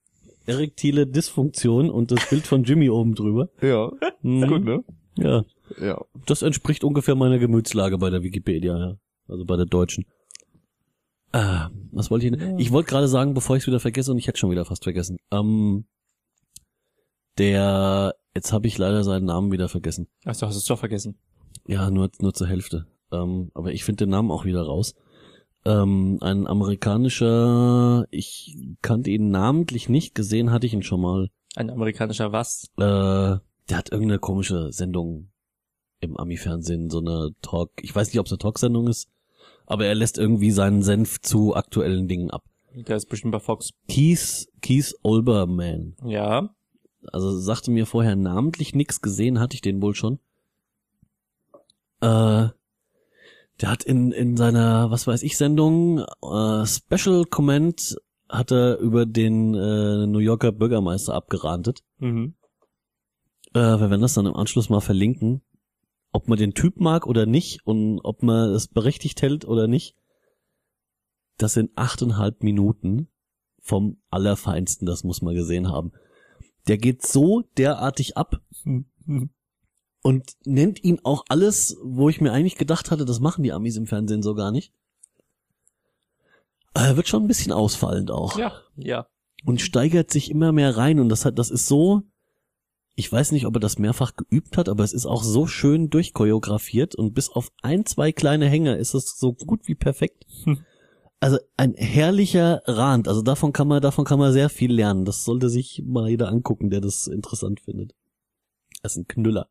[0.45, 3.49] Erektile Dysfunktion und das Bild von Jimmy oben drüber.
[3.61, 4.47] Ja, Mhm.
[4.49, 4.85] gut, ne?
[5.18, 5.45] Ja,
[5.81, 6.05] Ja.
[6.27, 8.97] das entspricht ungefähr meiner Gemütslage bei der Wikipedia, ja.
[9.29, 10.05] Also bei der deutschen.
[11.37, 12.59] Ah, was wollte ich denn?
[12.59, 14.84] Ich wollte gerade sagen, bevor ich es wieder vergesse, und ich hätte schon wieder fast
[14.84, 15.18] vergessen.
[15.30, 15.84] Ähm,
[17.37, 20.09] der, jetzt habe ich leider seinen Namen wieder vergessen.
[20.24, 21.18] Achso, hast du es doch vergessen.
[21.66, 22.87] Ja, nur, nur zur Hälfte.
[23.12, 24.95] Ähm, aber ich finde den Namen auch wieder raus.
[25.66, 31.28] Ähm, ein amerikanischer, ich kannte ihn namentlich nicht, gesehen hatte ich ihn schon mal.
[31.55, 32.70] Ein amerikanischer was?
[32.78, 35.32] Äh, der hat irgendeine komische Sendung
[36.01, 39.11] im Ami-Fernsehen, so eine Talk, ich weiß nicht, ob es eine Talksendung ist,
[39.67, 42.45] aber er lässt irgendwie seinen Senf zu aktuellen Dingen ab.
[42.75, 43.71] Der ist bestimmt bei Fox.
[43.89, 45.97] Keith, Keith Olbermann.
[46.05, 46.51] Ja.
[47.12, 50.19] Also sagte mir vorher namentlich nix gesehen, hatte ich den wohl schon.
[52.01, 52.49] Äh,
[53.61, 57.97] der hat in, in seiner, was weiß ich, Sendung, äh, Special Comment
[58.29, 61.83] hat er über den äh, New Yorker Bürgermeister abgerantet.
[61.99, 62.35] Mhm.
[63.55, 65.43] Äh, wir werden das dann im Anschluss mal verlinken.
[66.17, 69.95] Ob man den Typ mag oder nicht und ob man es berechtigt hält oder nicht.
[71.37, 73.09] Das sind achteinhalb Minuten
[73.61, 75.93] vom Allerfeinsten, das muss man gesehen haben.
[76.69, 78.41] Der geht so derartig ab
[80.03, 83.77] und nennt ihn auch alles, wo ich mir eigentlich gedacht hatte, das machen die Amis
[83.77, 84.73] im Fernsehen so gar nicht.
[86.73, 89.07] Äh, wird schon ein bisschen ausfallend auch Ja, ja.
[89.45, 92.05] und steigert sich immer mehr rein und das hat, das ist so,
[92.99, 95.90] ich weiß nicht, ob er das mehrfach geübt hat, aber es ist auch so schön
[95.90, 100.24] durchchoreografiert und bis auf ein, zwei kleine Hänger ist es so gut wie perfekt.
[100.44, 100.64] Hm.
[101.20, 105.05] Also ein herrlicher Rand, also davon kann man, davon kann man sehr viel lernen.
[105.05, 107.94] Das sollte sich mal jeder angucken, der das interessant findet.
[108.82, 109.49] Er ist ein Knüller.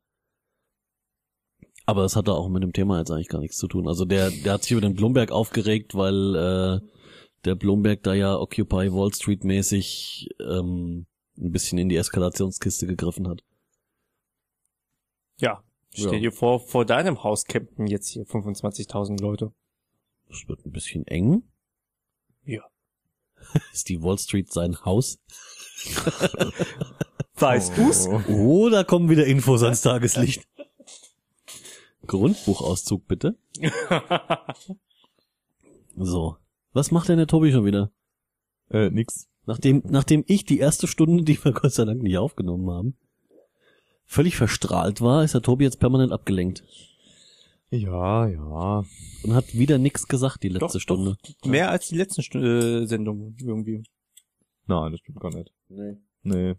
[1.86, 3.88] Aber das hat da auch mit dem Thema jetzt eigentlich gar nichts zu tun.
[3.88, 6.80] Also der, der hat sich über den Blomberg aufgeregt, weil äh,
[7.46, 11.06] der Blomberg da ja Occupy Wall Street mäßig ähm,
[11.38, 13.44] ein bisschen in die Eskalationskiste gegriffen hat.
[15.40, 15.64] Ja.
[15.94, 16.20] Stell Ja.
[16.20, 19.54] dir vor, vor deinem Haus campen jetzt hier 25.000 Leute.
[20.28, 21.44] Das wird ein bisschen eng.
[22.44, 22.64] Ja.
[23.74, 25.20] Ist die Wall Street sein Haus?
[27.36, 28.08] Weißt du's?
[28.08, 28.22] Oh.
[28.30, 30.48] Oh, da kommen wieder Infos ans Tageslicht.
[32.08, 33.38] Grundbuchauszug bitte.
[35.98, 36.36] So.
[36.74, 37.90] Was macht denn der Tobi schon wieder?
[38.70, 39.30] Äh, nix.
[39.46, 42.98] Nachdem, nachdem ich die erste Stunde, die wir Gott sei Dank nicht aufgenommen haben,
[44.06, 46.64] völlig verstrahlt war, ist der Tobi jetzt permanent abgelenkt
[47.70, 48.84] Ja, ja.
[49.24, 51.18] und hat wieder nichts gesagt die letzte Doch, Stunde.
[51.46, 53.84] Mehr als die letzten Stu äh, Sendungen irgendwie.
[54.68, 55.52] Nein, das stimmt gar nicht.
[55.70, 56.56] Nee, Nee.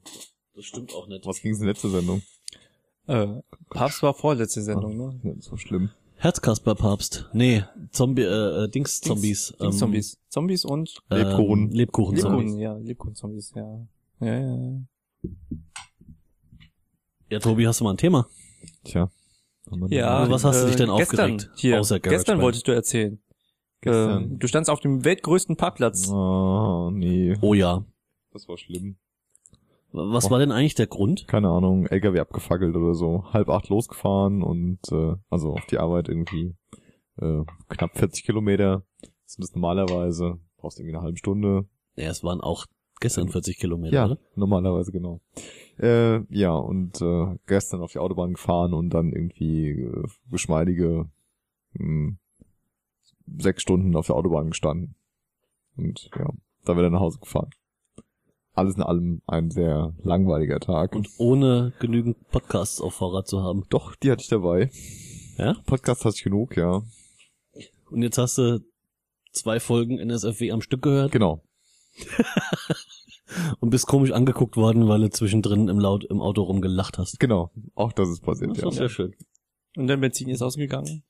[0.55, 1.27] das stimmt auch nicht.
[1.27, 2.23] Was ging's in letzte Sendung?
[3.09, 3.27] Äh,
[3.71, 5.21] Papst war vorletzte Sendung, ne?
[5.25, 5.91] Ja, das war schlimm.
[6.19, 7.29] Herzkasper Papst.
[7.33, 9.49] Nee, Zombie, äh, äh, Dings Zombies.
[9.49, 10.19] Dings, Dings Zombies.
[10.29, 11.71] Zombies und Ähm, Lebkuchen.
[11.71, 12.45] Lebkuchen Zombies.
[12.45, 13.87] Lebkuchen, ja, Lebkuchen-Zombies, ja.
[14.21, 14.81] Ja, ja.
[17.31, 18.27] Ja, Tobi, hast du mal ein Thema?
[18.85, 19.11] Tja.
[19.89, 21.51] Ja, was hast du dich denn äh, gestern, aufgeregt?
[21.57, 22.43] Hier, Außer gestern GarageBand.
[22.43, 23.19] wolltest du erzählen.
[23.81, 24.35] Gestern.
[24.35, 26.09] Äh, du standst auf dem weltgrößten Parkplatz.
[26.09, 27.37] Oh, nee.
[27.41, 27.85] Oh ja.
[28.33, 28.97] Das war schlimm.
[29.97, 31.27] Was war denn eigentlich der Grund?
[31.27, 33.25] keine Ahnung, LKW abgefackelt oder so.
[33.33, 36.55] Halb acht losgefahren und äh, also auf die Arbeit irgendwie
[37.19, 38.83] äh, knapp 40 Kilometer.
[39.01, 40.39] Das sind das normalerweise.
[40.59, 41.67] Brauchst irgendwie eine halbe Stunde.
[41.97, 42.67] Ja, es waren auch
[43.01, 44.19] gestern 40 Kilometer, Ja, oder?
[44.35, 45.21] normalerweise genau.
[45.79, 51.09] Äh, ja, und äh, gestern auf die Autobahn gefahren und dann irgendwie äh, geschmeidige
[51.73, 52.17] mh,
[53.39, 54.95] sechs Stunden auf der Autobahn gestanden.
[55.77, 56.29] Und ja,
[56.65, 57.51] dann wieder nach Hause gefahren.
[58.57, 60.95] Alles in allem ein sehr langweiliger Tag.
[60.95, 63.65] Und ohne genügend Podcasts auf Vorrat zu haben.
[63.69, 64.71] doch, die hatte ich dabei.
[65.37, 65.57] Ja?
[65.67, 66.83] Podcast hatte ich genug, ja.
[67.91, 68.61] Und jetzt hast du
[69.33, 71.43] zwei Folgen NSFW am Stück gehört Genau.
[73.61, 77.21] und bist komisch angeguckt worden, weil du zwischendrin im Laut im Auto rumgelacht hast.
[77.21, 77.51] Genau.
[77.75, 78.65] Auch das ist passiert, Das ja.
[78.65, 79.15] war sehr schön.
[79.77, 81.03] Und dein Benzin ist ausgegangen?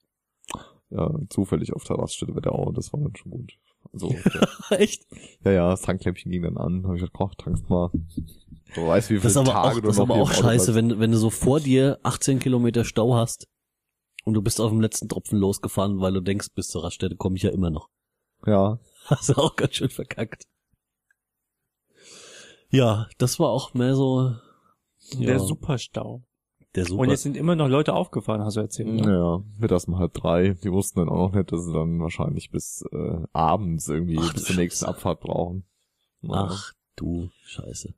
[0.90, 1.14] ja.
[1.28, 3.52] Zufällig auf der Raststätte Wetterau, das war dann schon gut.
[3.92, 4.14] Also,
[4.70, 5.06] Echt?
[5.44, 6.84] ja, ja, das Tanklämpchen ging dann an.
[6.84, 7.90] Habe ich gesagt, koch, tankst mal.
[8.74, 10.74] Du weißt, wie viele Das ist aber Tage auch, du das ist aber auch scheiße,
[10.74, 13.48] wenn, wenn du so vor dir 18 Kilometer Stau hast
[14.24, 17.36] und du bist auf dem letzten Tropfen losgefahren, weil du denkst, bis zur Raststätte komme
[17.36, 17.88] ich ja immer noch.
[18.44, 20.44] Ja, Hast du auch ganz schön verkackt.
[22.70, 24.34] Ja, das war auch mehr so
[25.12, 26.22] ja, Der Superstau.
[26.77, 27.03] Der Super.
[27.03, 28.89] Und jetzt sind immer noch Leute aufgefahren, hast du erzählt.
[28.89, 29.11] Ne?
[29.11, 30.51] ja, mittags um halb drei.
[30.62, 34.32] Die wussten dann auch noch nicht, dass sie dann wahrscheinlich bis äh, abends irgendwie Ach,
[34.32, 34.85] bis du zur nächsten.
[34.85, 35.65] Abfahrt brauchen.
[36.20, 36.48] Ja.
[36.51, 37.94] Ach du Scheiße.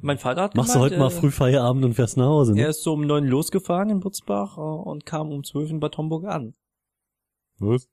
[0.00, 2.54] Mein Vater hat Machst du gemeint, heute mal äh, früh Feierabend und fährst nach Hause,
[2.54, 2.62] ne?
[2.62, 5.96] Er ist so um neun losgefahren in Butzbach äh, und kam um zwölf in Bad
[5.96, 6.54] Homburg an.
[7.58, 7.88] Was?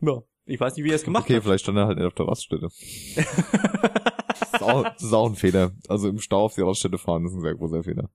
[0.00, 0.22] Ja.
[0.46, 1.44] Ich weiß nicht, wie er es gemacht Okay, hat.
[1.44, 2.68] vielleicht stand er halt nicht auf der Raststätte.
[3.14, 5.70] das, ist auch, das ist auch ein Fehler.
[5.88, 8.10] Also im Stau auf die Raststätte fahren ist ein sehr großer Fehler.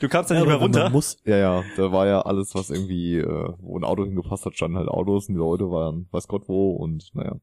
[0.00, 0.90] Du kamst da Ja, nicht mehr runter.
[0.90, 4.54] muss, Ja, ja, da war ja alles, was irgendwie, äh, wo ein Auto hingepasst hat,
[4.56, 7.36] standen halt Autos und die Leute waren weiß Gott wo und naja.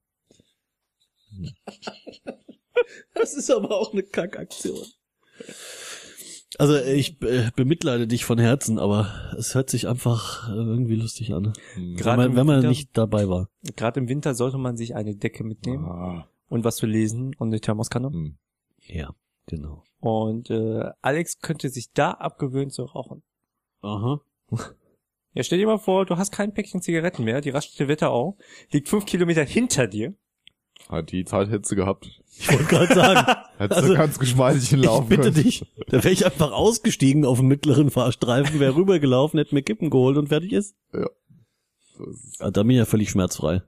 [3.13, 4.85] Das ist aber auch eine Kackaktion.
[6.57, 11.33] Also ich äh, bemitleide dich von Herzen, aber es hört sich einfach äh, irgendwie lustig
[11.33, 11.53] an.
[11.75, 11.95] Hm.
[11.95, 13.49] Gerade wenn man, wenn man Winter- nicht dabei war.
[13.75, 17.47] Gerade im Winter sollte man sich eine Decke mitnehmen Ah, und was zu lesen und
[17.49, 18.09] eine Thermoskanne.
[18.09, 18.37] hm.
[18.87, 19.11] Ja,
[19.45, 19.83] genau.
[20.01, 23.23] Und äh, Alex könnte sich da abgewöhnen zu rauchen.
[23.81, 24.21] Aha.
[25.33, 28.37] Ja, stell dir mal vor, du hast kein Päckchen Zigaretten mehr, die Raststätte Wetterau
[28.69, 30.13] liegt fünf Kilometer hinter dir.
[30.89, 32.21] Hat die Zeit hättest du gehabt.
[32.37, 35.35] Ich wollte gerade sagen, Hättest Also, du ganz geschmeidig ich hinlaufen bitte können.
[35.35, 35.65] dich.
[35.87, 40.17] Da wäre ich einfach ausgestiegen auf dem mittleren Fahrstreifen, wäre rübergelaufen, hätte mir Kippen geholt
[40.17, 40.75] und fertig ist.
[40.91, 42.41] So ist es.
[42.41, 43.61] Ah, Da bin ich ja völlig schmerzfrei.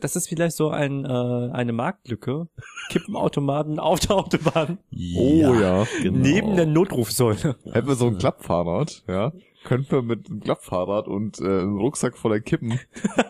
[0.00, 1.08] Das ist vielleicht so ein, äh,
[1.52, 2.48] eine Marktlücke.
[2.90, 4.78] Kippenautomaten auf der Autobahn
[5.16, 5.86] Oh ja.
[6.02, 6.18] Genau.
[6.18, 7.56] neben der Notrufsäule.
[7.72, 9.32] Hätten wir so ein Klappfahrrad, ja,
[9.64, 12.78] könnten wir mit einem Klappfahrrad und äh, einem Rucksack voller Kippen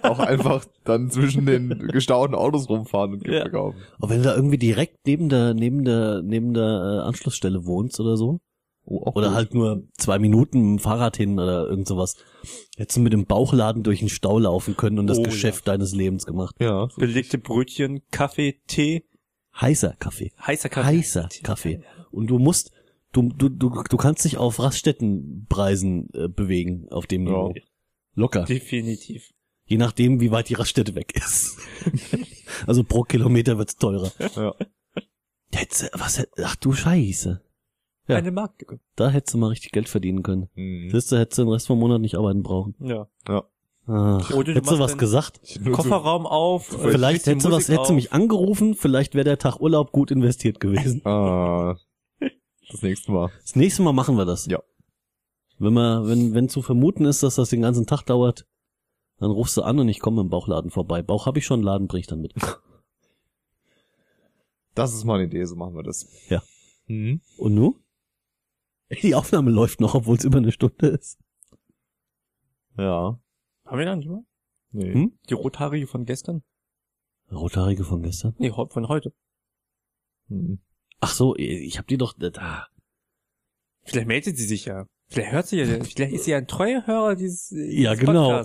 [0.03, 3.41] auch einfach dann zwischen den gestauten Autos rumfahren und Kippen Ja.
[3.43, 3.79] verkaufen.
[3.99, 6.65] Aber wenn du da irgendwie direkt neben der, neben der, neben der
[7.03, 8.41] äh, Anschlussstelle wohnst oder so,
[8.91, 9.37] Oh, auch oder gut.
[9.37, 12.17] halt nur zwei Minuten mit dem Fahrrad hin oder irgend sowas,
[12.77, 15.95] hättest du mit dem Bauchladen durch den Stau laufen können und das Oh, Geschäft deines
[15.95, 16.57] Lebens gemacht.
[16.61, 19.05] Ja, so Belegte Brötchen, Kaffee, Tee,
[19.61, 20.33] Heißer Kaffee.
[20.47, 20.87] heißer Kaffee.
[20.99, 21.81] Heißer Kaffee.
[22.11, 22.73] Und du musst,
[23.12, 27.33] du, du, du, du kannst dich auf Raststättenpreisen äh, bewegen, auf dem Ja.
[27.33, 27.55] Niveau.
[28.15, 28.45] Locker.
[28.45, 29.31] Definitiv.
[29.67, 31.59] Je nachdem, wie weit die Raststätte weg ist.
[32.67, 34.11] also pro Kilometer wird's teurer.
[34.37, 34.55] ja.
[35.53, 37.41] Hättest, du- was, ach du Scheiße.
[38.09, 38.17] Ja.
[38.17, 38.81] Eine Marktlücke.
[38.97, 40.49] Da hättest du mal richtig Geld verdienen können.
[40.55, 40.91] Mhm.
[40.91, 42.75] Siehst du, hättest du den Rest vom Monat nicht arbeiten brauchen.
[42.81, 43.09] Ja.
[43.29, 43.45] ja.
[43.87, 45.41] Ach, Oder du hättest du was gesagt?
[45.73, 46.67] Kofferraum auf.
[46.67, 50.61] Vielleicht hättest du was, hättest du mich angerufen, vielleicht wäre der Tag Urlaub gut investiert
[50.61, 51.03] gewesen.
[51.11, 51.77] Ah,
[52.71, 53.31] das nächste Mal.
[53.43, 54.47] Das nächste Mal machen wir das.
[54.47, 54.63] Ja.
[55.59, 58.47] Wenn man, wenn, wenn zu vermuten ist, dass das den ganzen Tag dauert,
[59.19, 61.03] dann rufst du an und ich komme im Bauchladen vorbei.
[61.03, 62.35] Bauch habe ich schon, Laden bring ich dann mit.
[64.75, 66.07] Das ist mal eine Idee, so machen wir das.
[66.29, 66.43] Ja.
[66.87, 67.21] Mhm.
[67.39, 67.77] Und nu?
[69.03, 71.19] Die Aufnahme läuft noch, obwohl es über eine Stunde ist.
[72.77, 73.21] Ja.
[73.65, 74.25] Haben wir da nicht mal?
[74.73, 74.93] Nee.
[74.93, 75.19] Hm?
[75.29, 76.43] Die Rothaarige von gestern?
[77.31, 78.35] Rothaarige von gestern?
[78.39, 79.12] Nee, von heute.
[80.29, 80.61] Mhm.
[81.01, 82.69] Ach so, ich hab die doch da.
[83.85, 84.87] Vielleicht meldet sie sich ja.
[85.09, 88.45] Vielleicht hört sie ja, vielleicht ist sie ja ein treuer Hörer dieses, dieses Ja, genau.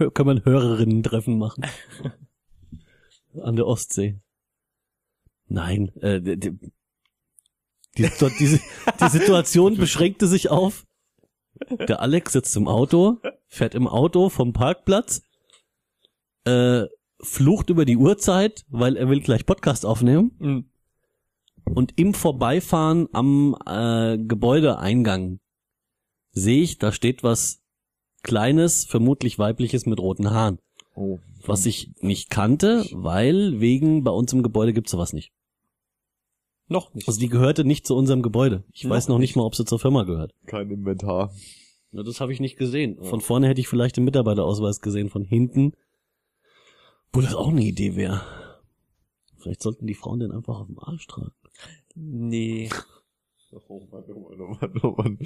[0.14, 1.66] Kann man Hörerinnen-Treffen machen.
[3.42, 4.20] An der Ostsee.
[5.46, 6.20] Nein, äh,
[7.98, 8.08] die,
[8.38, 8.60] die,
[9.00, 10.86] die, Situation beschränkte sich auf,
[11.70, 13.18] der Alex sitzt im Auto,
[13.48, 15.22] fährt im Auto vom Parkplatz,
[16.44, 16.84] äh,
[17.22, 20.64] flucht über die Uhrzeit, weil er will gleich Podcast aufnehmen Mhm.
[21.74, 25.40] und im Vorbeifahren am äh, Gebäudeeingang
[26.32, 27.60] sehe ich, da steht was
[28.22, 30.58] Kleines, vermutlich weibliches mit roten Haaren.
[30.94, 31.18] Oh.
[31.46, 35.32] Was ich nicht kannte, weil wegen bei uns im Gebäude gibt's sowas nicht.
[36.70, 37.08] Noch nicht.
[37.08, 38.62] Also die gehörte nicht zu unserem Gebäude.
[38.72, 40.32] Ich Noch weiß noch nicht mal, ob sie zur Firma gehört.
[40.46, 41.34] Kein Inventar.
[41.90, 43.02] Na, das habe ich nicht gesehen.
[43.02, 45.72] Von vorne hätte ich vielleicht den Mitarbeiterausweis gesehen, von hinten.
[47.12, 48.22] Wo das auch eine Idee wäre.
[49.38, 51.32] Vielleicht sollten die Frauen den einfach auf dem Arsch tragen.
[51.96, 52.70] nee.
[53.68, 55.18] Oh Mann, oh Mann, oh Mann, oh Mann.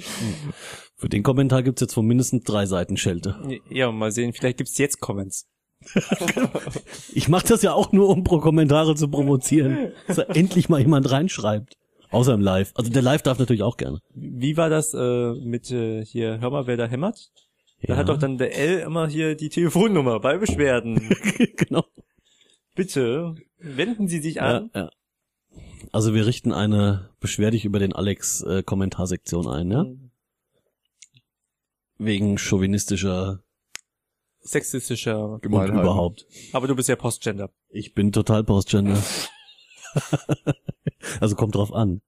[0.95, 3.37] Für den Kommentar gibt's jetzt von mindestens drei Seiten Schelte.
[3.69, 5.47] Ja, mal sehen, vielleicht gibt's jetzt Comments.
[7.13, 9.91] Ich mache das ja auch nur, um pro Kommentare zu provozieren.
[10.07, 11.77] Dass da endlich mal jemand reinschreibt.
[12.11, 12.71] Außer im Live.
[12.75, 13.99] Also der Live darf natürlich auch gerne.
[14.13, 17.31] Wie war das äh, mit äh, hier, hör mal, wer da hämmert?
[17.81, 17.97] Da Ja.
[17.99, 21.09] hat doch dann der L immer hier die Telefonnummer bei Beschwerden.
[21.57, 21.83] genau.
[22.75, 24.69] Bitte wenden Sie sich Ja, an.
[24.73, 24.89] ja.
[25.91, 29.85] Also wir richten eine Beschwer dich über den Alex äh, Kommentarsektion ein, ja?
[31.97, 33.39] Wegen chauvinistischer
[34.45, 35.39] Sexistischer.
[35.41, 35.81] Gemeinheit.
[35.81, 36.27] überhaupt.
[36.53, 37.49] Aber du bist ja Postgender.
[37.69, 39.01] Ich bin total Postgender.
[41.19, 42.01] also kommt drauf an.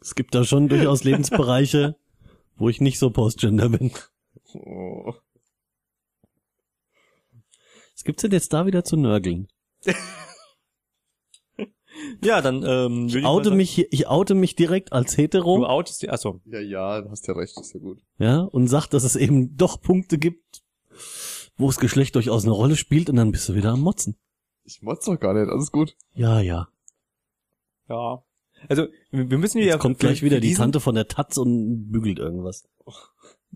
[0.00, 1.96] Es gibt da schon durchaus Lebensbereiche,
[2.56, 3.92] wo ich nicht so Postgender bin.
[4.54, 5.14] Oh.
[7.92, 9.48] Was gibt's denn jetzt da wieder zu nörgeln?
[12.24, 15.64] Ja, dann ähm, ich Oute sagen, mich, hier- ich oute mich direkt als Du hetero,
[15.66, 16.40] outest die, achso.
[16.46, 18.00] Ja, ja, du hast ja recht, ist ja gut.
[18.18, 20.62] ja, und sag, dass es eben doch Punkte gibt,
[21.56, 24.16] wo das Geschlecht durchaus eine Rolle spielt und dann bist du wieder am Motzen.
[24.64, 25.96] Ich motz doch gar nicht, alles gut.
[26.14, 26.68] Ja, ja.
[27.88, 28.22] Ja.
[28.68, 32.18] Also, wir müssen ja Jetzt kommt gleich wieder die Tante von der Taz und bügelt
[32.18, 32.64] irgendwas.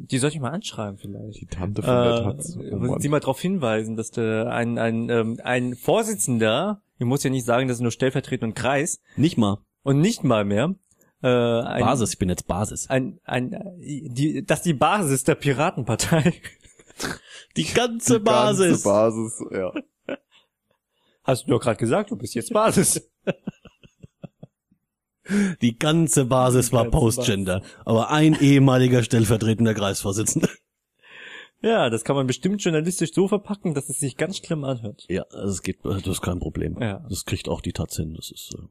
[0.01, 1.41] Die soll ich mal anschreiben vielleicht.
[1.41, 2.57] Die Tante von der Taz.
[2.57, 3.01] Oh Äh, Mann.
[3.01, 7.45] Sie mal darauf hinweisen, dass der, ein, ein, ähm, ein Vorsitzender, ich muss ja nicht
[7.45, 9.59] sagen, das ist nur stellvertretend und Kreis, Nicht mal.
[9.83, 10.75] und nicht mal mehr,
[11.23, 12.89] äh, ein, Basis, ich bin jetzt Basis.
[12.89, 16.33] ein, ein, die, dass die Basis der Piratenpartei,
[17.57, 18.85] Die ganze Die Basis.
[18.85, 19.73] Ganze Basis, ja.
[21.25, 23.11] hast du doch gerade gesagt, du bist jetzt Basis.
[25.61, 27.63] Die ganze Basis war ganze Postgender.
[27.85, 30.49] Aber ein ehemaliger stellvertretender Kreisvorsitzender.
[31.61, 35.05] Ja, das kann man bestimmt journalistisch so verpacken, dass es sich ganz schlimm anhört.
[35.09, 36.79] Ja, also es geht, das ist kein Problem.
[36.81, 37.05] Ja.
[37.09, 38.15] Das kriegt auch die Taz hin.
[38.15, 38.55] Das ist.
[38.55, 38.63] Äh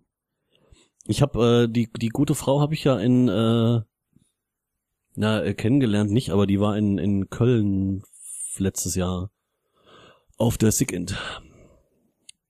[1.07, 3.81] ich habe äh, die die gute Frau habe ich ja in äh,
[5.15, 8.03] na äh, kennengelernt nicht, aber die war in in Köln
[8.57, 9.31] letztes Jahr
[10.37, 11.17] auf der SIGINT.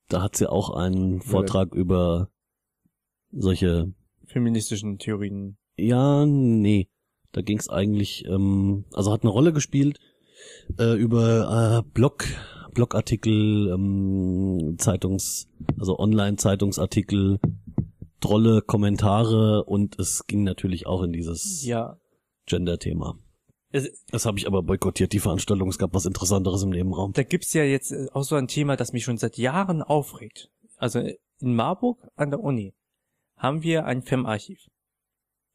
[0.10, 2.30] Da hat sie auch einen Vortrag über
[3.32, 3.94] solche
[4.28, 5.58] Feministischen Theorien.
[5.78, 6.90] Ja, nee.
[7.32, 10.00] Da ging's eigentlich, ähm, also hat eine Rolle gespielt
[10.80, 12.26] äh, über äh, Blog,
[12.74, 15.48] Blogartikel, ähm, Zeitungs,
[15.80, 17.40] also Online-Zeitungsartikel,
[18.20, 22.00] Trolle, Kommentare und es ging natürlich auch in dieses Ja.
[22.48, 23.20] Gender-Thema.
[23.72, 25.68] Es, Das habe ich aber boykottiert, die Veranstaltung.
[25.70, 27.12] Es gab was Interessanteres im Nebenraum.
[27.14, 30.50] da gibt's ja jetzt äh, auch so ein Thema, das mich schon seit Jahren aufregt.
[30.78, 32.74] Also in Marburg an der Uni
[33.38, 34.60] haben wir ein FEM-Archiv.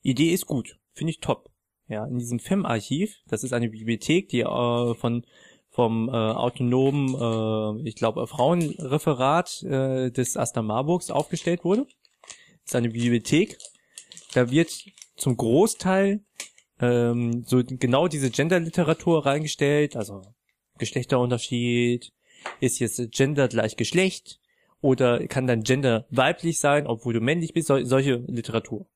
[0.03, 1.51] Idee ist gut, finde ich top.
[1.89, 5.25] Ja, in diesem FEM-Archiv, das ist eine Bibliothek, die äh, von
[5.73, 11.87] vom äh, autonomen, äh, ich glaube, Frauenreferat äh, des Asta Marburgs aufgestellt wurde.
[12.65, 13.57] Das ist eine Bibliothek.
[14.35, 14.71] Da wird
[15.17, 16.25] zum Großteil
[16.79, 20.23] ähm, so genau diese Gender-Literatur reingestellt, also
[20.79, 22.13] Geschlechterunterschied,
[22.61, 24.42] ist jetzt Gender gleich Geschlecht
[24.83, 28.87] oder kann dann Gender weiblich sein, obwohl du männlich bist, sol solche Literatur.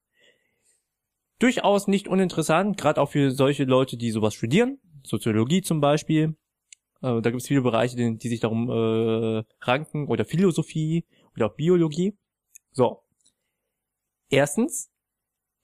[1.38, 6.36] Durchaus nicht uninteressant, gerade auch für solche Leute, die sowas studieren, Soziologie zum Beispiel.
[7.02, 11.46] Äh, da gibt es viele Bereiche, die, die sich darum äh, ranken, oder Philosophie oder
[11.46, 12.18] auch Biologie.
[12.72, 13.02] So.
[14.28, 14.90] Erstens,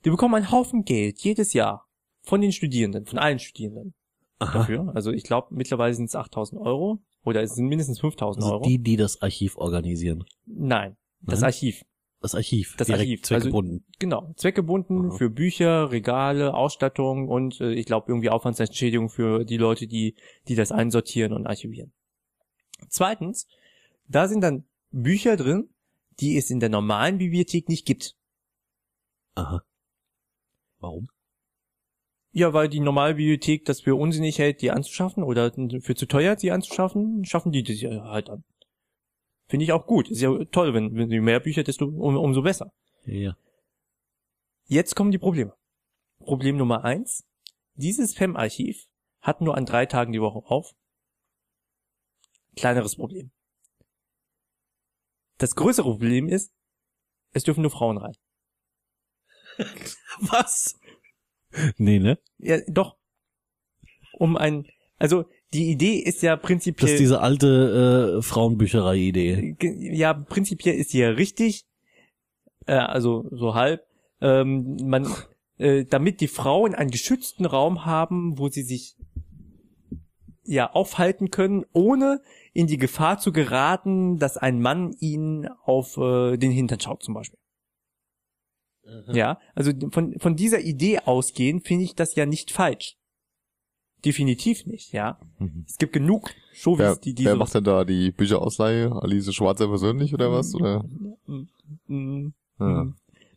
[0.04, 1.88] die bekommen einen Haufen Geld jedes Jahr
[2.22, 3.94] von den Studierenden, von allen Studierenden
[4.38, 4.58] Aha.
[4.58, 4.92] dafür.
[4.94, 8.64] Also ich glaube, mittlerweile sind es 8000 Euro oder es sind mindestens 5000 Also Euro.
[8.64, 10.24] die, die das Archiv organisieren.
[10.46, 11.48] Nein, das Nein?
[11.48, 11.84] Archiv.
[12.20, 12.76] Das Archiv.
[12.76, 13.20] Das Archiv.
[13.22, 13.84] Also zweckgebunden.
[13.98, 15.16] Genau, zweckgebunden Aha.
[15.16, 20.14] für Bücher, Regale, Ausstattung und äh, ich glaube irgendwie Aufwandsentschädigung für die Leute, die
[20.46, 21.92] die das einsortieren und archivieren.
[22.88, 23.46] Zweitens,
[24.06, 25.68] da sind dann Bücher drin,
[26.20, 28.16] die es in der normalen Bibliothek nicht gibt.
[29.34, 29.62] Aha.
[30.78, 31.08] Warum?
[32.32, 36.34] Ja, weil die normale Bibliothek das für unsinnig hält, die anzuschaffen oder für zu teuer,
[36.34, 38.42] die anzuschaffen, schaffen die das halt an.
[39.48, 40.10] Finde ich auch gut.
[40.10, 42.72] Ist ja toll, wenn, wenn je mehr Bücher, desto um, umso besser.
[43.04, 43.36] Ja.
[44.64, 45.54] Jetzt kommen die Probleme.
[46.20, 47.24] Problem Nummer eins.
[47.74, 48.86] Dieses FEM-Archiv
[49.20, 50.72] hat nur an drei Tagen die Woche auf.
[52.56, 53.30] Kleineres Problem.
[55.36, 56.52] Das größere Problem ist,
[57.32, 58.14] es dürfen nur Frauen rein.
[60.18, 60.78] Was?
[61.76, 62.18] Nee, ne?
[62.38, 62.96] Ja, doch.
[64.18, 64.66] Um ein,
[64.98, 69.56] also die Idee ist ja Das prinzipiell, ist diese alte äh, Frauenbücherei-Idee.
[69.92, 71.66] Ja, prinzipiell ist die ja richtig.
[72.66, 73.86] äh, also so halb,
[74.20, 75.06] ähm, man,
[75.58, 78.96] äh, damit die Frauen einen geschützten Raum haben, wo sie sich
[80.44, 82.20] ja aufhalten können, ohne
[82.52, 87.14] in die Gefahr zu geraten, dass ein Mann ihnen auf äh, den Hintern schaut zum
[87.14, 87.38] Beispiel.
[89.12, 92.96] Ja, also von, von dieser Idee ausgehen, finde ich das ja nicht falsch.
[94.04, 95.20] Definitiv nicht, ja.
[95.38, 95.64] Mhm.
[95.68, 98.90] Es gibt genug Shows, Wer, die die wer macht denn da die Bücherausleihe?
[99.00, 100.54] Alice Schwarzer persönlich oder was?
[100.54, 100.84] Oder?
[101.86, 102.84] Mm, Ja.
[102.84, 102.94] mm.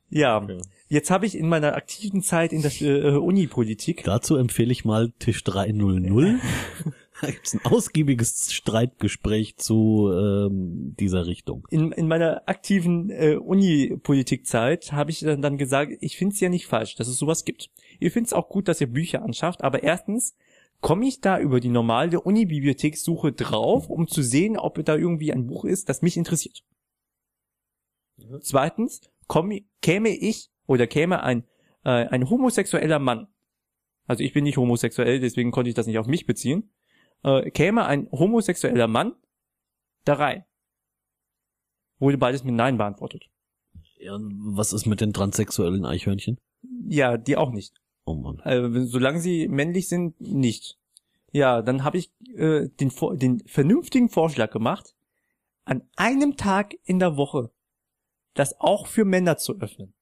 [0.10, 0.62] Ja, Okay.
[0.88, 5.12] jetzt habe ich in meiner aktiven Zeit in der äh, Uni-Politik Dazu empfehle ich mal
[5.20, 6.42] Tisch 300.
[7.22, 11.66] da gibt's ein ausgiebiges Streitgespräch zu ähm, dieser Richtung.
[11.70, 16.50] in, in meiner aktiven äh, Uni-Politikzeit habe ich dann, dann gesagt, ich finde es ja
[16.50, 17.70] nicht falsch, dass es sowas gibt.
[18.00, 20.36] Ich finde es auch gut, dass ihr Bücher anschafft, aber erstens
[20.82, 25.48] komme ich da über die normale Uni-Bibliothekssuche drauf, um zu sehen, ob da irgendwie ein
[25.48, 26.64] Buch ist, das mich interessiert.
[28.42, 31.44] Zweitens komm, käme ich oder käme ein,
[31.84, 33.28] äh, ein homosexueller Mann,
[34.08, 36.70] also ich bin nicht homosexuell, deswegen konnte ich das nicht auf mich beziehen,
[37.24, 39.14] äh, käme ein homosexueller Mann
[40.04, 40.46] da rein
[42.00, 43.30] wurde beides mit Nein beantwortet.
[43.98, 46.38] Ja, und was ist mit den transsexuellen Eichhörnchen?
[46.88, 47.82] Ja, die auch nicht.
[48.06, 48.40] Oh Mann.
[48.40, 50.78] Äh, solange sie männlich sind, nicht.
[51.32, 54.96] Ja, dann habe ich äh, den, den vernünftigen Vorschlag gemacht,
[55.66, 57.52] an einem Tag in der Woche
[58.36, 59.94] das auch für Männer zu öffnen.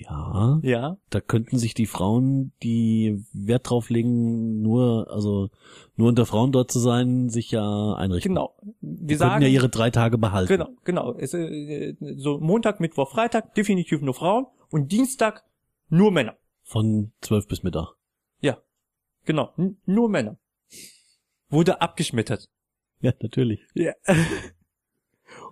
[0.00, 5.50] Ja, Ja, da könnten sich die Frauen, die Wert drauf legen, nur, also
[5.96, 8.30] nur unter Frauen dort zu sein, sich ja einrichten.
[8.34, 8.54] genau.
[8.62, 10.48] Wir Die könnten sagen ja ihre drei Tage behalten.
[10.48, 11.14] genau, genau.
[11.14, 15.44] Es, äh, so Montag, Mittwoch, Freitag definitiv nur Frauen und Dienstag
[15.88, 16.36] nur Männer.
[16.62, 17.88] Von zwölf bis Mittag.
[18.40, 18.58] Ja,
[19.24, 20.38] genau, n- nur Männer.
[21.48, 22.48] Wurde abgeschmettert.
[23.00, 23.60] Ja, natürlich.
[23.74, 23.92] Ja.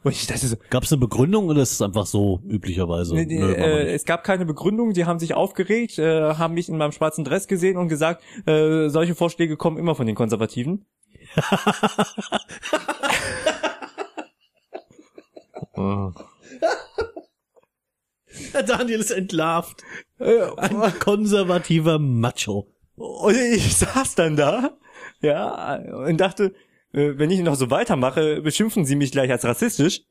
[0.07, 3.13] Und ich dachte so, Gab es eine Begründung oder ist es einfach so üblicherweise?
[3.13, 6.69] Nee, nee, Nö, äh, es gab keine Begründung, die haben sich aufgeregt, äh, haben mich
[6.69, 10.87] in meinem schwarzen Dress gesehen und gesagt, äh, solche Vorschläge kommen immer von den Konservativen.
[18.55, 19.83] Der Daniel ist entlarvt.
[20.21, 22.69] Äh, Ein konservativer Macho.
[22.95, 24.79] und ich saß dann da,
[25.21, 26.55] ja, und dachte,
[26.93, 30.03] äh, wenn ich noch so weitermache, beschimpfen sie mich gleich als rassistisch.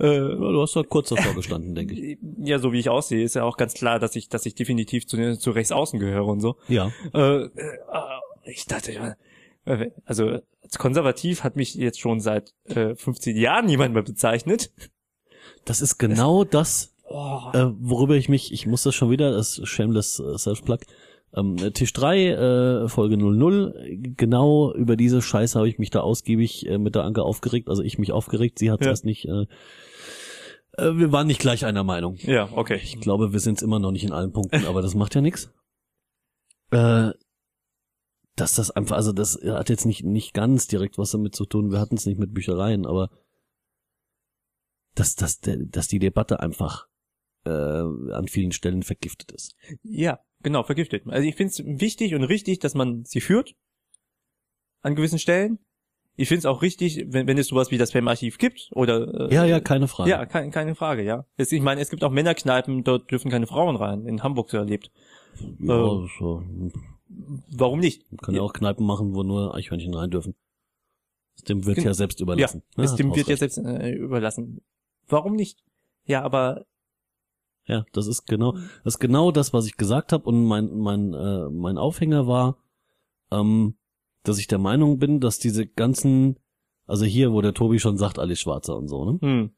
[0.00, 2.18] Äh, Ja, du hast da kurz davor gestanden, denke ich.
[2.38, 5.06] ja, so wie ich aussehe, ist ja auch ganz klar, dass ich, dass ich definitiv
[5.06, 6.56] zu, zu Rechtsaußen gehöre und so.
[6.68, 6.90] Ja.
[7.12, 7.50] Äh, äh,
[8.44, 9.16] ich dachte,
[9.64, 14.72] äh, also als konservativ hat mich jetzt schon seit äh, 15 Jahren niemand mehr bezeichnet.
[15.64, 19.60] Das ist genau das, Oh, äh, worüber ich mich, ich muss das schon wieder, das
[19.62, 20.78] shameless Self-Plug,
[21.36, 22.26] ähm, Tisch 3,
[22.84, 27.04] äh, Folge 00, genau über diese Scheiße habe ich mich da ausgiebig äh, mit der
[27.04, 28.90] Anke aufgeregt, also ich mich aufgeregt, sie hat Ja.
[28.90, 29.46] das nicht, äh,
[30.76, 32.16] äh, wir waren nicht gleich einer Meinung.
[32.20, 32.78] ja, okay.
[32.82, 35.20] Ich glaube, wir sind es immer noch nicht in allen Punkten, aber das macht ja
[35.20, 35.52] nichts.
[36.70, 37.12] Äh,
[38.36, 41.70] dass das einfach, also das hat jetzt nicht, nicht ganz direkt was damit zu tun,
[41.70, 43.10] wir hatten es nicht mit Büchereien, aber
[44.96, 46.88] dass, dass, dass die Debatte einfach
[47.44, 49.54] äh, an vielen Stellen vergiftet ist.
[49.82, 51.02] Ja, genau, vergiftet.
[51.08, 53.54] Also ich finde es wichtig und richtig, dass man sie führt
[54.82, 55.58] an gewissen Stellen.
[56.16, 59.34] Ich finde es auch richtig, wenn, wenn es sowas wie das Spam-Archiv gibt oder äh,
[59.34, 60.10] Ja, ja, keine Frage.
[60.10, 61.26] ja, kein, keine Frage, ja.
[61.36, 64.06] Es, ich meine, es gibt auch Männerkneipen, dort dürfen keine Frauen rein.
[64.06, 64.92] In Hamburg so erlebt.
[65.58, 66.44] ja äh, so.
[67.50, 68.10] Warum nicht?
[68.12, 70.36] Man kann ja auch Kneipen machen, wo nur Eichhörnchen rein dürfen.
[71.48, 72.62] Dem wird Gen- ja selbst Ja, überlassen.
[72.76, 73.38] es hat dem wird ja recht.
[73.40, 74.60] selbst äh, überlassen.
[75.08, 75.64] Warum nicht?
[76.06, 76.64] Ja, aber
[77.66, 78.52] Ja, das ist genau,
[78.84, 80.28] das ist genau das, was ich gesagt habe.
[80.28, 82.58] Und mein, mein, äh, mein Aufhänger war,
[83.30, 83.76] ähm,
[84.22, 86.38] dass ich der Meinung bin, dass diese ganzen,
[86.86, 89.18] also hier, wo der Tobi schon sagt, alles Schwarzer und so, ne?
[89.20, 89.50] hm,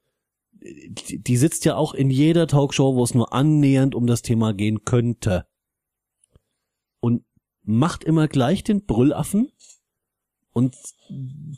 [0.53, 4.55] Die, die sitzt ja auch in jeder Talkshow, wo es nur annähernd um das Thema
[4.55, 5.47] gehen könnte.
[7.01, 7.24] Und
[7.62, 9.51] macht immer gleich den Brüllaffen
[10.53, 10.77] und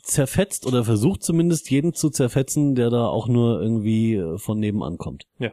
[0.03, 4.97] zerfetzt oder versucht zumindest jeden zu zerfetzen, der da auch nur irgendwie äh, von nebenan
[4.97, 5.27] kommt.
[5.37, 5.51] Ja.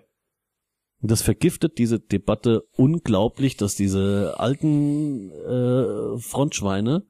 [1.00, 7.06] Das vergiftet diese Debatte unglaublich, dass diese alten äh, Frontschweine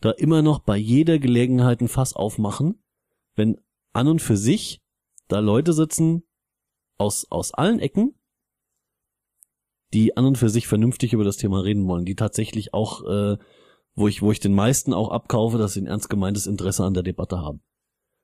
[0.00, 2.82] da immer noch bei jeder Gelegenheit ein Fass aufmachen,
[3.34, 3.60] wenn
[3.92, 4.82] an und für sich
[5.28, 6.24] da Leute sitzen
[6.98, 8.14] aus, aus allen Ecken,
[9.92, 13.38] die an und für sich vernünftig über das Thema reden wollen, die tatsächlich auch, äh,
[13.94, 16.94] wo ich, wo ich den meisten auch abkaufe, dass sie ein ernst gemeintes Interesse an
[16.94, 17.62] der Debatte haben.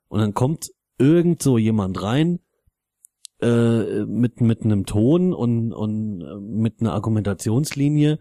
[0.08, 2.40] Und dann kommt irgend so jemand rein,
[3.42, 8.18] äh, mit, mit einem Ton und, und äh, mit einer Argumentationslinie,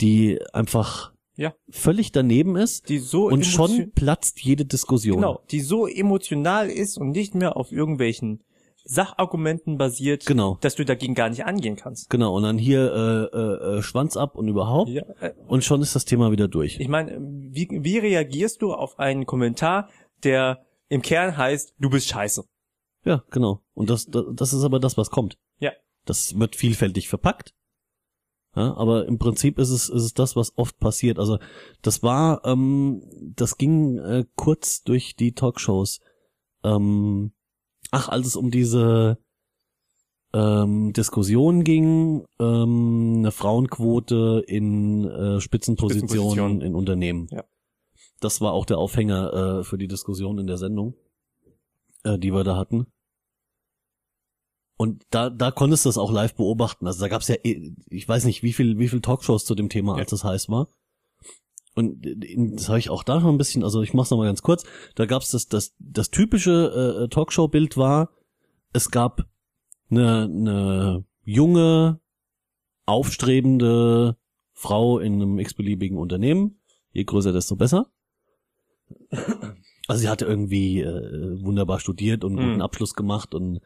[0.00, 1.54] die einfach Ja.
[1.70, 5.16] völlig daneben ist die so und schon platzt jede Diskussion.
[5.16, 8.42] Genau, die so emotional ist und nicht mehr auf irgendwelchen
[8.84, 10.58] Sachargumenten basiert, Genau.
[10.62, 12.10] dass du dagegen gar nicht angehen kannst.
[12.10, 14.90] Genau, und dann hier äh, äh, äh, Schwanz ab und überhaupt.
[14.90, 16.80] Ja, äh, Und schon ist das Thema wieder durch.
[16.80, 19.88] ich meine, wie, wie reagierst du auf einen Kommentar,
[20.24, 22.42] der im Kern heißt, du bist scheiße?
[23.04, 23.62] Ja, genau.
[23.74, 25.38] Und das, das, das ist aber das, was kommt.
[25.58, 25.72] Ja.
[26.04, 27.54] Das wird vielfältig verpackt.
[28.56, 31.18] Ja, aber im Prinzip ist es, ist es das, was oft passiert.
[31.18, 31.38] Also
[31.82, 33.02] das war, ähm,
[33.36, 36.00] das ging äh, kurz durch die Talkshows.
[36.64, 37.32] Ähm,
[37.92, 39.18] ach, als es um diese
[40.32, 46.60] ähm, Diskussion ging, ähm, eine Frauenquote in äh, Spitzenpositionen Spitzenpositionen.
[46.60, 47.28] in Unternehmen.
[47.30, 47.44] Ja.
[48.20, 50.94] Das war auch der Aufhänger äh, für die Diskussion in der Sendung,
[52.04, 52.86] äh, die wir da hatten.
[54.76, 56.86] Und da, da konntest du das auch live beobachten.
[56.86, 59.68] Also da gab's ja, eh- ich weiß nicht, wie viel, wie viel Talkshows zu dem
[59.68, 60.68] Thema, als es heiß war.
[61.74, 62.04] Und
[62.56, 64.64] das habe ich auch da schon ein bisschen, also ich mach's nochmal ganz kurz.
[64.94, 68.10] Da gab's das, das, das typische äh, Talkshow-Bild war,
[68.72, 69.26] es gab
[69.90, 72.00] eine, eine junge,
[72.86, 74.16] aufstrebende
[74.52, 76.60] Frau in einem x-beliebigen Unternehmen.
[76.92, 77.90] Je größer, desto besser.
[79.90, 82.62] Also sie hatte irgendwie äh, wunderbar studiert und einen guten Hm.
[82.62, 83.60] Abschluss gemacht und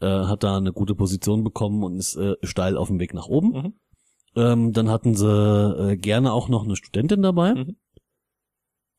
[0.00, 3.26] äh, hat da eine gute Position bekommen und ist äh, steil auf dem Weg nach
[3.26, 3.48] oben.
[3.52, 3.72] Mhm.
[4.36, 7.76] Ähm, dann hatten sie äh, gerne auch noch eine Studentin dabei, Mhm.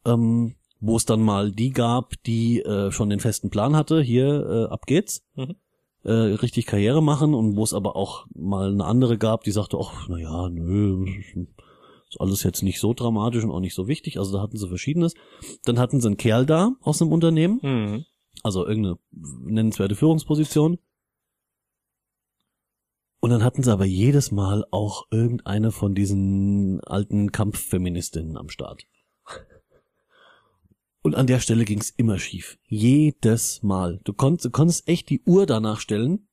[0.05, 4.27] ähm, wo es dann mal die gab, die äh, schon den festen Plan hatte, hier
[4.27, 5.55] äh, ab geht's, Mhm.
[6.03, 9.77] äh, richtig Karriere machen und wo es aber auch mal eine andere gab, die sagte,
[9.79, 11.05] ach, na ja, nö,
[12.11, 14.19] ist alles jetzt nicht so dramatisch und auch nicht so wichtig.
[14.19, 15.13] Also da hatten sie verschiedenes.
[15.63, 18.05] Dann hatten sie einen Kerl da aus einem Unternehmen, Mhm.
[18.43, 20.77] also irgendeine nennenswerte Führungsposition.
[23.21, 28.87] Und dann hatten sie aber jedes Mal auch irgendeine von diesen alten Kampffeministinnen am Start.
[31.03, 32.57] Und an der Stelle ging's immer schief.
[32.67, 33.99] Jedes Mal.
[34.03, 36.27] Du konntest, du konntest echt die Uhr danach stellen.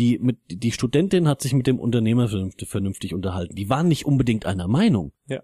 [0.00, 3.54] Die, mit, die Studentin hat sich mit dem Unternehmer vernünftig, unterhalten.
[3.54, 5.12] Die waren nicht unbedingt einer Meinung.
[5.28, 5.42] Ja.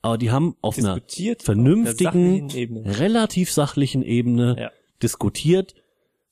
[0.00, 1.02] Aber die haben auf einer
[1.38, 4.70] vernünftigen, auf sachlichen relativ sachlichen Ebene Ja.
[5.02, 5.74] diskutiert,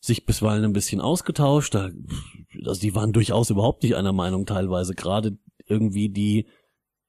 [0.00, 1.74] sich bisweilen ein bisschen ausgetauscht.
[1.74, 1.90] Da,
[2.64, 4.94] also die waren durchaus überhaupt nicht einer Meinung teilweise.
[4.94, 5.36] Gerade
[5.66, 6.46] irgendwie die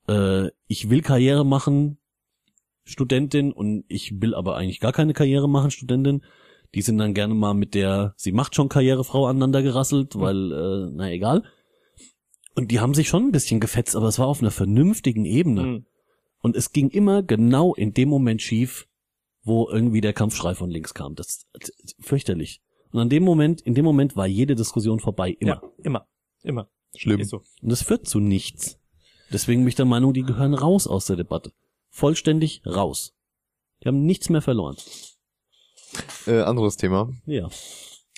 [0.10, 2.00] äh, Ich will Karriere machen
[2.84, 6.26] Studentin und ich will aber eigentlich gar keine Karriere machen Studentin.
[6.76, 10.92] Die sind dann gerne mal mit der Sie macht schon Karrierefrau aneinander gerasselt, weil, äh,
[10.94, 11.44] na egal.
[12.56, 15.64] Und die haben sich schon ein bisschen gefetzt, aber es war auf einer vernünftigen Ebene.
[15.64, 15.86] Mhm.
[16.42, 18.88] Und es ging immer genau in dem Moment schief,
[19.44, 21.16] wo irgendwie der Kampfschrei von links kam.
[21.16, 22.62] Das, das fürchterlich.
[22.92, 25.62] Und an dem Moment, in dem Moment war jede Diskussion vorbei, immer.
[25.64, 26.08] Ja, immer.
[26.44, 26.70] Immer.
[26.96, 27.24] Schlimm.
[27.24, 27.44] So.
[27.62, 28.80] Und das führt zu nichts.
[29.32, 31.52] Deswegen bin ich der Meinung, die gehören raus aus der Debatte.
[31.90, 33.16] Vollständig raus.
[33.84, 34.76] Die haben nichts mehr verloren.
[36.28, 37.10] Äh, anderes Thema.
[37.26, 37.50] Ja.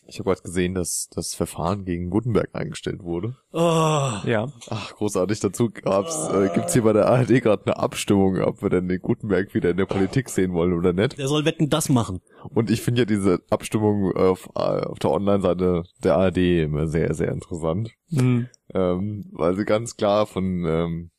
[0.07, 3.37] Ich habe gerade gesehen, dass das Verfahren gegen Gutenberg eingestellt wurde.
[3.53, 4.51] Ja.
[4.69, 5.39] Ach, großartig.
[5.39, 8.99] Dazu gab's, äh, gibt's hier bei der ARD gerade eine Abstimmung, ob wir denn den
[8.99, 11.17] Gutenberg wieder in der Politik sehen wollen oder nicht.
[11.17, 12.19] Der soll wetten das machen.
[12.49, 17.13] Und ich finde ja diese Abstimmung auf, äh, auf der Online-Seite der ARD immer sehr,
[17.13, 17.91] sehr interessant.
[18.09, 18.49] Mhm.
[18.73, 21.11] Ähm, weil sie ganz klar von ähm,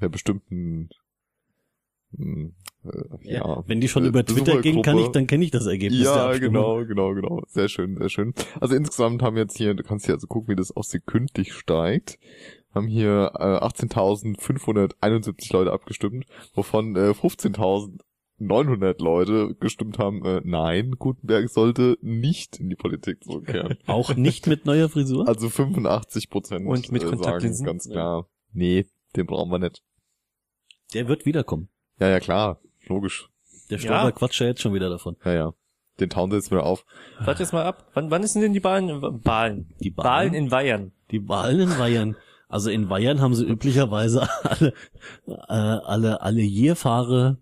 [0.00, 0.88] der bestimmten
[2.84, 5.66] äh, ja, Wenn die schon äh, über Twitter gehen, kann ich, dann kenne ich das
[5.66, 7.42] Ergebnis Ja, genau, genau, genau.
[7.48, 8.34] Sehr schön, sehr schön.
[8.60, 12.18] Also insgesamt haben jetzt hier, du kannst hier also gucken, wie das auch sekündlich steigt,
[12.74, 21.48] haben hier äh, 18.571 Leute abgestimmt, wovon äh, 15.900 Leute gestimmt haben, äh, nein, Gutenberg
[21.48, 23.78] sollte nicht in die Politik zurückkehren.
[23.86, 25.28] Auch nicht mit neuer Frisur?
[25.28, 28.86] Also 85 Prozent Und mit äh, sagen ganz klar, nee,
[29.16, 29.82] den brauchen wir nicht.
[30.92, 31.68] Der wird wiederkommen.
[32.00, 33.28] Ja, ja, klar, logisch.
[33.70, 33.84] Der Ja.
[33.98, 35.16] Stober quatscht ja jetzt schon wieder davon.
[35.24, 35.54] Ja, ja.
[36.00, 36.84] Den tauen sie jetzt wieder auf.
[37.20, 37.88] Warte jetzt mal ab.
[37.94, 38.88] Wann, wann ist denn die Wahlen?
[39.24, 39.72] Wahlen.
[39.80, 40.34] Die Wahlen Wahlen?
[40.34, 40.92] in Bayern.
[41.12, 42.16] Die Wahlen in Bayern.
[42.48, 44.74] Also in Bayern haben sie üblicherweise alle,
[45.26, 47.38] äh, alle, alle Jefahre,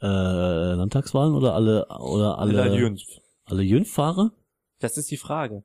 [0.00, 3.00] äh, Landtagswahlen oder alle, oder alle, Alle Jünf.
[3.44, 4.30] alle Jünfahre?
[4.78, 5.64] Das ist die Frage.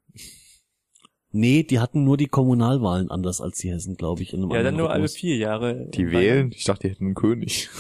[1.32, 4.34] Nee, die hatten nur die Kommunalwahlen anders als die Hessen, glaube ich.
[4.34, 5.88] In einem Ja, dann nur alle vier Jahre.
[5.94, 6.52] Die wählen?
[6.52, 7.70] Ich dachte, die hätten einen König.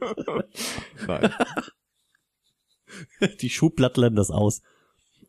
[1.06, 1.32] Nein.
[3.40, 4.62] Die Schublattlern das aus.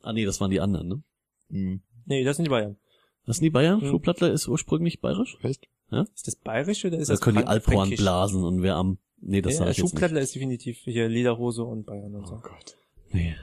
[0.02, 1.04] Ah nee, das waren die anderen, ne?
[1.50, 2.78] Hm, Nee, das sind die Bayern.
[3.26, 3.82] Das sind die Bayern?
[3.82, 3.90] Hm.
[3.90, 5.38] Schublattler ist ursprünglich bayerisch?
[5.44, 5.68] echt?
[6.16, 8.98] Ist das bayerisch oder ist Da das können die Alphorn blasen und wer am...
[9.20, 9.92] Nee, das ja, sag ich jetzt nicht.
[9.92, 12.36] Schublattler ist definitiv hier Lederhose und Bayern und so.
[12.36, 12.78] Oh Gott.
[13.12, 13.36] Nee.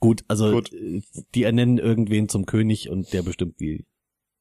[0.00, 0.72] Gut, also Gut.
[0.72, 1.02] äh,
[1.34, 3.86] die ernennen irgendwen zum König und der bestimmt wie.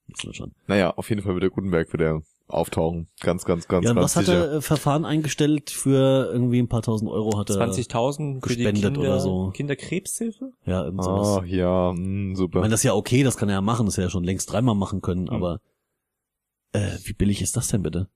[0.07, 0.53] Wissen wir schon.
[0.67, 3.07] Naja, auf jeden Fall wird der Gutenberg wieder auftauchen.
[3.21, 4.47] Ganz, ganz, ganz, Ja, und ganz was hat sicher.
[4.51, 8.63] er äh, Verfahren eingestellt für irgendwie ein paar tausend Euro hat er 20.000 für die
[8.63, 9.49] gespendet Kinder, oder so.
[9.51, 10.51] Kinderkrebshilfe?
[10.65, 11.39] Ja, irgend sowas.
[11.41, 12.59] Ah, ja, mh, Ich super.
[12.59, 14.23] meine, das ist ja okay, das kann er ja machen, das hätte er ja schon
[14.23, 15.59] längst dreimal machen können, aber
[16.73, 18.09] äh, wie billig ist das denn bitte?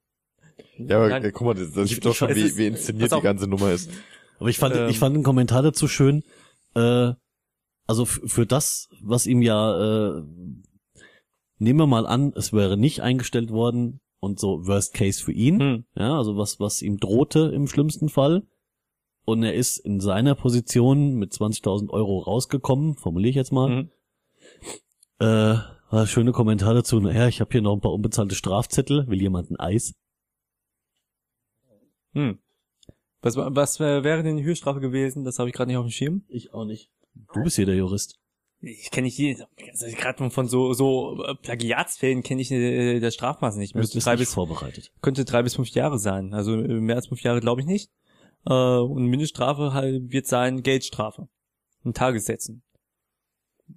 [0.78, 1.24] ja, aber Nein.
[1.24, 3.46] äh, guck mal, das, das Ich- sieht doch ich- schon, wie, wie inszeniert die ganze
[3.48, 3.90] Nummer ist.
[4.38, 4.88] Aber ich fand, Ähm.
[4.88, 6.22] ich fand den Kommentar dazu schön,
[6.74, 7.12] äh,
[7.86, 10.22] also für das, was ihm ja, äh,
[11.58, 15.58] nehmen wir mal an, es wäre nicht eingestellt worden und so Worst Case für ihn,
[15.60, 15.84] Hm.
[15.96, 18.42] ja, also was, was ihm drohte im schlimmsten Fall.
[19.24, 23.68] Und er ist in seiner Position mit 20.000 Euro rausgekommen, formuliere ich jetzt mal.
[23.68, 23.90] Mhm.
[25.18, 25.58] Äh,
[25.90, 27.00] war schöne Kommentar dazu.
[27.00, 29.08] Naja, ich habe hier noch ein paar unbezahlte Strafzettel.
[29.08, 29.94] Will jemand ein Eis?
[32.12, 32.38] Hm.
[33.20, 35.24] Was, was wäre denn die Höchststrafe gewesen?
[35.24, 36.24] Das habe ich gerade nicht auf dem Schirm.
[36.28, 36.90] Ich auch nicht.
[37.34, 38.19] Du bist hier der Jurist.
[38.62, 39.44] Ich kenne nicht jeden.
[39.70, 43.74] Also gerade von so so äh, Plagiatsfällen kenne ich äh, das Strafmaß nicht.
[43.74, 44.92] Müsste drei nicht bis vorbereitet.
[45.00, 46.34] könnte drei bis fünf Jahre sein.
[46.34, 47.90] Also äh, mehr als fünf Jahre glaube ich nicht.
[48.46, 51.28] Äh, und Mindeststrafe halt wird sein Geldstrafe.
[51.84, 52.62] In Tagessätzen.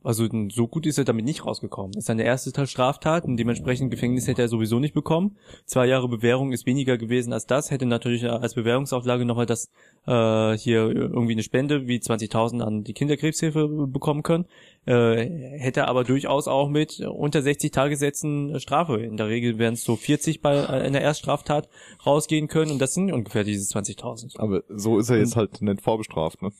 [0.03, 1.97] Also so gut ist er damit nicht rausgekommen.
[1.97, 5.37] Ist seine erste Teil Straftat und dementsprechend Gefängnis hätte er sowieso nicht bekommen.
[5.65, 7.71] Zwei Jahre Bewährung ist weniger gewesen als das.
[7.71, 9.69] Hätte natürlich als Bewährungsauflage nochmal das
[10.05, 14.45] äh, hier irgendwie eine Spende wie 20.000 an die Kinderkrebshilfe bekommen können.
[14.85, 19.01] Äh, hätte aber durchaus auch mit unter 60 Tagessätzen äh, Strafe.
[19.01, 21.69] In der Regel wären es so 40 bei einer Erststraftat
[22.05, 24.39] rausgehen können und das sind ungefähr diese 20.000.
[24.39, 26.51] Aber so ist er jetzt halt nicht vorbestraft, ne?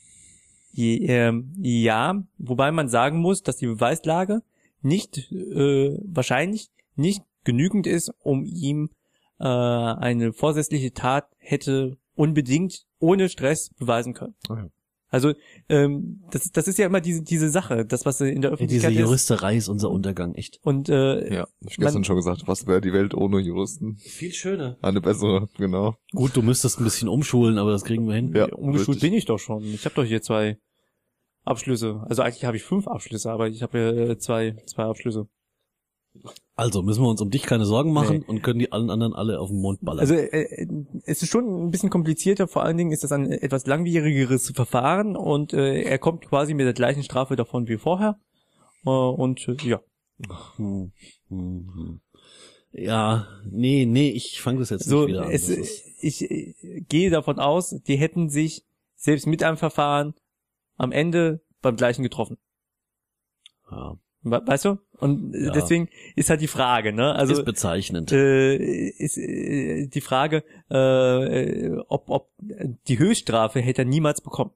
[0.76, 4.42] Ähm, ja, wobei man sagen muss, dass die Beweislage
[4.82, 8.90] nicht äh, wahrscheinlich nicht genügend ist, um ihm
[9.38, 14.34] äh, eine vorsätzliche Tat hätte unbedingt ohne Stress beweisen können.
[14.48, 14.68] Okay.
[15.14, 15.32] Also
[15.68, 18.90] ähm, das, das ist ja immer diese diese Sache, das was in der Ja, Öffentlichkeit
[18.90, 19.06] diese ist.
[19.08, 20.58] Juristerei ist unser Untergang, echt.
[20.62, 23.96] Und äh, Ja, hab ich gestern Man- schon gesagt, was wäre die Welt ohne Juristen?
[23.98, 24.76] Viel schöner.
[24.82, 25.96] Eine bessere, genau.
[26.12, 28.32] Gut, du müsstest ein bisschen umschulen, aber das kriegen wir hin.
[28.34, 29.02] Ja, umgeschult richtig.
[29.10, 29.62] bin ich doch schon.
[29.64, 30.58] Ich habe doch hier zwei
[31.44, 32.02] Abschlüsse.
[32.08, 35.26] Also eigentlich habe ich fünf Abschlüsse, aber ich habe äh, zwei zwei Abschlüsse.
[36.54, 38.24] Also müssen wir uns um dich keine Sorgen machen Nee.
[38.26, 40.00] und können die allen anderen alle auf den Mond ballern.
[40.00, 40.66] Also äh,
[41.04, 45.16] es ist schon ein bisschen komplizierter, vor allen Dingen ist das ein etwas langwierigeres Verfahren
[45.16, 48.18] und äh, er kommt quasi mit der gleichen Strafe davon wie vorher.
[48.86, 49.80] Äh, und äh, ja,
[50.56, 50.92] Hm,
[51.28, 52.00] hm, hm.
[52.70, 55.30] Ja, nee, nee, ich fange das jetzt so nicht wieder an.
[55.32, 55.48] es,
[56.00, 56.54] ich äh,
[56.88, 58.64] gehe davon aus, die hätten sich
[58.94, 60.14] selbst mit einem Verfahren
[60.76, 62.38] am Ende beim gleichen getroffen.
[63.70, 64.78] ja, Weißt du?
[64.98, 65.50] Und äh, Ja.
[65.52, 67.14] deswegen ist halt die Frage, ne?
[67.14, 68.10] Also ist bezeichnend.
[68.10, 70.76] äh, ist äh, die Frage, äh,
[71.66, 74.52] äh, ob, ob die Höchststrafe hätte er niemals bekommen.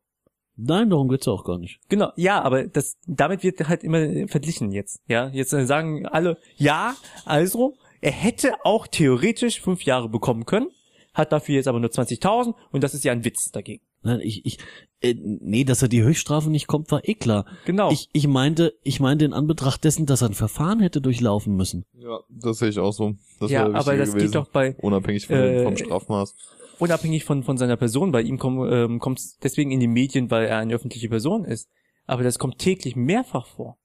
[0.56, 1.78] Nein, darum geht's auch gar nicht.
[1.88, 5.00] Genau, ja, aber das damit wird halt immer äh, verglichen jetzt.
[5.06, 10.68] Ja, jetzt sagen alle, ja, also er hätte auch theoretisch fünf Jahre bekommen können,
[11.14, 13.84] hat dafür jetzt aber nur 20.000 und das ist ja ein Witz dagegen.
[14.02, 14.58] Nein, ich, ich,
[15.00, 17.44] äh, nee, dass er die Höchststrafe nicht kommt, war eh klar.
[17.64, 17.90] Genau.
[17.90, 21.84] Ich, ich meinte, ich meinte in Anbetracht dessen, dass er ein Verfahren hätte durchlaufen müssen.
[21.94, 23.14] Ja, das sehe ich auch so.
[23.40, 24.26] Das ja, aber das gewesen.
[24.26, 26.34] geht doch bei Unabhängig von äh, dem, vom Strafmaß.
[26.78, 28.12] unabhängig von von seiner Person.
[28.12, 31.68] Bei ihm kommt ähm, kommt's deswegen in die Medien, weil er eine öffentliche Person ist.
[32.06, 33.78] Aber das kommt täglich mehrfach vor,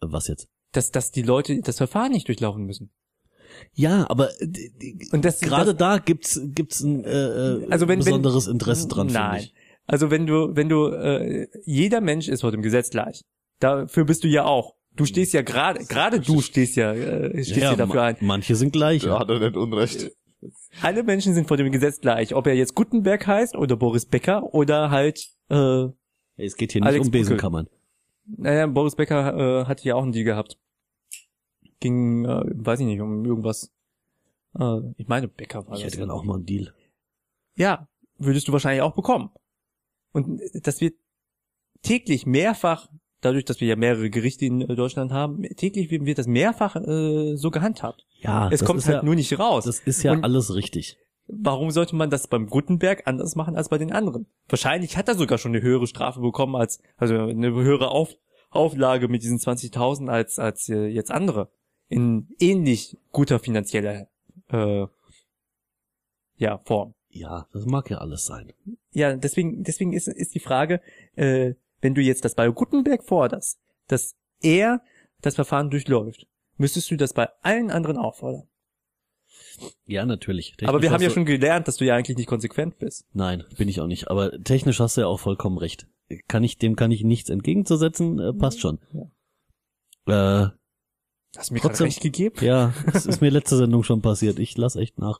[0.00, 0.48] Was jetzt?
[0.70, 2.90] dass dass die Leute das Verfahren nicht durchlaufen müssen.
[3.74, 4.46] Ja, aber äh,
[5.12, 8.88] Und das gerade das, da gibt's gibt's ein äh, äh, Also wenn- wenn- besonderes Interesse
[8.88, 9.06] dran.
[9.08, 9.42] Nein.
[9.42, 9.54] ich.
[9.86, 13.22] Also wenn du, wenn du, äh, jeder Mensch ist vor dem Gesetz gleich.
[13.60, 14.74] Dafür bist du ja auch.
[14.94, 18.16] Du stehst ja gerade, gerade du stehst ja, äh, stehst ja, dafür ein.
[18.20, 19.02] Manche sind gleich.
[19.02, 20.10] Da hat er nicht Unrecht.
[20.82, 22.34] Alle Menschen sind vor dem Gesetz gleich.
[22.34, 25.84] Ob er jetzt Gutenberg heißt oder Boris Becker oder halt, äh,
[26.36, 27.20] Es geht hier nicht Alex um Buckel.
[27.20, 27.68] Besenkammern.
[28.26, 30.58] naja, Boris Becker äh, hatte ja auch einen Deal gehabt.
[31.82, 33.72] Ging, äh, weiß ich nicht, um irgendwas.
[34.58, 35.92] Äh, ich meine, Becker war Ich das.
[35.92, 36.72] hätte dann auch mal einen Deal.
[37.56, 37.88] Ja,
[38.18, 39.30] würdest du wahrscheinlich auch bekommen.
[40.12, 40.94] Und das wird
[41.82, 42.88] täglich mehrfach,
[43.20, 47.36] dadurch, dass wir ja mehrere Gerichte in äh, Deutschland haben, täglich wird das mehrfach äh,
[47.36, 48.06] so gehandhabt.
[48.20, 49.64] Ja, es kommt halt ja, nur nicht raus.
[49.64, 50.98] Das ist ja Und alles richtig.
[51.26, 54.26] warum sollte man das beim Gutenberg anders machen als bei den anderen?
[54.48, 58.14] Wahrscheinlich hat er sogar schon eine höhere Strafe bekommen als, also eine höhere Auf,
[58.50, 61.50] Auflage mit diesen 20.000 als, als äh, jetzt andere.
[61.92, 64.08] In ähnlich guter finanzieller,
[64.48, 64.86] äh,
[66.36, 66.94] ja, Form.
[67.10, 68.52] Ja, das mag ja alles sein.
[68.92, 70.80] Ja, deswegen, deswegen ist, ist die Frage,
[71.14, 74.82] äh, wenn du jetzt das bei Gutenberg forderst, dass er
[75.20, 78.48] das Verfahren durchläuft, müsstest du das bei allen anderen auch fordern.
[79.86, 80.54] Ja, natürlich.
[80.62, 83.04] Aber wir Technisch haben ja schon gelernt, dass du ja eigentlich nicht konsequent bist.
[83.12, 84.10] Nein, bin ich auch nicht.
[84.10, 85.86] Aber technisch hast du ja auch vollkommen recht.
[86.28, 88.78] Kann ich, dem kann ich nichts entgegenzusetzen, äh, passt schon.
[90.06, 90.48] Äh,
[91.36, 92.36] Hast du mir gerade Trotzdem- recht gegeben?
[92.40, 94.38] Ja, das ist mir letzte Sendung schon passiert.
[94.38, 95.18] Ich lass echt nach.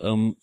[0.00, 0.36] Ähm,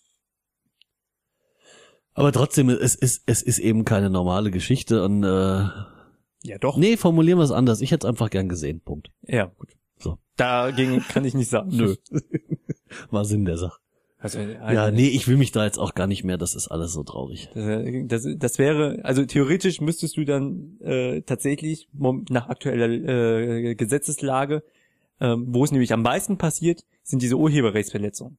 [2.14, 5.28] aber trotzdem, es ist, es ist eben keine normale Geschichte und äh,
[6.42, 6.76] Ja, doch.
[6.76, 7.80] nee, formulieren wir es anders.
[7.80, 8.80] Ich hätte es einfach gern gesehen.
[8.80, 9.10] Punkt.
[9.22, 9.70] Ja, gut.
[9.98, 10.18] So.
[10.36, 11.70] Dagegen kann ich nicht sagen.
[11.72, 11.94] Nö.
[13.10, 13.78] War Sinn der Sache.
[14.18, 16.36] Also, Ja, nee, ich will mich da jetzt auch gar nicht mehr.
[16.36, 17.48] Das ist alles so traurig.
[17.54, 24.62] Das, das, das wäre, also theoretisch müsstest du dann äh, tatsächlich nach aktueller äh, Gesetzeslage,
[25.20, 28.38] ähm, wo es nämlich am meisten passiert, sind diese Urheberrechtsverletzungen.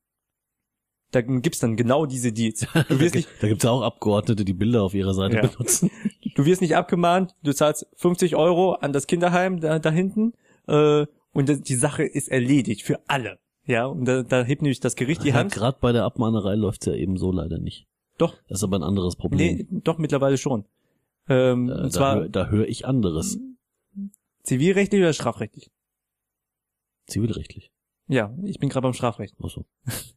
[1.12, 2.66] Da gibt's dann genau diese Deals.
[2.88, 5.42] Du wirst nicht, Da gibt's ja auch Abgeordnete, die Bilder auf ihrer Seite Ja.
[5.48, 5.92] benutzen.
[6.36, 10.34] du wirst nicht abgemahnt, du zahlst 50 Euro an das Kinderheim da, da hinten
[10.68, 13.40] äh, und das, die Sache ist erledigt für alle.
[13.66, 15.52] Ja, und da, da hebt nämlich das Gericht die Ja, Hand.
[15.54, 17.88] Gerade bei der Abmahnerei läuft's ja eben so leider nicht.
[18.18, 19.56] Doch, Das ist aber ein anderes Problem.
[19.58, 20.66] nee, doch mittlerweile schon.
[21.28, 23.38] Ähm, Äh, und da zwar höre da hör ich anderes.
[24.44, 25.70] zivilrechtlich oder strafrechtlich?
[27.12, 27.72] Zivilrechtlich.
[28.08, 29.36] Ja, ich bin gerade beim Strafrecht.
[29.44, 29.66] Ach so.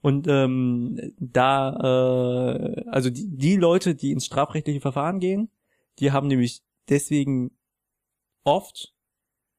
[0.00, 5.50] Und ähm, da, äh, also die, die Leute, die ins strafrechtliche Verfahren gehen,
[5.98, 7.50] die haben nämlich deswegen
[8.44, 8.94] oft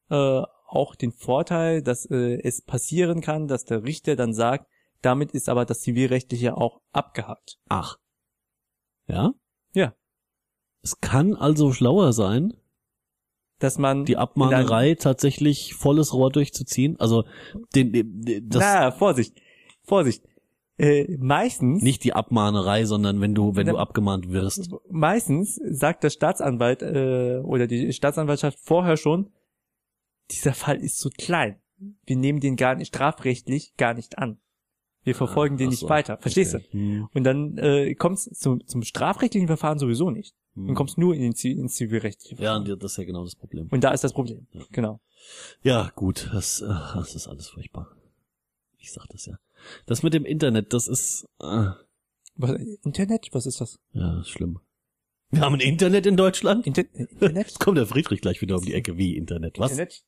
[0.09, 4.67] äh, auch den Vorteil, dass äh, es passieren kann, dass der Richter dann sagt,
[5.01, 7.57] damit ist aber das Zivilrechtliche auch abgehakt.
[7.67, 7.97] Ach.
[9.07, 9.33] Ja?
[9.73, 9.93] Ja.
[10.81, 12.53] Es kann also schlauer sein,
[13.59, 16.99] Dass man die Abmahnerei tatsächlich volles Rohr durchzuziehen.
[16.99, 17.25] Also
[17.75, 19.41] den, den das Na, Vorsicht,
[19.83, 20.23] Vorsicht.
[20.77, 24.71] Äh, meistens nicht die Abmahnerei, sondern wenn du wenn du abgemahnt wirst.
[24.89, 29.29] meistens sagt der Staatsanwalt äh, oder die Staatsanwaltschaft vorher schon,
[30.31, 31.57] dieser Fall ist zu klein.
[32.05, 34.39] Wir nehmen den gar nicht strafrechtlich gar nicht an.
[35.03, 35.89] Wir verfolgen den Ach nicht so.
[35.89, 36.17] weiter.
[36.17, 36.65] Verstehst Okay.
[36.71, 37.17] Hm, du?
[37.17, 40.33] Und dann äh, kommst zum, zum strafrechtlichen Verfahren sowieso nicht.
[40.55, 40.67] Hm.
[40.67, 43.67] Du kommst nur in den ins zivilrechtliche Ja, und das ist ja genau das Problem.
[43.71, 44.47] Und da ist das Problem.
[44.51, 44.61] Ja.
[44.71, 44.99] Genau.
[45.61, 47.95] Ja, gut, das, äh, das ist alles furchtbar.
[48.77, 49.37] Ich sag das ja.
[49.85, 51.71] Das mit dem Internet, das ist äh,
[52.35, 52.51] Was,
[52.83, 53.29] Internet?
[53.31, 53.79] Was ist das?
[53.93, 54.59] ja schlimm.
[55.31, 56.65] Wir haben ein Internet in Deutschland.
[56.65, 57.47] Inter Internet?
[57.47, 58.97] Jetzt kommt der Friedrich gleich wieder um die Ecke.
[58.97, 59.59] Wie Internet?
[59.59, 59.71] Was?
[59.71, 60.03] Internet?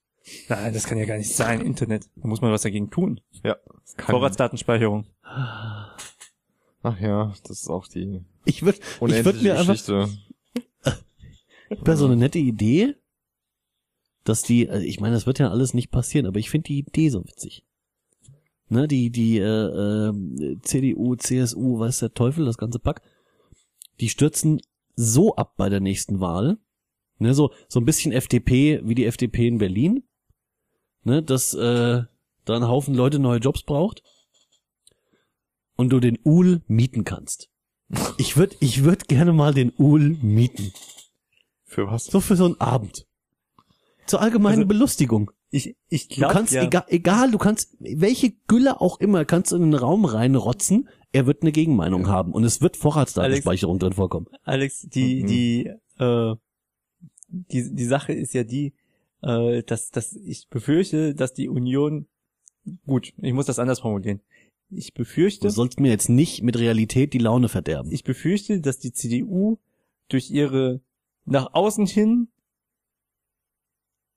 [0.49, 1.61] Nein, das kann ja gar nicht sein.
[1.61, 2.09] Internet.
[2.15, 3.21] Da muss man was dagegen tun.
[3.43, 3.57] Ja.
[3.97, 5.05] Vorratsdatenspeicherung.
[5.23, 10.09] Ach ja, das ist auch die Ich würde würd mir einfach Geschichte.
[11.81, 12.95] Wäre so eine nette Idee,
[14.23, 16.79] dass die, also ich meine, das wird ja alles nicht passieren, aber ich finde die
[16.79, 17.65] Idee so witzig.
[18.69, 23.01] Ne, die, die äh, äh, CDU, CSU, weiß der Teufel, das ganze Pack,
[23.99, 24.61] die stürzen
[24.95, 26.57] so ab bei der nächsten Wahl,
[27.19, 30.03] ne, so, so ein bisschen FDP wie die FDP in Berlin,
[31.03, 32.03] ne, dass äh,
[32.45, 34.03] da ein Haufen Leute neue Jobs braucht
[35.75, 37.49] und du den Uhl mieten kannst.
[38.17, 40.71] Ich würde ich würd gerne mal den Uhl mieten.
[41.71, 42.05] Für was?
[42.05, 43.07] So für so einen Abend.
[44.05, 45.31] Zur allgemeinen Also, Belustigung.
[45.51, 49.51] Ich, ich Du glaube, kannst, ja, egal, egal, du kannst, welche Gülle auch immer, kannst
[49.51, 53.93] du in den Raum reinrotzen, er wird eine Gegenmeinung haben und es wird Vorratsdatenspeicherung drin
[53.93, 54.27] vorkommen.
[54.43, 55.27] Alex, die, Mhm.
[55.27, 56.35] die, äh,
[57.29, 58.73] die, die Sache ist ja die,
[59.21, 62.07] äh, dass, dass ich befürchte, dass die Union,
[62.85, 64.19] gut, ich muss das anders formulieren.
[64.69, 67.91] Ich Du befürchte, sollst mir jetzt nicht mit Realität die Laune verderben.
[67.91, 69.57] ich befürchte, dass die CDU
[70.09, 70.81] durch ihre
[71.25, 72.29] nach außen hin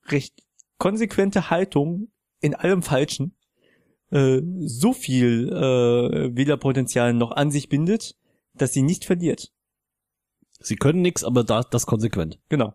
[0.06, 0.42] recht
[0.78, 2.08] konsequente Haltung
[2.40, 3.34] in allem Falschen
[4.10, 8.16] äh, so viel äh, Wählerpotenzial noch an sich bindet,
[8.54, 9.52] dass sie nicht verliert.
[10.60, 12.38] Sie können nix, aber da, das konsequent.
[12.48, 12.74] Genau.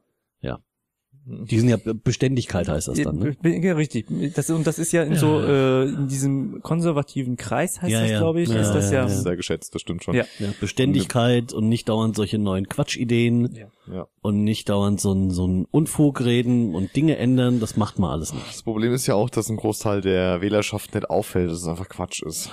[1.30, 3.38] Die sind ja Beständigkeit heißt das dann, ne?
[3.44, 4.08] Ja, ja, richtig.
[4.34, 8.12] Das, und das ist ja in so äh, in diesem konservativen Kreis heißt Ja, das,
[8.12, 8.18] ja.
[8.20, 9.04] glaube ich, Ja, ist das ja, ja.
[9.04, 10.16] Das ist sehr geschätzt, das stimmt schon.
[10.16, 10.26] Ja.
[10.40, 13.94] Ja, Beständigkeit und nicht dauernd solche neuen Quatschideen Ja.
[13.94, 14.08] ja.
[14.22, 18.10] und nicht dauernd so ein, so ein Unfug reden und Dinge ändern, das macht man
[18.12, 18.48] alles nicht.
[18.48, 21.90] Das Problem ist ja auch, dass ein Großteil der Wählerschaft nicht auffällt, dass es einfach
[21.90, 22.50] Quatsch ist.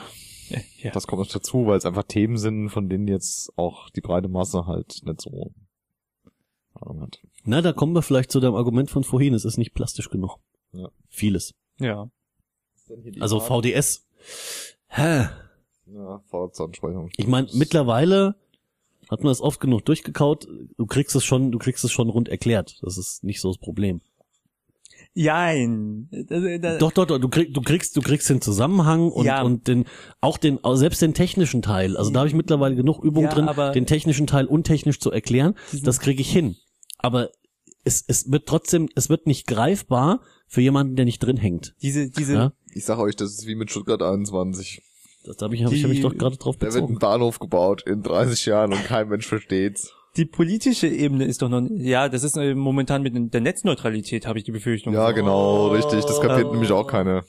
[0.79, 0.93] Ja.
[0.93, 4.29] Das kommt noch dazu, weil es einfach Themen sind, von denen jetzt auch die breite
[4.29, 5.53] Masse halt nicht so
[6.81, 7.19] Ahnung hat.
[7.47, 10.39] Na, da kommen wir vielleicht zu dem Argument von vorhin, es ist nicht plastisch genug.
[10.73, 10.89] Ja.
[11.09, 11.55] Vieles.
[11.79, 12.11] ja.
[13.21, 14.07] Also VDS.
[14.89, 15.27] Hä?
[15.93, 17.11] Ja, Vorratsansprechung.
[17.17, 18.37] Ich meine, mittlerweile
[19.11, 20.47] hat man es oft genug durchgekaut,
[20.77, 22.79] du kriegst es schon, du kriegst es schon rund erklärt.
[22.83, 24.01] Das ist nicht so das Problem.
[25.15, 26.09] Jein.
[26.11, 29.43] Das, das, Doch, doch, doch, du kriegst, du kriegst, du kriegst den Zusammenhang und, Ja.
[29.43, 29.87] und den,
[30.21, 31.97] auch den, auch selbst den technischen Teil.
[31.97, 35.11] Also da habe ich mittlerweile genug Übung Ja, drin, aber- den technischen Teil untechnisch zu
[35.11, 35.55] erklären.
[35.83, 36.57] Das kriege ich hin.
[37.07, 37.31] Aber
[37.85, 41.75] es, es wird trotzdem, es wird nicht greifbar für jemanden, der nicht drin hängt.
[41.83, 42.53] diese, diese, Ja?
[42.75, 44.83] Ich sag euch, das ist wie mit Stuttgart 21.
[45.25, 46.99] Das habe ich, hab ich hab mich doch gerade drauf Da wird ein bezogen.
[46.99, 49.93] Bahnhof gebaut in 30 Jahren und kein Mensch versteht's.
[50.17, 54.39] die politische Ebene ist doch noch, ja, das ist äh, momentan mit der Netzneutralität, habe
[54.39, 54.93] ich die Befürchtung.
[54.95, 56.05] Ja, genau, richtig.
[56.05, 57.25] Das kapiert Ähm, nämlich auch keine.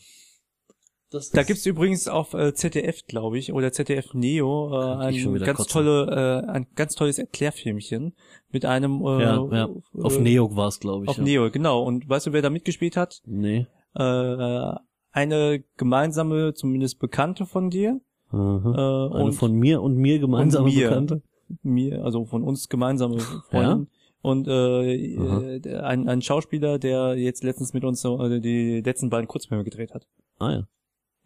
[1.09, 5.57] Das Da gibt's übrigens auf äh, ZDF, glaube ich, oder ZDF Neo äh, ein ganz
[5.57, 5.71] kotzen.
[5.71, 8.13] tolle, äh, ein ganz tolles Erklärfilmchen
[8.49, 9.69] mit einem äh, ja, ja.
[10.01, 11.09] Auf äh, Neo war's, glaube ich.
[11.09, 11.23] Auf ja.
[11.23, 11.83] Neo, genau.
[11.83, 13.21] Und weißt du, wer da mitgespielt hat?
[13.25, 13.67] Nee.
[13.95, 14.75] Äh,
[15.11, 18.01] eine gemeinsame, zumindest Bekannte von dir.
[18.29, 19.09] Aha.
[19.09, 20.89] Äh, Eine und von mir und mir gemeinsam und mir.
[20.89, 21.21] Bekannte.
[21.63, 23.19] mir, also von uns gemeinsame
[23.49, 23.87] Freundin.
[24.21, 29.09] Und äh, äh, ein, ein Schauspieler, der jetzt letztens mit uns so, äh, die letzten
[29.09, 30.05] beiden Kurzfilme gedreht hat.
[30.37, 30.67] Ah ja.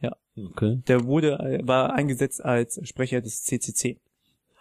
[0.01, 0.15] Ja.
[0.35, 0.81] Okay.
[0.87, 3.99] Der wurde, äh, war eingesetzt als Sprecher des CCC.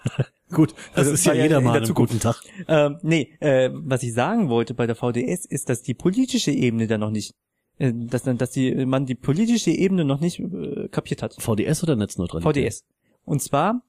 [0.51, 2.43] Gut, das Also ist ja ja jeder in mal der einen guten Tag.
[2.67, 6.87] Ähm, nee, äh, was ich sagen wollte bei der VDS ist, dass die politische Ebene
[6.87, 7.35] da noch nicht,
[7.79, 11.35] äh, dass, dass die, man die politische Ebene noch nicht äh, kapiert hat.
[11.39, 12.73] VDS oder Netzneutralität?
[12.73, 12.85] VDS.
[13.25, 13.83] Und zwar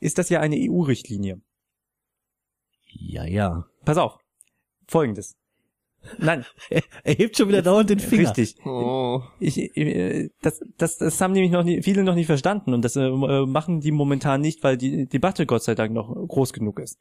[0.00, 1.40] ist das ja eine EU-Richtlinie.
[2.88, 3.66] Ja, ja.
[3.84, 4.18] Pass auf.
[4.86, 5.36] Folgendes.
[6.18, 6.44] Nein,
[7.04, 8.28] Er hebt schon wieder dauernd den Finger.
[8.28, 8.56] richtig.
[8.64, 9.22] Oh.
[9.38, 12.96] Ich, äh, das, das, das haben nämlich noch nie, viele noch nicht verstanden und das
[12.96, 16.98] äh, machen die momentan nicht, weil die Debatte Gott sei Dank noch groß genug ist.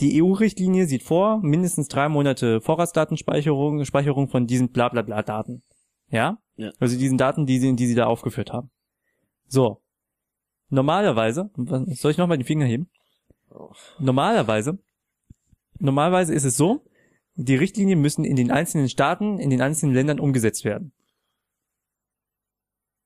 [0.00, 5.62] Die EU-Richtlinie sieht vor, mindestens drei Monate Vorratsdatenspeicherung, Speicherung von diesen bla bla bla Daten.
[6.10, 6.38] Ja?
[6.56, 6.72] Ja.
[6.78, 8.70] Also diesen Daten, die sie, die sie da aufgeführt haben.
[9.46, 9.82] So.
[10.70, 12.90] Normalerweise, soll ich nochmal den Finger heben?
[13.98, 14.78] Normalerweise,
[15.78, 16.84] normalerweise ist es so,
[17.40, 20.92] die Richtlinien müssen in den einzelnen Staaten, in den einzelnen Ländern umgesetzt werden.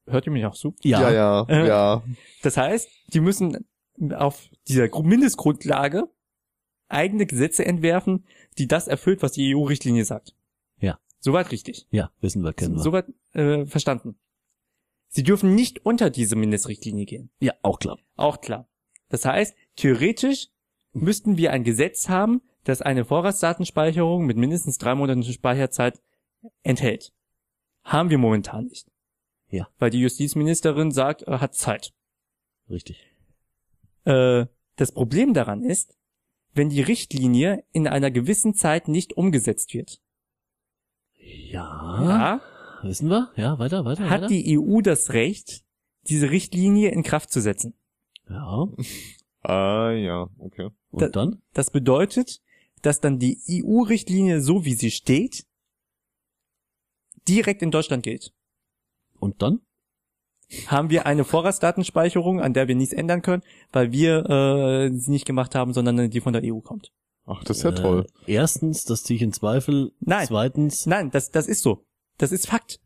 [0.07, 0.75] Hört ihr mich auch zu?
[0.83, 2.03] Ja, ja, Äh, ja.
[2.43, 3.67] Das heißt, die müssen
[4.15, 6.09] auf dieser Gru- Mindestgrundlage
[6.89, 8.25] eigene Gesetze entwerfen,
[8.59, 10.35] die das erfüllt, was die EU-Richtlinie sagt.
[10.81, 10.99] Ja.
[11.21, 11.87] Soweit richtig.
[11.91, 12.83] Ja, wissen wir, kennen wir.
[12.83, 14.19] Soweit äh, verstanden.
[15.09, 17.31] Sie dürfen nicht unter diese Mindestrichtlinie gehen.
[17.39, 17.99] Ja, auch klar.
[18.17, 18.69] Auch klar.
[19.09, 20.49] Das heißt, theoretisch
[20.93, 26.01] müssten wir ein Gesetz haben, das eine Vorratsdatenspeicherung mit mindestens drei Monaten Speicherzeit
[26.63, 27.13] enthält.
[27.85, 28.87] Haben wir momentan nicht.
[29.51, 29.69] Ja.
[29.79, 31.93] Weil die Justizministerin sagt, er hat Zeit.
[32.71, 33.05] Richtig.
[34.05, 35.97] Äh, das Problem daran ist,
[36.55, 40.01] wenn die Richtlinie in einer gewissen Zeit nicht umgesetzt wird,
[41.19, 42.41] Ja, ja,
[42.83, 43.31] wissen wir?
[43.37, 44.11] Ja, weiter, weiter, weiter.
[44.25, 45.63] hat die EU das Recht,
[46.09, 47.75] diese Richtlinie in Kraft zu setzen.
[48.29, 48.67] ja,
[49.45, 50.69] Ah, ja, okay.
[50.93, 51.43] und Da- dann?
[51.53, 52.41] Das bedeutet,
[52.83, 55.45] dass dann die EU-Richtlinie, so wie sie steht,
[57.29, 58.33] direkt in Deutschland gilt.
[59.19, 59.61] Und dann?
[60.67, 63.43] Haben wir eine Vorratsdatenspeicherung, an der wir nichts ändern können,
[63.73, 66.93] weil wir äh, sie nicht gemacht haben, sondern die von der EU kommt.
[67.25, 68.07] Ach, das ist ja Äh, toll.
[68.27, 69.93] Erstens, das ziehe ich in Zweifel.
[70.01, 70.27] Nein.
[70.27, 71.87] Zweitens, Nein, das, das ist so.
[72.19, 72.81] Das ist Fakt.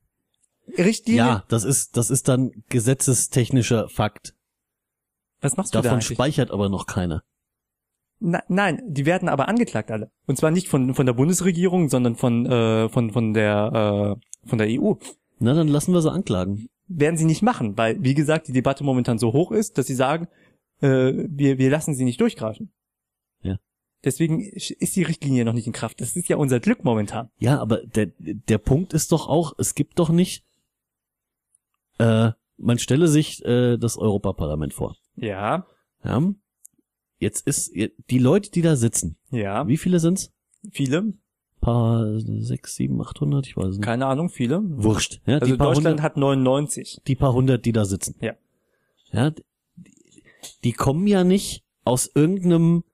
[0.79, 1.19] Richtlinie.
[1.19, 4.35] ja, das ist, das ist dann gesetzestechnischer Fakt.
[5.41, 6.15] Was machst du da Davon eigentlich?
[6.15, 7.23] speichert aber noch keiner.
[8.19, 10.11] Na, nein, die werden aber angeklagt alle.
[10.27, 14.59] Und zwar nicht von, von der Bundesregierung, sondern von, äh, von, von der, äh, von
[14.59, 14.95] der EU.
[15.39, 16.69] Na, dann lassen wir sie anklagen.
[16.89, 19.95] werden sie nicht machen, weil, wie gesagt, die Debatte momentan so hoch ist, dass sie
[19.95, 20.29] sagen,
[20.81, 22.73] äh, wir, wir lassen sie nicht durchgreifen.
[23.43, 23.59] Ja.
[24.05, 26.01] Deswegen ist die Richtlinie noch nicht in Kraft.
[26.01, 27.29] Das ist ja unser Glück momentan.
[27.39, 30.45] Ja, aber der, der Punkt ist doch auch, es gibt doch nicht,
[31.99, 34.97] äh, man stelle sich äh, das Europaparlament vor.
[35.17, 35.67] Ja,
[36.05, 36.23] Ja?
[37.19, 40.33] Jetzt ist, die Leute, die da sitzen, ja, wie viele sind's?
[40.71, 41.15] viele,
[41.61, 43.83] Paar, sechs, sieben, achthundert, ich weiß nicht.
[43.83, 44.61] keine Ahnung, viele.
[44.65, 45.21] Wurscht.
[45.27, 47.01] Ja, Also die paar Deutschland hundert, hat 99.
[47.07, 48.15] die paar hundert, die da sitzen.
[48.21, 48.35] Ja.
[49.11, 50.23] Ja, die,
[50.65, 52.85] die kommen ja nicht aus irgendeinem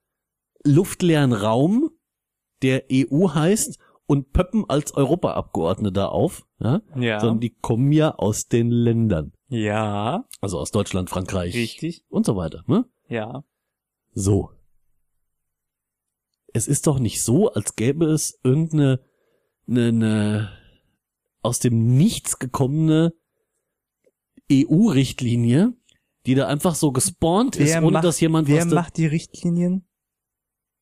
[0.64, 1.90] luftleeren Raum,
[2.62, 8.14] der EU heißt, und pöppen als Europaabgeordnete da auf, ja, Ja, sondern die kommen ja
[8.14, 9.32] aus den Ländern.
[9.48, 12.62] ja, Also aus Deutschland, Frankreich richtig, und so weiter.
[12.66, 12.84] Ne?
[13.08, 13.42] ja.
[14.12, 14.51] So.
[16.52, 19.01] Es ist doch nicht so, als gäbe es irgendeine
[19.66, 20.52] eine, eine
[21.40, 23.14] aus dem Nichts gekommene
[24.51, 25.74] EU-Richtlinie,
[26.26, 29.06] die da einfach so gespawnt ist, ohne macht, dass jemand wer was da, macht die
[29.06, 29.86] Richtlinien?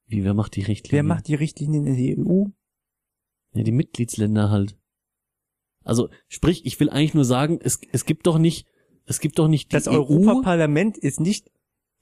[0.06, 0.96] Wie, wer macht die Richtlinie?
[0.96, 2.46] Wer macht die Richtlinien in der EU?
[3.52, 4.76] Ja, die Mitgliedsländer halt.
[5.84, 8.66] Also, sprich, ich will eigentlich nur sagen, es, es gibt doch nicht,
[9.06, 9.92] es gibt doch nicht die Das EU.
[9.92, 11.50] Europaparlament ist nicht,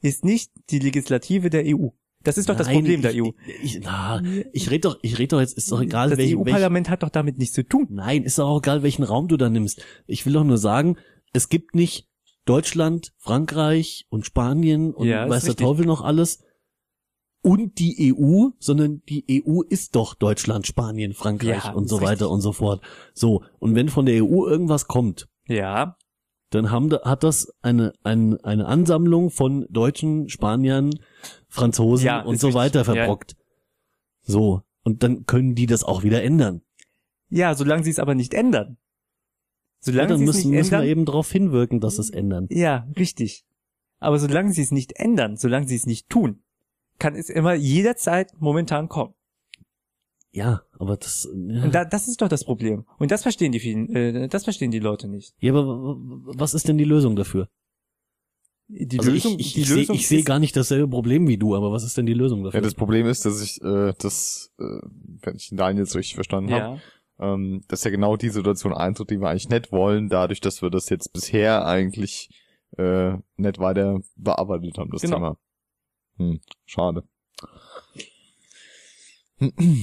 [0.00, 1.88] ist nicht die Legislative der EU.
[2.24, 3.30] Das ist doch das Nein, Problem der ich, EU.
[3.62, 4.20] Ich, na,
[4.52, 7.02] ich rede doch, ich rede doch jetzt, ist doch egal, das welchen, welchen, EU-Parlament hat
[7.02, 7.86] doch damit nichts zu tun.
[7.90, 9.82] Nein, ist doch auch egal, welchen Raum du da nimmst.
[10.06, 10.96] Ich will doch nur sagen,
[11.32, 12.08] es gibt nicht
[12.44, 15.56] Deutschland, Frankreich und Spanien und Ja, weiß der.
[15.56, 16.42] Teufel noch alles
[17.40, 22.10] und die EU, sondern die EU ist doch Deutschland, Spanien, Frankreich Ja, und so weiter
[22.10, 22.28] richtig.
[22.28, 22.82] und so fort.
[23.14, 25.96] So, und wenn von der EU irgendwas kommt, Ja,
[26.50, 30.90] dann haben, da- hat das eine, eine, eine Ansammlung von Deutschen, Spaniern
[31.48, 32.54] Franzosen Ja, und so richtig.
[32.60, 32.84] weiter Ja.
[32.84, 33.36] verbrockt.
[34.22, 34.62] So.
[34.84, 36.62] Und dann können die das auch wieder ändern.
[37.28, 38.78] Ja, solange sie es aber nicht ändern.
[38.78, 40.90] Ja, Solange dann sie es müssen, nicht müssen wir ändern.
[40.90, 42.46] eben darauf hinwirken, dass es ändern.
[42.50, 43.44] Ja, richtig.
[43.98, 46.42] Aber solange sie es nicht ändern, solange sie es nicht tun,
[46.98, 49.14] kann es immer jederzeit momentan kommen.
[50.30, 51.28] Ja, aber das.
[51.34, 52.84] Ja, Und da, das ist doch das Problem.
[52.98, 55.34] Und das verstehen die vielen, äh, das verstehen die Leute nicht.
[55.40, 57.48] ja aber was ist denn die Lösung dafür?
[58.70, 61.72] Die also Lösung, ich, ich, ich sehe seh gar nicht dasselbe Problem wie du, aber
[61.72, 62.60] was ist denn die Lösung dafür?
[62.60, 64.64] Ja, das Problem ist, dass ich äh, das, äh,
[65.22, 66.78] wenn ich den Daniel jetzt richtig verstanden habe,
[67.18, 70.60] Ja, ähm, dass ja genau die Situation eintritt, die wir eigentlich nicht wollen, dadurch, dass
[70.60, 72.28] wir das jetzt bisher eigentlich
[72.76, 75.16] äh, nicht weiter bearbeitet haben, das Genau.
[75.16, 75.38] Thema.
[76.18, 77.04] Hm, schade.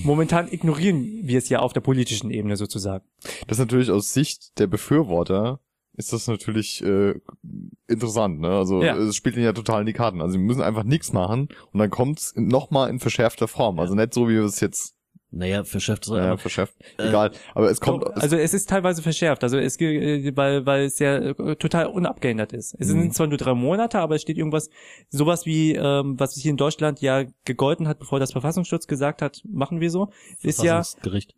[0.03, 3.06] Momentan ignorieren wir es ja auf der politischen Ebene sozusagen.
[3.48, 5.60] Das ist natürlich aus Sicht der Befürworter
[5.98, 7.14] ist das natürlich äh,
[7.88, 8.49] interessant, ne?
[8.49, 8.98] Also Ja.
[8.98, 10.22] es spielt ihnen ja total in die Karten.
[10.22, 13.80] Also sie müssen einfach nichts machen und dann kommt's nochmal in verschärfter Form.
[13.80, 14.94] Also nicht so, wie wir es jetzt
[15.32, 16.74] naja, verschärft äh, verschärft.
[16.98, 17.32] Egal.
[17.54, 18.04] Aber es kommt.
[18.16, 21.88] es, also es ist teilweise verschärft, also es äh, weil weil es ja äh, total
[21.88, 22.76] unabgeändert ist.
[22.80, 23.02] Es Mhm.
[23.02, 24.70] sind zwar nur drei Monate, aber es steht irgendwas
[25.10, 29.42] sowas wie ähm, was hier in Deutschland ja gegolten hat, bevor das Verfassungsschutz gesagt hat,
[29.52, 30.10] machen wir so,
[30.42, 30.82] ist ja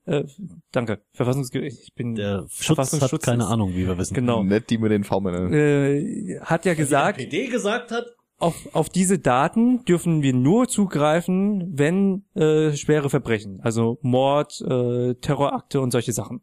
[0.05, 0.23] äh,
[0.71, 1.79] danke Verfassungsgericht.
[1.83, 4.13] Ich bin Der Schutz hat Verfassungsschutz keine ist- Ahnung, wie wir wissen.
[4.13, 5.51] genau Nicht die mit den V-Männern.
[5.53, 8.05] äh, hat ja gesagt, PD gesagt hat,
[8.39, 15.15] auf, auf diese Daten dürfen wir nur zugreifen, wenn äh, schwere Verbrechen, also Mord, äh,
[15.15, 16.41] Terrorakte und solche Sachen.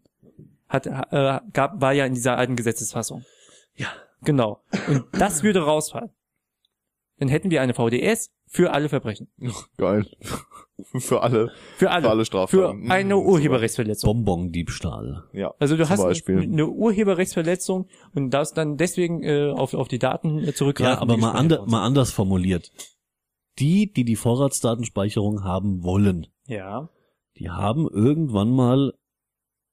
[0.69, 3.25] Hat, äh, gab, war ja in dieser alten Gesetzesfassung.
[3.77, 3.89] Ja.
[4.25, 4.63] Genau.
[4.89, 6.11] Und das würde rausfallen.
[7.19, 9.29] Dann hätten wir eine VDS für alle Verbrechen.
[9.77, 10.07] Geil.
[10.99, 11.53] Für alle.
[11.77, 12.03] Für alle.
[12.03, 12.91] Für alle Für Straftaten.
[12.91, 14.25] eine Mhm, Urheberrechtsverletzung.
[14.25, 15.25] Bonbon-Diebstahl.
[15.33, 15.55] Ja.
[15.61, 16.41] Also du zum hast Beispiel.
[16.43, 20.95] eine Urheberrechtsverletzung und darfst dann deswegen äh, auf, auf die Daten äh, zurückgreifen.
[20.97, 22.73] Ja, aber mal, ander, mal anders formuliert.
[23.61, 26.27] Die, die die Vorratsdatenspeicherung haben wollen.
[26.49, 26.89] Ja.
[27.39, 28.93] die haben irgendwann mal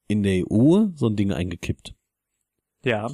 [0.08, 1.96] in der EU so ein Ding eingekippt.
[2.84, 3.10] Ja.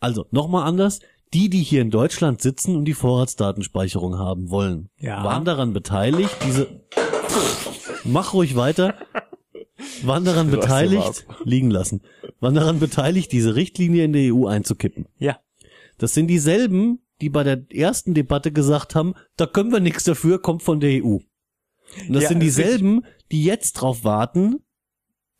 [0.00, 1.00] Also, nochmal anders.
[1.34, 5.24] Die, die hier in Deutschland sitzen und die Vorratsdatenspeicherung haben wollen, Ja.
[5.24, 6.82] waren daran beteiligt, diese,
[8.04, 8.94] mach ruhig weiter,
[10.02, 12.02] waren daran beteiligt, liegen lassen,
[12.40, 15.06] waren daran beteiligt, diese Richtlinie in der EU einzukippen.
[15.18, 15.38] Ja.
[15.98, 20.40] Das sind dieselben, die bei der ersten Debatte gesagt haben, da können wir nichts dafür,
[20.40, 21.16] kommt von der EU.
[21.16, 24.64] Und das Ja, sind dieselben, die jetzt drauf warten,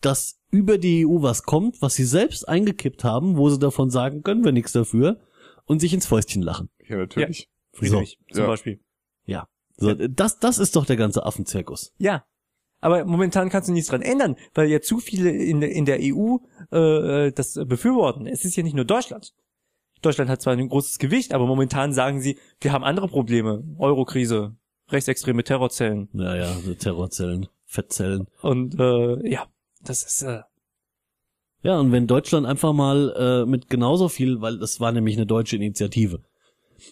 [0.01, 4.23] dass über die EU was kommt, was sie selbst eingekippt haben, wo sie davon sagen,
[4.23, 5.20] können wir nichts dafür
[5.67, 6.69] und sich ins Fäustchen lachen.
[6.89, 7.49] Ja, natürlich.
[7.73, 8.47] Friedrich zum Ja.
[8.49, 8.81] Beispiel.
[9.25, 9.49] Ja.
[9.77, 11.93] So, das, das ist doch der ganze Affenzirkus.
[11.99, 12.25] Ja.
[12.81, 15.99] Aber momentan kannst du nichts dran ändern, weil ja zu viele in, der- in der
[16.01, 16.39] EU
[16.73, 18.27] äh, das befürworten.
[18.27, 19.33] Es ist ja nicht nur Deutschland.
[20.03, 23.63] Deutschland hat zwar ein großes Gewicht, aber momentan sagen sie, wir haben andere Probleme.
[23.79, 24.57] Eurokrise,
[24.91, 26.09] rechtsextreme Terrorzellen.
[26.13, 28.27] Naja, so Terrorzellen, Fettzellen.
[28.43, 29.47] Und äh, ja,
[29.81, 30.41] das ist äh,
[31.63, 35.27] Ja, und wenn Deutschland einfach mal äh, mit genauso viel, weil das war nämlich eine
[35.27, 36.21] deutsche Initiative,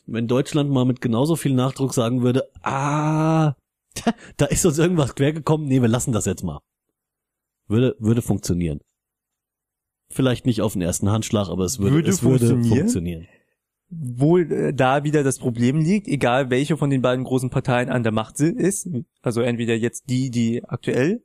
[0.07, 3.55] wenn Deutschland mal mit genauso viel Nachdruck sagen würde, ah,
[4.37, 6.61] da ist uns irgendwas quergekommen, nee, wir lassen das jetzt mal.
[7.67, 8.81] Würde, würde funktionieren.
[10.13, 13.27] Vielleicht nicht auf den ersten Handschlag, aber es würde, Würde es würde funktionieren?
[13.91, 18.03] wohl äh, da wieder das Problem liegt, egal welche von den beiden großen Parteien an
[18.03, 18.89] der Macht ist.
[19.21, 21.23] Also entweder jetzt die, die aktuell,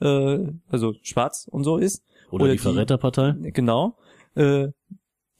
[0.00, 0.38] äh,
[0.68, 3.34] also schwarz und so ist, Oder, Oder die die- Verräterpartei.
[3.52, 3.96] genau,
[4.34, 4.68] äh,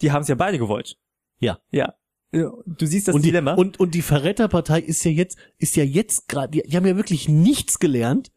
[0.00, 0.96] die haben es ja beide gewollt.
[1.40, 1.58] Ja.
[1.70, 1.94] Ja.
[2.30, 3.54] Du siehst das und, die, Dilemma.
[3.54, 6.96] und, und die Verräterpartei ist ja jetzt, ist ja jetzt gerade, die, die haben ja
[6.96, 8.30] wirklich nichts gelernt.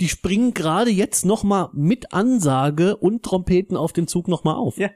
[0.00, 4.76] Die springen gerade jetzt nochmal mit Ansage und Trompeten auf den Zug nochmal auf.
[4.76, 4.90] Ja.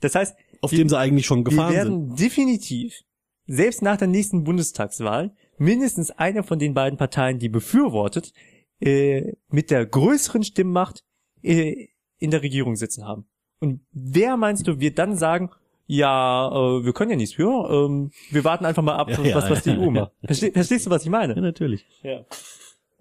[0.00, 1.76] das heißt, Auf wir- dem sie eigentlich schon wir gefahren sind.
[1.76, 3.00] werden definitiv,
[3.46, 8.32] selbst nach der nächsten Bundestagswahl, mindestens eine von den beiden Parteien, die befürwortet,
[8.80, 11.02] äh, mit der größeren Stimmmacht
[11.42, 11.88] äh,
[12.20, 13.26] in der Regierung sitzen haben.
[13.58, 15.50] Und wer meinst du, wird dann sagen,
[15.86, 19.34] ja, äh, wir können ja nichts für, ähm, wir warten einfach mal ab, Ja, ja,
[19.34, 19.90] was, was die ja, EU ja.
[19.90, 20.12] macht.
[20.24, 21.40] Versteh, verstehst du, was ich Ja, meine?
[21.40, 21.84] natürlich.
[22.02, 22.24] Ja.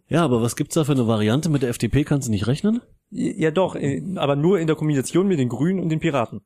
[0.08, 1.50] Ja, aber was gibt's da für eine Variante?
[1.50, 2.82] Mit der FDP kannst du nicht rechnen?
[3.12, 6.41] Ja doch, äh, aber nur in der Kombination mit den Grünen und den Piraten.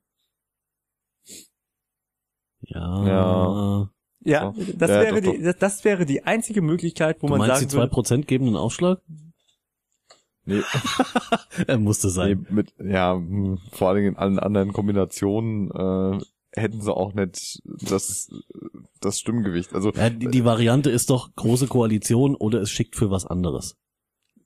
[2.61, 3.07] Ja.
[3.07, 3.89] Ja.
[4.25, 7.39] Ja, das Ja, wäre doch, die, das, das wäre die einzige Möglichkeit, wo Du man
[7.39, 9.01] meinst, sagen die zwei würde, Prozent geben einen Ausschlag?
[10.45, 10.61] Nee,
[11.67, 12.47] Er musste nee, sein.
[12.49, 16.19] mit, ja, hm, vor allen Dingen in allen anderen Kombinationen äh,
[16.55, 18.29] hätten sie auch nicht das,
[19.01, 19.73] das Stimmgewicht.
[19.73, 23.77] Also Ja, die, die Variante ist doch große Koalition oder es schickt für was anderes.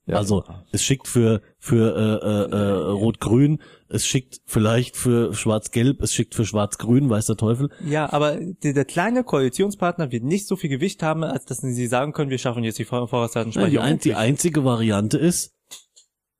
[0.06, 0.16] Ja.
[0.16, 0.42] Also
[0.72, 3.60] es schickt für für äh, äh, äh, Rot-Grün,
[3.90, 7.68] es schickt vielleicht für Schwarz-Gelb, es schickt für Schwarz-Grün, weiß der Teufel.
[7.84, 11.86] Ja, aber der, der kleine Koalitionspartner wird nicht so viel Gewicht haben, als dass sie
[11.88, 13.70] sagen können, wir schaffen jetzt die Vor- Ja, Vorratsdatenspeicherung.
[13.70, 15.52] die, ein, die einzige Variante ist,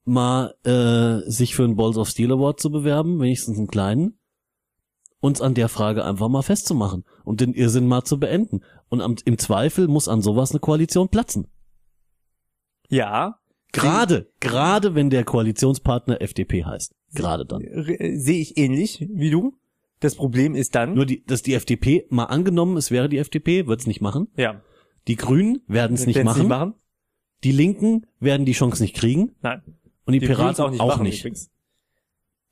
[0.09, 4.19] mal äh, sich für einen Balls of Steel Award zu bewerben, wenigstens einen kleinen,
[5.21, 8.61] uns an der Frage einfach mal festzumachen und den Irrsinn mal zu beenden.
[8.89, 11.47] Und am, im Zweifel muss an sowas eine Koalition platzen.
[12.89, 13.39] ja,
[13.71, 16.95] Gerade, gerade wenn der Koalitionspartner FDP heißt.
[17.15, 17.61] Gerade dann.
[17.61, 19.59] äh, sehe ich ähnlich wie du.
[20.01, 23.67] Das Problem ist dann, Nur die, dass die FDP, mal angenommen, es wäre die FDP,
[23.67, 24.29] wird es nicht machen.
[24.37, 24.63] ja,
[25.07, 26.75] Die Grünen werden es nicht, machen.
[27.45, 29.37] Die Linken werden die Chance nicht kriegen.
[29.43, 29.61] Nein.
[30.09, 30.81] Und die, Die Piraten auch nicht.
[30.81, 31.51] machen übrigens.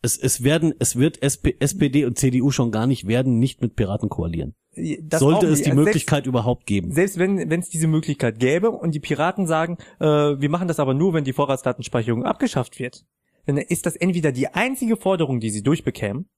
[0.02, 3.74] Es, es werden, es wird SP, SPD und CDU schon gar nicht werden, nicht mit
[3.76, 4.54] Piraten koalieren.
[5.02, 5.66] Das Sollte auch es nicht.
[5.66, 6.92] die Also Möglichkeit überhaupt geben.
[6.92, 10.68] Selbst, selbst wenn wenn es diese Möglichkeit gäbe und die Piraten sagen, äh, wir machen
[10.68, 13.04] das aber nur, wenn die Vorratsdatenspeicherung abgeschafft wird,
[13.46, 16.28] dann ist das entweder die einzige Forderung, die sie durchbekämen,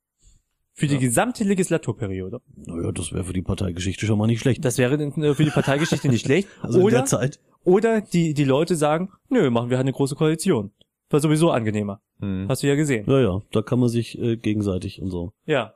[0.73, 2.40] für die gesamte Legislaturperiode.
[2.55, 4.65] Naja, das wäre für die Parteigeschichte schon mal nicht schlecht.
[4.65, 6.49] Das wäre äh, für die Parteigeschichte nicht schlecht.
[6.62, 7.40] Also in oder der Zeit.
[7.65, 10.70] oder die, die Leute sagen, nö, machen wir halt eine große Koalition.
[11.11, 12.01] War sowieso angenehmer.
[12.21, 12.47] Hm.
[12.49, 13.05] Hast du ja gesehen.
[13.09, 15.33] Ja, ja, da kann man sich äh, gegenseitig und so.
[15.47, 15.75] Ja.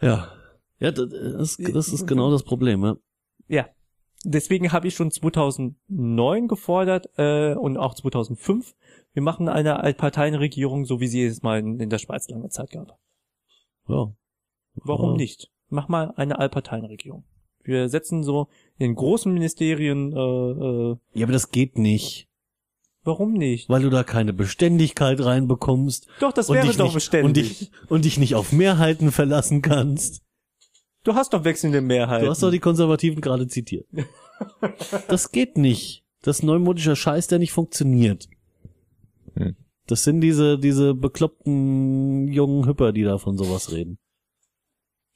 [0.00, 0.32] Ja.
[0.78, 2.96] Ja, das, das, das ist genau das Problem, ja.
[3.48, 3.66] Ja.
[4.24, 8.74] Deswegen habe ich schon 2009 gefordert äh, und auch 2005,
[9.12, 12.70] wir machen eine Altparteienregierung, so wie sie es mal in, in der Schweiz lange Zeit
[12.70, 12.98] gab.
[13.88, 14.12] Ja.
[14.74, 15.16] Warum Ja.
[15.16, 15.50] nicht?
[15.68, 17.24] Mach mal eine Allparteienregierung.
[17.62, 18.48] Wir setzen so
[18.78, 22.28] in großen Ministerien, äh, äh, Ja, aber das geht nicht,
[23.06, 23.68] warum nicht?
[23.68, 26.06] weil du da keine Beständigkeit reinbekommst.
[26.20, 27.26] Doch, das wäre doch nicht, beständig.
[27.26, 30.22] Und dich, und dich nicht auf Mehrheiten verlassen kannst.
[31.04, 32.24] du hast doch wechselnde Mehrheiten.
[32.24, 33.86] Du hast doch die Konservativen gerade zitiert.
[35.08, 36.04] Das geht nicht.
[36.20, 38.28] Das ist neumodischer Scheiß, der nicht funktioniert.
[39.32, 39.56] Hm.
[39.86, 43.98] Das sind diese, diese bekloppten jungen Hüpper, die da von sowas reden.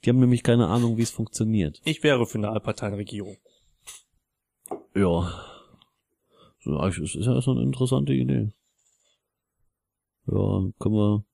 [0.04, 1.82] Die haben nämlich keine Ahnung, wie es funktioniert.
[1.84, 3.36] ich wäre für eine Allparteienregierung.
[4.94, 5.49] Ja.
[6.66, 8.52] Eigentlich ist ja so eine interessante Idee.
[10.26, 11.24] Ja, können wir.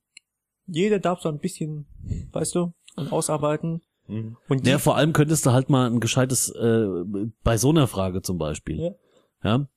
[0.66, 1.86] Jeder darf so ein bisschen,
[2.32, 3.82] weißt du, und ausarbeiten.
[4.08, 4.36] Mhm.
[4.48, 6.86] Und Ja, vor allem könntest du halt mal ein gescheites, äh,
[7.42, 8.78] bei so einer Frage zum Beispiel.
[8.78, 8.90] Ja.
[9.44, 9.68] ja,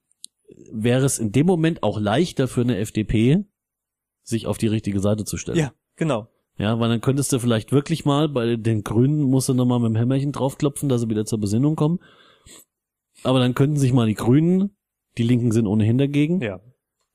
[0.71, 3.45] wäre es in dem Moment auch leichter für eine FDP,
[4.23, 5.57] sich auf die richtige Seite zu stellen.
[5.57, 6.27] ja, genau.
[6.57, 9.91] Ja, weil dann könntest du vielleicht wirklich mal, bei den Grünen musst du nochmal mit
[9.91, 11.99] dem Hämmerchen draufklopfen, dass sie wieder zur Besinnung kommen.
[13.23, 14.76] Aber dann könnten sich mal die Grünen,
[15.19, 16.59] die Linken sind ohnehin dagegen, Ja.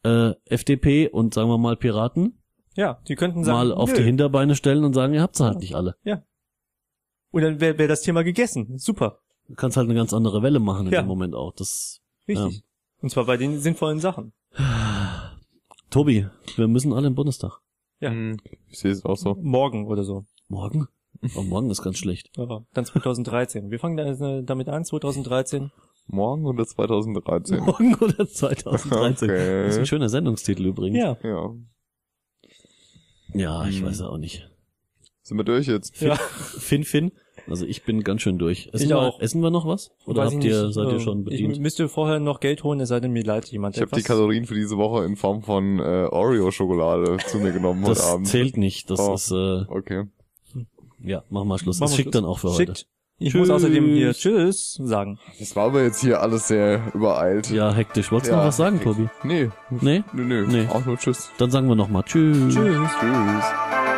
[0.04, 2.38] äh, FDP und sagen wir mal Piraten,
[2.76, 3.96] Ja, die könnten sagen, mal auf nö.
[3.96, 5.96] die Hinterbeine stellen und sagen, ihr habt's halt nicht alle.
[7.32, 8.78] Und dann wäre wär das Thema gegessen.
[8.78, 9.18] Super.
[9.48, 11.02] Du kannst halt eine ganz andere Welle machen in Ja.
[11.02, 11.52] dem Moment auch.
[11.52, 12.62] Das, Richtig.
[13.00, 14.32] Und zwar bei den sinnvollen Sachen.
[15.90, 16.26] Tobi,
[16.56, 17.60] wir müssen alle im Bundestag.
[18.00, 18.10] Ja.
[18.10, 18.36] Hm.
[18.68, 19.36] Ich sehe es auch so.
[19.40, 20.24] Morgen oder so.
[20.48, 20.88] Morgen?
[21.36, 22.28] Oh, morgen ist ganz schlecht.
[22.36, 23.70] Aber dann 2013.
[23.70, 25.70] Wir fangen äh, damit an, 2013.
[26.06, 27.58] Morgen oder 2013?
[27.60, 29.30] Morgen oder 2013.
[29.30, 29.62] Okay.
[29.64, 30.98] Das ist ein schöner Sendungstitel übrigens.
[30.98, 31.16] Ja.
[31.22, 31.54] Ja.
[33.32, 33.86] Ja, ich Hm.
[33.86, 34.48] weiß auch nicht.
[35.22, 36.00] Sind wir durch jetzt?
[36.00, 36.16] Ja.
[36.58, 37.12] Fin, Fin.
[37.46, 38.68] Also ich bin ganz schön durch.
[38.72, 39.20] Essen, Ich wir, auch.
[39.20, 39.90] essen wir noch was?
[40.06, 40.74] Oder Weiß ich habt ihr, nicht.
[40.74, 41.60] seid ihr Ähm, schon Ich bedient?
[41.60, 44.02] müsste vorher noch Geld holen, es sei denn, mir leid jemand Ich habe die.
[44.02, 48.28] Kalorien für diese Woche in Form von äh, Oreo-Schokolade zu mir genommen heute Das Abend.
[48.28, 48.88] zählt nicht.
[48.90, 49.14] Das Oh.
[49.14, 50.04] ist, äh, Okay.
[51.02, 51.80] ja, machen wir Schluss.
[51.80, 52.70] Machen Das wir schickt dann auch für Schickt.
[52.70, 52.84] heute.
[53.18, 53.40] Ich Tschüss.
[53.40, 55.18] muss außerdem hier Tschüss sagen.
[55.38, 57.48] Das war aber jetzt hier alles sehr übereilt.
[57.50, 58.10] Ja, hektisch.
[58.10, 58.40] Wolltest du Ja.
[58.40, 59.08] noch was sagen, Tobi?
[59.22, 59.50] Nee.
[59.70, 60.02] Nee?
[60.12, 60.46] Nö, nö.
[60.48, 60.66] Nee.
[60.68, 61.30] Auch nur Tschüss.
[61.38, 62.54] Dann sagen wir nochmal Tschüss.
[62.54, 62.90] Tschüss.
[63.00, 63.93] Tschüss.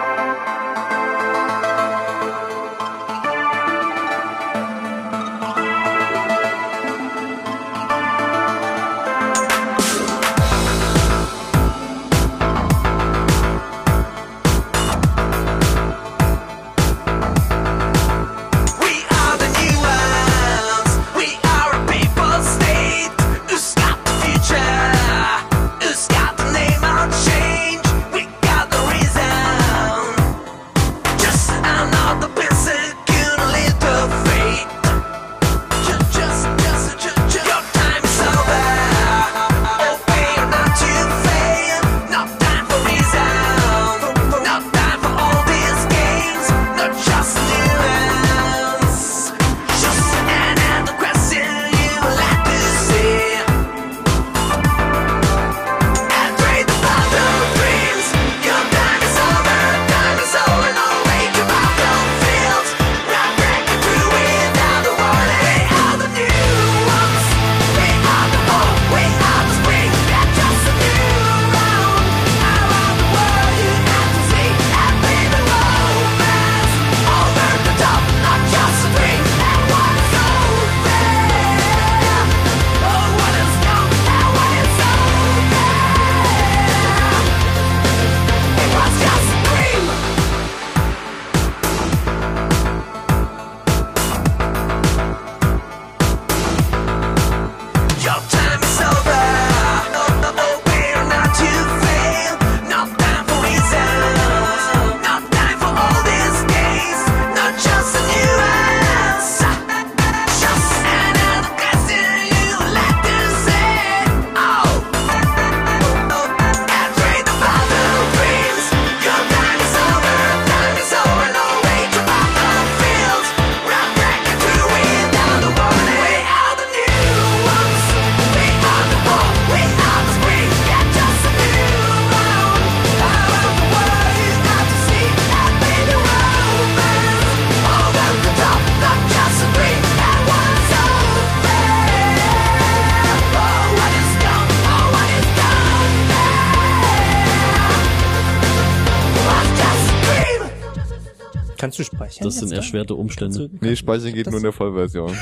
[152.26, 153.50] Das sind erschwerte Umstände.
[153.60, 155.12] Nee, Speichern geht das- nur in der Vollversion.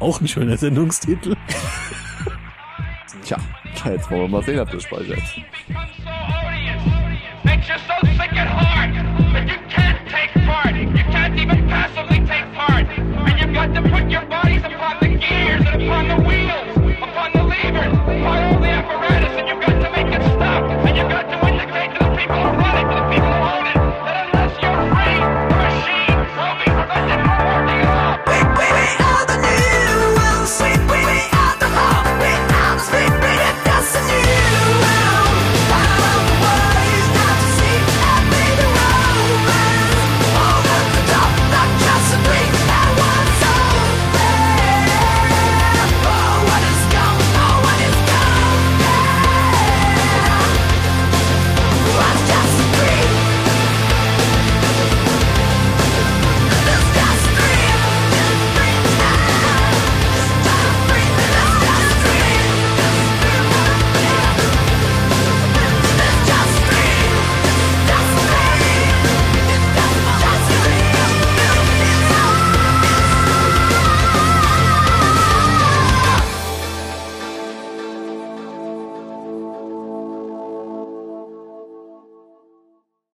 [0.00, 1.36] Auch ein schöner Sendungstitel.
[3.24, 3.38] Tja,
[3.84, 5.18] jetzt wollen wir mal sehen, ob das speichert.